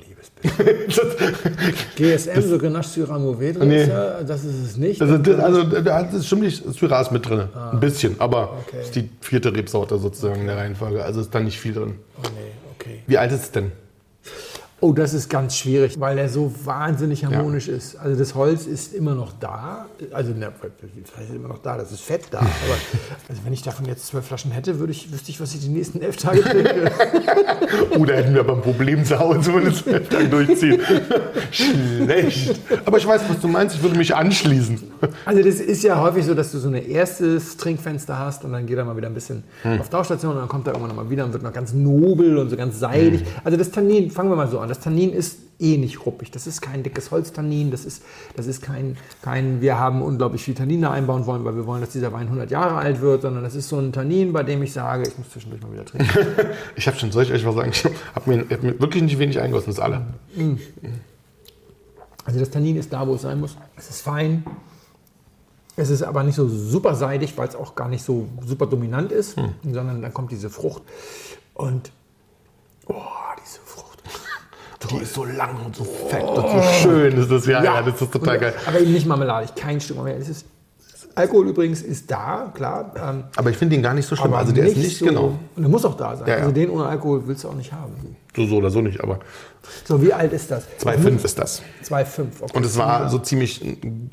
GSM, 1.97 2.41
so 2.43 2.59
Grenache 2.59 2.89
Syrah 2.89 3.19
Mourvedre, 3.19 3.67
Nee. 3.67 3.83
ist 3.83 3.89
ja, 3.89 4.23
das 4.23 4.45
ist 4.45 4.65
es 4.65 4.77
nicht. 4.77 5.01
Also, 5.03 5.19
das, 5.19 5.39
also 5.41 5.65
da 5.65 5.97
hat 5.99 6.13
es 6.13 6.27
stimmt 6.27 6.43
nicht, 6.43 6.63
Syrah 6.75 7.01
ist 7.01 7.11
mit 7.13 7.29
drin. 7.29 7.49
Ein 7.73 7.81
bisschen, 7.81 8.17
aber 8.21 8.39
Ah. 8.39 8.57
Okay. 8.67 8.81
ist 8.83 8.95
die 8.97 9.09
vierte 9.21 9.55
Rebsorte 9.55 9.99
sozusagen 9.99 10.41
in 10.43 10.47
der 10.47 10.57
Reihenfolge. 10.57 11.03
Also 11.05 11.21
ist 11.21 11.35
da 11.35 11.41
nicht 11.41 11.59
viel 11.59 11.73
drin. 11.75 11.95
oh 12.19 12.23
nee, 12.23 12.53
okay. 12.79 12.99
Wie 13.07 13.19
alt 13.19 13.33
ist 13.33 13.43
es 13.43 13.51
denn? 13.51 13.73
Oh, 14.81 14.93
das 14.93 15.13
ist 15.13 15.29
ganz 15.29 15.57
schwierig, 15.57 15.99
weil 15.99 16.19
er 16.19 16.29
so 16.29 16.53
wahnsinnig 16.65 17.25
harmonisch 17.25 17.67
ist. 17.67 17.97
Also 17.97 18.17
das 18.17 18.37
Holz 18.37 18.65
ist 18.65 18.95
immer 18.95 19.17
noch 19.17 19.33
da. 19.41 19.87
Also 20.13 20.31
ne, 20.33 20.53
das 20.61 21.17
heißt 21.17 21.35
immer 21.35 21.49
noch 21.49 21.59
da, 21.59 21.77
das 21.77 21.91
ist 21.91 22.01
Fett 22.01 22.27
da. 22.31 22.39
Aber 22.39 22.49
also 23.29 23.41
wenn 23.45 23.53
ich 23.53 23.63
davon 23.63 23.87
jetzt 23.87 24.07
zwölf 24.07 24.27
Flaschen 24.27 24.53
hätte, 24.53 24.79
würde 24.79 24.93
ich, 24.93 25.13
wüsste 25.13 25.33
ich, 25.33 25.41
was 25.41 25.53
ich 25.53 25.63
die 25.63 25.69
nächsten 25.69 26.01
elf 26.01 26.17
Tage 26.17 26.43
trinke. 26.43 26.93
Oh, 27.99 28.05
da 28.05 28.15
hätten 28.15 28.33
wir 28.33 28.41
aber 28.41 28.55
ein 28.55 28.63
Problem 28.63 29.05
zu 29.05 29.19
Hause, 29.19 29.53
wenn 29.55 29.65
wir 29.65 29.71
das 29.71 30.09
dann 30.09 30.31
durchziehen. 30.31 30.81
Schlecht. 31.51 32.59
Aber 32.85 32.97
ich 32.99 33.07
weiß, 33.07 33.23
was 33.29 33.41
du 33.41 33.49
meinst. 33.49 33.77
Ich 33.77 33.83
würde 33.83 33.97
mich 33.97 34.15
anschließen. 34.15 34.79
Also 35.25 35.43
das 35.43 35.57
ist 35.57 35.83
ja 35.83 36.01
häufig 36.01 36.25
so, 36.25 36.35
dass 36.35 36.53
du 36.53 36.59
so 36.59 36.69
ein 36.69 36.75
erstes 36.75 37.57
Trinkfenster 37.57 38.19
hast 38.19 38.45
und 38.45 38.53
dann 38.53 38.67
geht 38.67 38.79
er 38.79 38.85
mal 38.85 38.97
wieder 38.97 39.09
ein 39.09 39.15
bisschen 39.15 39.43
auf 39.65 39.89
Tauchstation 39.89 40.33
und 40.33 40.39
dann 40.39 40.49
kommt 40.49 40.67
er 40.67 40.75
irgendwann 40.75 40.97
mal 40.97 41.11
wieder 41.11 41.25
und 41.25 41.33
wird 41.33 41.43
noch 41.43 41.53
ganz 41.53 41.73
nobel 41.73 42.39
und 42.39 42.49
so 42.49 42.57
ganz 42.57 42.79
seidig. 42.79 43.25
Also 43.45 43.59
das 43.59 43.71
Tannin, 43.71 44.11
fangen 44.11 44.31
wir 44.31 44.37
mal 44.37 44.49
so 44.49 44.61
an, 44.61 44.68
das 44.69 44.81
Tannin 44.81 45.13
ist 45.13 45.39
eh 45.59 45.77
nicht 45.77 46.07
ruppig. 46.07 46.31
Das 46.31 46.47
ist 46.47 46.61
kein 46.61 46.83
dickes 46.83 47.11
Holztannin, 47.11 47.71
das 47.71 47.85
ist, 47.85 48.03
das 48.37 48.47
ist 48.47 48.63
kein, 48.63 48.97
kein, 49.23 49.61
wir 49.61 49.79
haben 49.79 50.03
unglaublich 50.03 50.43
viel 50.43 50.55
Tannin 50.55 50.83
da 50.83 50.93
einbauen 50.93 51.27
wollen, 51.27 51.45
weil 51.45 51.57
wir 51.57 51.67
wollen, 51.67 51.81
dass 51.81 51.91
dieser 51.91 52.13
Wein 52.13 52.27
100 52.27 52.51
Jahre 52.51 52.77
alt 52.77 53.01
wird, 53.01 53.23
sondern 53.23 53.43
das 53.43 53.55
ist 53.55 53.69
so 53.69 53.79
ein 53.79 53.93
Tannin, 53.93 54.33
bei 54.33 54.43
dem 54.43 54.63
ich 54.63 54.73
sage, 54.73 55.09
ich 55.09 55.19
muss 55.19 55.31
zwischendurch 55.31 55.63
mal 55.63 55.73
wieder 55.73 55.85
trinken. 55.85 56.09
Ich 56.77 56.87
habe 56.87 56.97
schon, 56.97 57.11
soll 57.11 57.25
ich 57.25 57.33
euch 57.33 57.45
was 57.45 57.55
sagen? 57.55 57.71
Ich 57.71 57.85
habe 57.85 58.31
mir, 58.31 58.47
hab 58.51 58.63
mir 58.63 58.79
wirklich 58.81 59.03
nicht 59.03 59.19
wenig 59.19 59.41
eingossen, 59.41 59.73
das 59.73 59.81
alle. 59.81 60.03
Also 62.25 62.41
das 62.41 62.51
Tannin 62.51 62.77
ist 62.77 62.93
da, 62.93 63.07
wo 63.07 63.15
es 63.15 63.23
sein 63.23 63.41
muss. 63.41 63.57
Es 63.77 63.91
ist 63.91 64.03
fein. 64.03 64.45
Es 65.77 65.91
ist 65.91 66.03
aber 66.03 66.25
nicht 66.25 66.35
so 66.35 66.49
super 66.49 66.95
seidig, 66.95 67.39
weil 67.39 67.49
es 67.49 67.55
auch 67.55 67.75
gar 67.75 67.89
nicht 67.89 68.03
so 68.03 68.29
super 68.45 68.67
dominant 68.67 69.13
ist, 69.13 69.37
sondern 69.63 70.03
dann 70.03 70.13
kommt 70.13 70.31
diese 70.33 70.51
Frucht. 70.51 70.83
Und, 71.55 71.91
oh, 72.87 72.95
diese 73.45 73.61
Frucht. 73.61 73.88
Die 74.91 75.03
ist 75.03 75.15
so 75.15 75.25
lang 75.25 75.57
und 75.67 75.75
so 75.75 75.85
fett 75.85 76.23
und 76.23 76.37
so 76.37 76.63
schön. 76.83 77.17
Das 77.17 77.31
ist 77.31 77.47
ja, 77.47 77.63
ja, 77.65 77.83
das 77.83 78.01
ist 78.01 78.13
total 78.13 78.35
Und- 78.37 78.41
geil. 78.41 78.55
Aber 78.67 78.81
eben 78.81 78.93
nicht 78.93 79.07
marmeladig, 79.07 79.55
kein 79.57 79.81
Stück 79.81 79.97
Marmelade. 79.97 80.23
Es 80.23 80.29
ist, 80.29 80.47
Alkohol 81.17 81.49
übrigens 81.49 81.83
ist 81.83 82.09
da, 82.09 82.53
klar. 82.55 82.93
Ähm, 82.97 83.25
Aber 83.35 83.51
ich 83.51 83.57
finde 83.57 83.75
den 83.75 83.83
gar 83.83 83.93
nicht 83.93 84.07
so 84.07 84.15
schlimm. 84.15 84.29
aber 84.29 84.39
Also 84.39 84.53
der 84.53 84.67
ist 84.67 84.77
nicht 84.77 84.99
so, 84.99 85.05
genau. 85.07 85.37
Und 85.57 85.63
der 85.63 85.69
muss 85.69 85.85
auch 85.85 85.97
da 85.97 86.15
sein. 86.17 86.29
Ja, 86.29 86.35
ja. 86.35 86.41
Also 86.43 86.53
den 86.53 86.71
ohne 86.71 86.87
Alkohol 86.87 87.27
willst 87.27 87.43
du 87.43 87.49
auch 87.49 87.55
nicht 87.55 87.73
haben. 87.73 87.93
So, 88.37 88.47
so 88.47 88.57
oder 88.59 88.71
so 88.71 88.81
nicht, 88.81 89.01
aber 89.03 89.19
So, 89.85 90.01
wie 90.01 90.13
alt 90.13 90.33
ist 90.33 90.49
das? 90.49 90.63
2,5 90.81 91.25
ist 91.25 91.37
das. 91.41 91.63
2,5. 91.83 92.27
Okay. 92.43 92.53
Und 92.57 92.65
es 92.65 92.77
war 92.79 93.09
so 93.09 93.19
ziemlich 93.19 93.61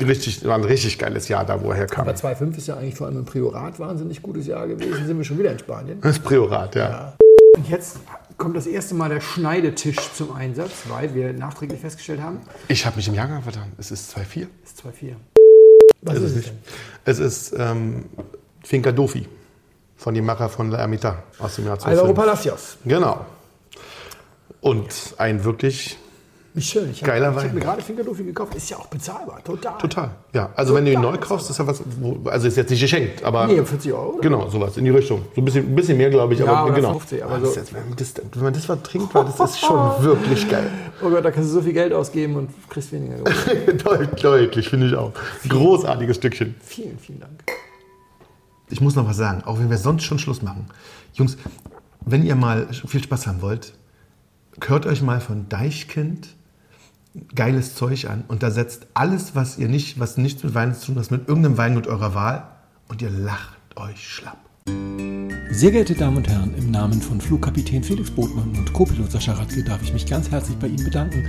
richtig, 0.02 0.44
war 0.48 0.56
ein 0.56 0.64
richtig 0.64 0.98
geiles 0.98 1.28
Jahr 1.28 1.46
da, 1.46 1.62
wo 1.64 1.70
er 1.70 1.76
herkam. 1.78 2.08
Aber 2.08 2.18
2,5 2.18 2.58
ist 2.58 2.68
ja 2.68 2.78
eigentlich 2.78 2.96
vor 2.96 3.06
allem 3.06 3.18
im 3.20 3.26
Priorat 3.26 3.80
wahnsinnig 3.80 4.24
gutes 4.24 4.48
Jahr 4.48 4.66
gewesen. 4.68 5.06
Sind 5.06 5.16
wir 5.18 5.24
schon 5.26 5.38
wieder 5.38 5.52
in 5.52 5.60
Spanien. 5.60 6.02
Das 6.02 6.18
Priorat, 6.18 6.74
ja. 6.74 7.14
Und 7.56 7.70
jetzt 7.70 7.98
kommt 8.38 8.56
das 8.56 8.68
erste 8.68 8.96
Mal 8.96 9.10
der 9.10 9.22
Schneidetisch 9.22 9.98
zum 10.14 10.34
Einsatz, 10.34 10.72
weil 10.90 11.14
wir 11.14 11.34
nachträglich 11.34 11.80
festgestellt 11.80 12.22
haben, 12.22 12.40
Ich 12.68 12.86
habe 12.86 12.96
mich 12.98 13.08
im 13.08 13.14
Jahrgang 13.14 13.42
vertan. 13.42 13.72
Es 13.78 13.92
ist 13.92 14.16
2,4. 14.18 14.48
es 14.64 14.72
ist 14.72 14.86
2,4. 14.86 15.16
Was 16.02 16.16
Ist 16.18 16.22
ist 16.22 16.26
es 16.26 16.30
es 16.32 16.36
nicht. 16.38 16.50
denn? 16.50 16.58
Es 17.06 17.20
ist 17.20 17.56
ähm, 17.58 18.06
Finca 18.64 18.92
Dofi 18.92 19.28
von 19.98 20.14
dem 20.14 20.26
Macher 20.26 20.50
von 20.50 20.70
La 20.72 20.80
Ermita 20.80 21.24
aus 21.40 21.56
dem 21.56 21.66
Jahr 21.66 21.76
Alvaro 21.84 22.14
2005. 22.14 22.16
Palacios. 22.16 22.78
Genau. 22.86 23.26
Und 24.62 25.16
ein 25.18 25.44
wirklich 25.44 25.98
Schön. 26.58 26.90
Ich 26.92 27.02
Geiler 27.04 27.28
habe 27.28 27.36
Wein. 27.38 27.46
hab 27.48 27.54
mir 27.54 27.60
gerade 27.60 27.82
Fingerdofi 27.82 28.24
gekauft. 28.24 28.56
Ist 28.56 28.70
ja 28.70 28.78
auch 28.78 28.88
bezahlbar. 28.88 29.44
Total. 29.44 29.78
total. 29.78 30.12
Ja, 30.34 30.52
also 30.56 30.74
wenn 30.74 30.86
du 30.86 30.92
ihn 30.92 31.02
Total 31.02 31.12
neu 31.14 31.18
kaufst, 31.18 31.50
ist 31.50 31.58
ja 31.60 31.68
was, 31.68 31.82
wo, 32.00 32.30
also 32.30 32.48
ist 32.48 32.56
jetzt 32.56 32.70
nicht 32.70 32.80
geschenkt, 32.80 33.24
aber 33.24 33.48
Nee, 33.48 33.64
40 33.64 33.92
Euro. 33.92 34.12
Oder? 34.14 34.22
genau, 34.22 34.48
sowas 34.50 34.78
in 34.78 34.86
die 34.86 34.92
Richtung. 34.92 35.22
So 35.36 35.42
ein 35.42 35.46
bisschen, 35.46 35.66
ein 35.68 35.76
bisschen 35.76 35.98
mehr, 35.98 36.10
glaube 36.10 36.34
ich, 36.34 36.40
Ja, 36.40 36.46
aber 36.48 36.72
genau. 36.74 36.92
50, 36.94 37.24
aber 37.26 37.36
Ah, 37.36 37.40
so- 37.42 37.48
ist, 37.60 37.74
wenn, 37.74 37.90
man 37.90 37.98
das, 37.98 38.14
wenn 38.34 38.44
man 38.44 38.54
das 38.54 38.66
vertrinkt, 38.66 39.14
war, 39.14 39.26
das 39.26 39.38
ist 39.40 39.60
schon 39.60 39.78
wirklich 40.04 40.48
geil. 40.50 40.70
Oh 41.02 41.10
Gott, 41.10 41.26
da 41.26 41.32
kannst 41.32 41.50
du 41.50 41.54
so 41.56 41.62
viel 41.62 41.74
Geld 41.74 41.92
ausgeben 41.92 42.36
und 42.38 42.50
kriegst 42.70 42.92
weniger. 42.94 43.18
Deutlich, 44.22 44.70
finde 44.70 44.88
ich 44.88 44.96
auch. 44.96 45.12
Großartiges 45.50 46.16
Stückchen. 46.18 46.56
vielen, 46.62 46.98
vielen 47.00 47.20
Dank. 47.20 47.44
Ich 48.70 48.80
muss 48.82 48.96
noch 48.96 49.08
was 49.08 49.18
sagen, 49.18 49.44
auch 49.46 49.60
wenn 49.60 49.70
wir 49.70 49.78
sonst 49.78 50.04
schon 50.06 50.20
Schluss 50.20 50.42
machen. 50.42 50.68
Jungs, 51.14 51.38
wenn 52.06 52.24
ihr 52.26 52.36
mal 52.36 52.68
viel 52.88 53.04
Spaß 53.04 53.28
haben 53.28 53.42
wollt, 53.42 53.74
hört 54.66 54.86
euch 54.86 55.02
mal 55.02 55.20
von 55.20 55.50
Deichkind 55.50 56.30
geiles 57.34 57.76
Zeug 57.76 58.10
an 58.10 58.24
und 58.28 58.44
da 58.44 58.52
setzt 58.52 58.88
alles, 58.94 59.36
was 59.36 59.58
ihr 59.58 59.68
nicht, 59.68 60.00
was 60.00 60.18
nichts 60.18 60.44
mit 60.44 60.54
Wein 60.54 60.74
zu 60.74 60.88
tun 60.88 61.00
hat, 61.00 61.12
mit 61.12 61.28
irgendeinem 61.28 61.58
Weingut 61.58 61.88
eurer 61.88 62.14
Wahl 62.14 62.48
und 62.88 63.02
ihr 63.02 63.10
lacht 63.10 63.58
euch 63.76 64.08
schlapp. 64.08 64.38
Sehr 65.52 65.72
geehrte 65.72 65.94
Damen 65.94 66.18
und 66.18 66.28
Herren, 66.28 66.54
im 66.58 66.72
Namen 66.72 67.02
von 67.02 67.22
Flugkapitän 67.22 67.84
Felix 67.84 68.12
Botmann 68.12 68.50
und 68.58 68.74
Co-Pilot 68.74 69.12
Sascha 69.12 69.34
Radke 69.34 69.64
darf 69.64 69.82
ich 69.82 69.94
mich 69.94 70.06
ganz 70.06 70.30
herzlich 70.30 70.58
bei 70.58 70.68
Ihnen 70.68 70.84
bedanken, 70.84 71.26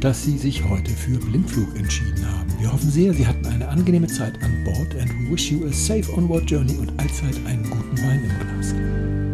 dass 0.00 0.24
Sie 0.24 0.38
sich 0.38 0.64
heute 0.68 0.90
für 0.90 1.18
Blindflug 1.18 1.76
entschieden 1.76 2.26
haben. 2.26 2.50
Wir 2.58 2.72
hoffen 2.72 2.90
sehr, 2.90 3.12
Sie 3.12 3.26
hatten 3.26 3.46
eine 3.46 3.68
angenehme 3.68 4.08
Zeit 4.08 4.42
an 4.42 4.64
Bord 4.64 4.96
and 5.00 5.10
we 5.20 5.32
wish 5.32 5.52
you 5.52 5.64
a 5.66 5.72
safe 5.72 6.10
onward 6.12 6.50
journey 6.50 6.76
und 6.78 6.90
allzeit 6.98 7.36
einen 7.46 7.68
guten 7.70 7.98
Wein 7.98 8.24
im 8.24 8.38
Glas. 8.40 9.29